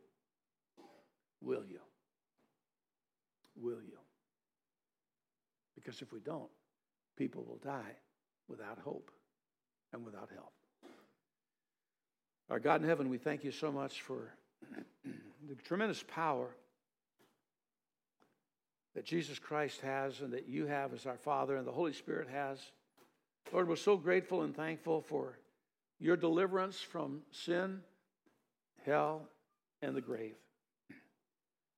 Will 1.41 1.63
you? 1.65 1.79
Will 3.55 3.81
you? 3.81 3.97
Because 5.75 6.01
if 6.01 6.13
we 6.13 6.19
don't, 6.19 6.49
people 7.17 7.43
will 7.43 7.59
die 7.63 7.95
without 8.47 8.79
hope 8.79 9.11
and 9.93 10.05
without 10.05 10.29
help. 10.33 10.53
Our 12.49 12.59
God 12.59 12.81
in 12.81 12.87
heaven, 12.87 13.09
we 13.09 13.17
thank 13.17 13.43
you 13.43 13.51
so 13.51 13.71
much 13.71 14.01
for 14.01 14.33
the 15.05 15.55
tremendous 15.63 16.03
power 16.03 16.49
that 18.93 19.05
Jesus 19.05 19.39
Christ 19.39 19.81
has 19.81 20.19
and 20.19 20.33
that 20.33 20.49
you 20.49 20.65
have 20.65 20.93
as 20.93 21.05
our 21.05 21.17
Father 21.17 21.55
and 21.55 21.65
the 21.65 21.71
Holy 21.71 21.93
Spirit 21.93 22.27
has. 22.29 22.59
Lord, 23.53 23.67
we're 23.67 23.75
so 23.77 23.95
grateful 23.95 24.41
and 24.41 24.55
thankful 24.55 25.01
for 25.01 25.37
your 26.01 26.17
deliverance 26.17 26.81
from 26.81 27.21
sin, 27.31 27.79
hell, 28.85 29.29
and 29.83 29.95
the 29.95 30.01
grave. 30.01 30.35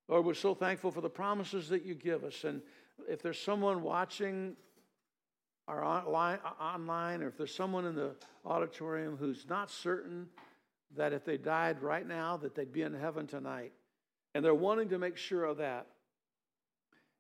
Lord, 0.07 0.25
we're 0.25 0.33
so 0.33 0.55
thankful 0.55 0.91
for 0.91 1.01
the 1.01 1.09
promises 1.09 1.69
that 1.69 1.83
you 1.83 1.93
give 1.93 2.23
us. 2.23 2.45
And 2.45 2.61
if 3.07 3.21
there's 3.21 3.39
someone 3.39 3.83
watching 3.83 4.55
our 5.67 5.83
uh, 5.83 6.01
online, 6.59 7.21
or 7.21 7.27
if 7.27 7.37
there's 7.37 7.53
someone 7.53 7.85
in 7.85 7.95
the 7.95 8.15
auditorium 8.45 9.17
who's 9.17 9.45
not 9.49 9.69
certain 9.69 10.27
that 10.95 11.11
if 11.13 11.25
they 11.25 11.37
died 11.37 11.81
right 11.81 12.07
now, 12.07 12.37
that 12.37 12.55
they'd 12.55 12.71
be 12.71 12.81
in 12.81 12.93
heaven 12.93 13.27
tonight, 13.27 13.73
and 14.35 14.43
they're 14.43 14.53
wanting 14.53 14.89
to 14.89 14.97
make 14.97 15.17
sure 15.17 15.43
of 15.43 15.57
that, 15.57 15.87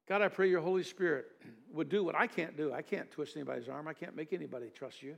God, 0.07 0.21
I 0.21 0.27
pray 0.27 0.49
your 0.49 0.61
Holy 0.61 0.83
Spirit 0.83 1.25
would 1.71 1.89
do 1.89 2.03
what 2.03 2.15
I 2.15 2.27
can't 2.27 2.57
do. 2.57 2.73
I 2.73 2.81
can't 2.81 3.09
twist 3.11 3.35
anybody's 3.35 3.69
arm. 3.69 3.87
I 3.87 3.93
can't 3.93 4.15
make 4.15 4.33
anybody 4.33 4.69
trust 4.69 5.01
you. 5.01 5.15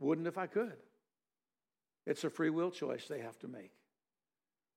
Wouldn't 0.00 0.26
if 0.26 0.38
I 0.38 0.46
could. 0.46 0.76
It's 2.06 2.24
a 2.24 2.30
free 2.30 2.50
will 2.50 2.70
choice 2.70 3.06
they 3.06 3.20
have 3.20 3.38
to 3.40 3.48
make. 3.48 3.70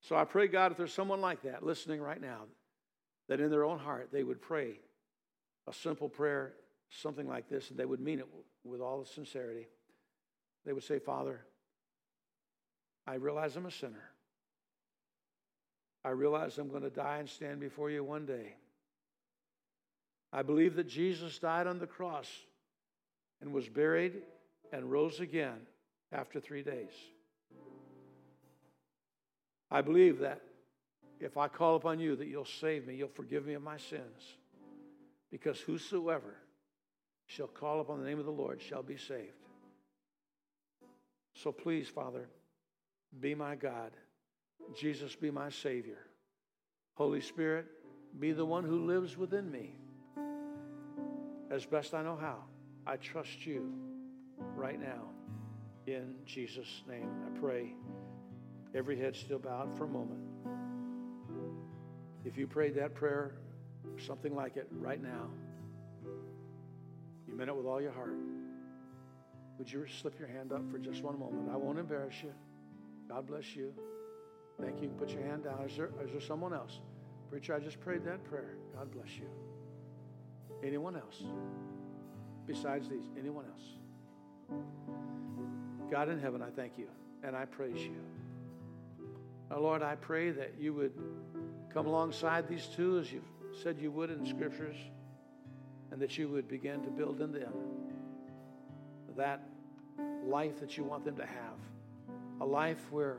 So 0.00 0.14
I 0.14 0.24
pray, 0.24 0.46
God, 0.46 0.70
if 0.70 0.76
there's 0.76 0.92
someone 0.92 1.22
like 1.22 1.42
that 1.42 1.64
listening 1.64 2.00
right 2.00 2.20
now, 2.20 2.42
that 3.28 3.40
in 3.40 3.50
their 3.50 3.64
own 3.64 3.78
heart 3.78 4.10
they 4.12 4.22
would 4.22 4.40
pray 4.40 4.78
a 5.66 5.72
simple 5.72 6.10
prayer, 6.10 6.52
something 6.90 7.26
like 7.26 7.48
this, 7.48 7.70
and 7.70 7.78
they 7.78 7.86
would 7.86 8.00
mean 8.00 8.18
it 8.18 8.26
with 8.64 8.82
all 8.82 9.00
the 9.00 9.06
sincerity. 9.06 9.66
They 10.66 10.74
would 10.74 10.84
say, 10.84 10.98
Father, 10.98 11.40
I 13.06 13.14
realize 13.14 13.56
I'm 13.56 13.66
a 13.66 13.70
sinner. 13.70 14.10
I 16.04 16.10
realize 16.10 16.58
I'm 16.58 16.68
going 16.68 16.82
to 16.82 16.90
die 16.90 17.18
and 17.18 17.28
stand 17.28 17.60
before 17.60 17.90
you 17.90 18.04
one 18.04 18.26
day. 18.26 18.56
I 20.32 20.42
believe 20.42 20.76
that 20.76 20.88
Jesus 20.88 21.38
died 21.38 21.66
on 21.66 21.78
the 21.78 21.86
cross 21.86 22.28
and 23.40 23.52
was 23.52 23.68
buried 23.68 24.20
and 24.74 24.90
rose 24.90 25.20
again 25.20 25.60
after 26.10 26.40
three 26.40 26.62
days. 26.62 26.90
I 29.70 29.80
believe 29.82 30.18
that 30.18 30.40
if 31.20 31.36
I 31.36 31.46
call 31.46 31.76
upon 31.76 32.00
you, 32.00 32.16
that 32.16 32.26
you'll 32.26 32.44
save 32.44 32.84
me, 32.84 32.96
you'll 32.96 33.08
forgive 33.08 33.46
me 33.46 33.54
of 33.54 33.62
my 33.62 33.76
sins. 33.76 34.36
Because 35.30 35.60
whosoever 35.60 36.34
shall 37.26 37.46
call 37.46 37.80
upon 37.80 38.00
the 38.00 38.06
name 38.06 38.18
of 38.18 38.24
the 38.24 38.32
Lord 38.32 38.60
shall 38.60 38.82
be 38.82 38.96
saved. 38.96 39.30
So 41.34 41.52
please, 41.52 41.88
Father, 41.88 42.28
be 43.20 43.34
my 43.36 43.54
God. 43.54 43.92
Jesus, 44.76 45.14
be 45.14 45.30
my 45.30 45.50
Savior. 45.50 45.98
Holy 46.94 47.20
Spirit, 47.20 47.66
be 48.18 48.32
the 48.32 48.44
one 48.44 48.64
who 48.64 48.86
lives 48.86 49.16
within 49.16 49.50
me 49.50 49.76
as 51.50 51.64
best 51.64 51.94
I 51.94 52.02
know 52.02 52.16
how. 52.16 52.38
I 52.86 52.96
trust 52.96 53.46
you 53.46 53.93
right 54.64 54.80
now. 54.80 55.10
In 55.86 56.14
Jesus' 56.24 56.82
name, 56.88 57.10
I 57.26 57.38
pray. 57.38 57.74
Every 58.74 58.98
head 58.98 59.14
still 59.14 59.38
bowed 59.38 59.76
for 59.76 59.84
a 59.84 59.88
moment. 59.88 60.20
If 62.24 62.38
you 62.38 62.46
prayed 62.46 62.74
that 62.76 62.94
prayer, 62.94 63.34
something 63.98 64.34
like 64.34 64.56
it 64.56 64.66
right 64.70 65.02
now, 65.02 65.28
you 67.28 67.34
meant 67.36 67.50
it 67.50 67.56
with 67.56 67.66
all 67.66 67.82
your 67.82 67.92
heart. 67.92 68.16
Would 69.58 69.70
you 69.70 69.84
slip 70.00 70.18
your 70.18 70.28
hand 70.28 70.50
up 70.50 70.62
for 70.70 70.78
just 70.78 71.02
one 71.02 71.18
moment? 71.18 71.50
I 71.52 71.56
won't 71.56 71.78
embarrass 71.78 72.14
you. 72.22 72.32
God 73.06 73.26
bless 73.26 73.54
you. 73.54 73.70
Thank 74.58 74.80
you. 74.80 74.88
Put 74.88 75.10
your 75.10 75.24
hand 75.24 75.44
down. 75.44 75.62
Is 75.68 75.76
there, 75.76 75.90
is 76.02 76.10
there 76.10 76.22
someone 76.22 76.54
else? 76.54 76.80
Preacher, 77.28 77.54
I 77.54 77.60
just 77.60 77.80
prayed 77.80 78.02
that 78.06 78.24
prayer. 78.24 78.56
God 78.74 78.90
bless 78.90 79.10
you. 79.18 79.28
Anyone 80.64 80.96
else? 80.96 81.22
Besides 82.46 82.88
these, 82.88 83.04
anyone 83.18 83.44
else? 83.44 83.83
God 85.90 86.08
in 86.08 86.18
heaven, 86.18 86.42
I 86.42 86.50
thank 86.50 86.78
you 86.78 86.88
and 87.22 87.36
I 87.36 87.44
praise 87.44 87.80
you. 87.80 88.00
Now, 89.50 89.58
Lord, 89.58 89.82
I 89.82 89.94
pray 89.94 90.30
that 90.30 90.54
you 90.58 90.72
would 90.74 90.92
come 91.72 91.86
alongside 91.86 92.48
these 92.48 92.66
two 92.66 92.98
as 92.98 93.12
you've 93.12 93.22
said 93.62 93.78
you 93.78 93.90
would 93.90 94.10
in 94.10 94.26
scriptures, 94.26 94.76
and 95.92 96.00
that 96.00 96.18
you 96.18 96.28
would 96.28 96.48
begin 96.48 96.82
to 96.82 96.90
build 96.90 97.20
in 97.20 97.30
them 97.30 97.52
that 99.16 99.42
life 100.26 100.58
that 100.60 100.76
you 100.76 100.84
want 100.84 101.04
them 101.04 101.16
to 101.16 101.26
have. 101.26 101.58
A 102.40 102.44
life 102.44 102.90
where 102.90 103.18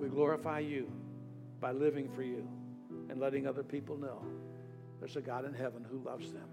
we 0.00 0.08
glorify 0.08 0.60
you 0.60 0.90
by 1.60 1.72
living 1.72 2.08
for 2.08 2.22
you 2.22 2.48
and 3.10 3.20
letting 3.20 3.46
other 3.46 3.62
people 3.62 3.96
know 3.96 4.22
there's 4.98 5.16
a 5.16 5.20
God 5.20 5.44
in 5.44 5.52
heaven 5.52 5.84
who 5.88 5.98
loves 5.98 6.32
them. 6.32 6.48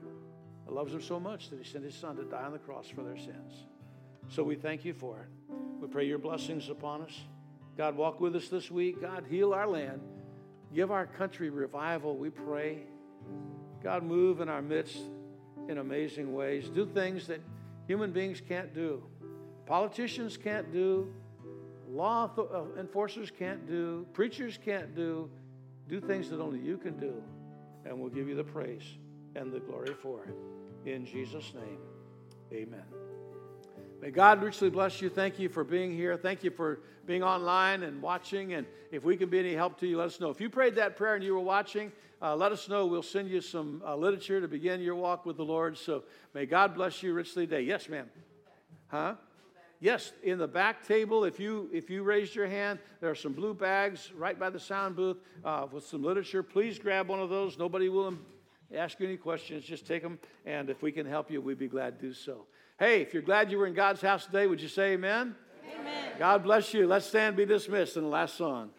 Loves 0.72 0.92
them 0.92 1.02
so 1.02 1.20
much 1.20 1.50
that 1.50 1.60
he 1.60 1.70
sent 1.70 1.84
his 1.84 1.96
son 1.96 2.16
to 2.18 2.24
die 2.24 2.44
on 2.44 2.52
the 2.52 2.60
cross 2.60 2.88
for 2.88 3.04
their 3.04 3.18
sins. 3.18 3.66
So 4.30 4.44
we 4.44 4.56
thank 4.56 4.86
you 4.86 4.94
for 4.94 5.20
it. 5.20 5.56
We 5.82 5.88
pray 5.88 6.06
your 6.06 6.20
blessings 6.20 6.70
upon 6.70 7.02
us. 7.02 7.20
God, 7.78 7.96
walk 7.96 8.20
with 8.20 8.36
us 8.36 8.50
this 8.50 8.70
week. 8.70 9.02
God, 9.02 9.26
heal 9.30 9.54
our 9.54 9.68
land. 9.68 10.02
Give 10.74 10.92
our 10.92 11.08
country 11.08 11.50
revival, 11.50 12.16
we 12.16 12.30
pray. 12.30 12.84
God, 13.84 14.04
move 14.04 14.42
in 14.42 14.50
our 14.50 14.62
midst 14.62 15.00
in 15.68 15.80
amazing 15.80 16.34
ways. 16.34 16.70
Do 16.70 16.86
things 16.86 17.26
that 17.28 17.42
human 17.88 18.12
beings 18.12 18.42
can't 18.42 18.74
do, 18.74 19.04
politicians 19.66 20.38
can't 20.38 20.72
do, 20.72 21.12
law 21.90 22.30
uh, 22.38 22.80
enforcers 22.80 23.32
can't 23.32 23.68
do, 23.68 24.06
preachers 24.14 24.60
can't 24.64 24.96
do. 24.96 25.30
Do 25.88 26.00
things 26.00 26.30
that 26.30 26.40
only 26.40 26.60
you 26.60 26.78
can 26.78 27.00
do, 27.00 27.16
and 27.84 28.00
we'll 28.00 28.12
give 28.12 28.28
you 28.28 28.36
the 28.36 28.44
praise 28.44 28.84
and 29.36 29.52
the 29.52 29.60
glory 29.60 29.96
for 30.04 30.26
it. 30.26 30.36
In 30.86 31.06
Jesus' 31.06 31.54
name, 31.54 31.80
amen. 32.54 32.84
May 34.02 34.12
God 34.12 34.42
richly 34.42 34.70
bless 34.70 35.02
you. 35.02 35.10
Thank 35.10 35.40
you 35.40 35.50
for 35.50 35.66
being 35.66 35.94
here. 35.94 36.16
Thank 36.16 36.44
you 36.44 36.52
for 36.52 36.80
being 37.06 37.22
online 37.22 37.84
and 37.84 38.02
watching. 38.02 38.54
And 38.54 38.66
if 38.92 39.04
we 39.04 39.18
can 39.18 39.30
be 39.30 39.40
any 39.40 39.54
help 39.54 39.78
to 39.82 39.88
you, 39.88 39.98
let 39.98 40.08
us 40.08 40.22
know. 40.22 40.30
If 40.30 40.40
you 40.40 40.50
prayed 40.50 40.76
that 40.76 40.96
prayer 40.96 41.16
and 41.16 41.24
you 41.24 41.34
were 41.34 41.42
watching, 41.42 41.92
uh, 42.22 42.36
let 42.36 42.54
us 42.54 42.70
know. 42.70 42.86
We'll 42.86 43.04
send 43.04 43.30
you 43.30 43.42
some 43.42 43.84
uh, 43.86 43.96
literature 43.96 44.40
to 44.40 44.48
begin 44.48 44.80
your 44.80 44.96
walk 44.96 45.26
with 45.26 45.36
the 45.36 45.44
Lord. 45.44 45.78
So 45.78 46.04
may 46.34 46.46
God 46.46 46.76
bless 46.76 47.04
you 47.04 47.14
richly 47.14 47.46
today. 47.46 47.64
Yes, 47.64 47.90
ma'am. 47.90 48.10
Huh? 48.88 49.16
Yes, 49.82 50.14
in 50.24 50.38
the 50.38 50.48
back 50.48 50.86
table, 50.86 51.24
if 51.24 51.40
you 51.40 51.70
if 51.72 51.90
you 51.90 52.04
raised 52.04 52.36
your 52.36 52.48
hand, 52.48 52.80
there 53.00 53.10
are 53.10 53.16
some 53.16 53.32
blue 53.32 53.54
bags 53.54 54.12
right 54.14 54.38
by 54.38 54.50
the 54.50 54.60
sound 54.60 54.96
booth 54.96 55.18
uh, 55.46 55.68
with 55.72 55.86
some 55.86 56.04
literature. 56.04 56.44
Please 56.44 56.78
grab 56.78 57.08
one 57.08 57.20
of 57.20 57.30
those. 57.30 57.58
Nobody 57.58 57.88
will 57.88 58.14
ask 58.76 59.00
you 59.00 59.08
any 59.08 59.18
questions. 59.18 59.64
Just 59.64 59.86
take 59.86 60.04
them, 60.04 60.20
and 60.46 60.70
if 60.70 60.82
we 60.82 60.92
can 60.92 61.06
help 61.06 61.32
you, 61.32 61.42
we'd 61.42 61.58
be 61.58 61.68
glad 61.68 62.00
to 62.00 62.08
do 62.08 62.14
so. 62.14 62.46
Hey, 62.78 63.02
if 63.02 63.14
you're 63.14 63.24
glad 63.24 63.52
you 63.52 63.58
were 63.58 63.68
in 63.68 63.74
God's 63.74 64.02
house 64.02 64.26
today, 64.26 64.48
would 64.48 64.62
you 64.62 64.70
say 64.70 64.94
amen? 64.94 65.36
Amen. 65.80 66.12
God 66.18 66.44
bless 66.44 66.74
you. 66.74 66.88
Let's 66.88 67.06
stand 67.06 67.36
be 67.36 67.46
dismissed 67.46 67.98
in 67.98 68.04
the 68.04 68.10
last 68.10 68.36
song. 68.36 68.72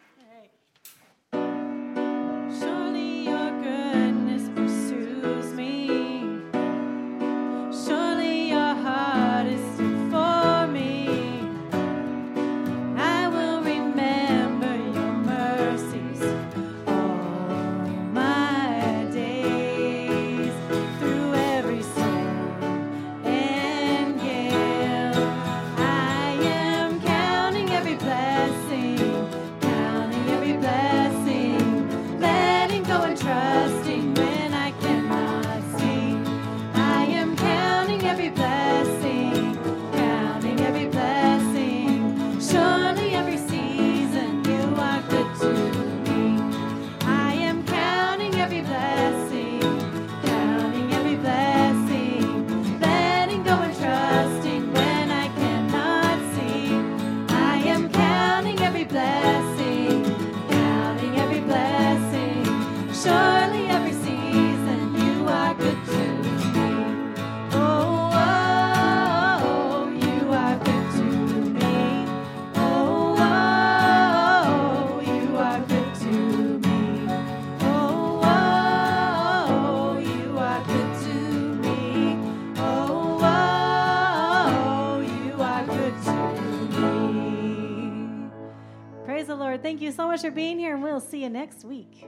You 89.91 89.97
so 89.97 90.07
much 90.07 90.21
for 90.21 90.31
being 90.31 90.57
here, 90.57 90.73
and 90.73 90.81
we'll 90.81 91.01
see 91.01 91.21
you 91.21 91.29
next 91.29 91.65
week. 91.65 92.07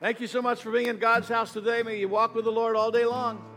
Thank 0.00 0.18
you 0.18 0.26
so 0.26 0.40
much 0.40 0.62
for 0.62 0.70
being 0.70 0.86
in 0.86 0.98
God's 0.98 1.28
house 1.28 1.52
today. 1.52 1.82
May 1.82 1.98
you 1.98 2.08
walk 2.08 2.34
with 2.34 2.46
the 2.46 2.50
Lord 2.50 2.74
all 2.74 2.90
day 2.90 3.04
long. 3.04 3.53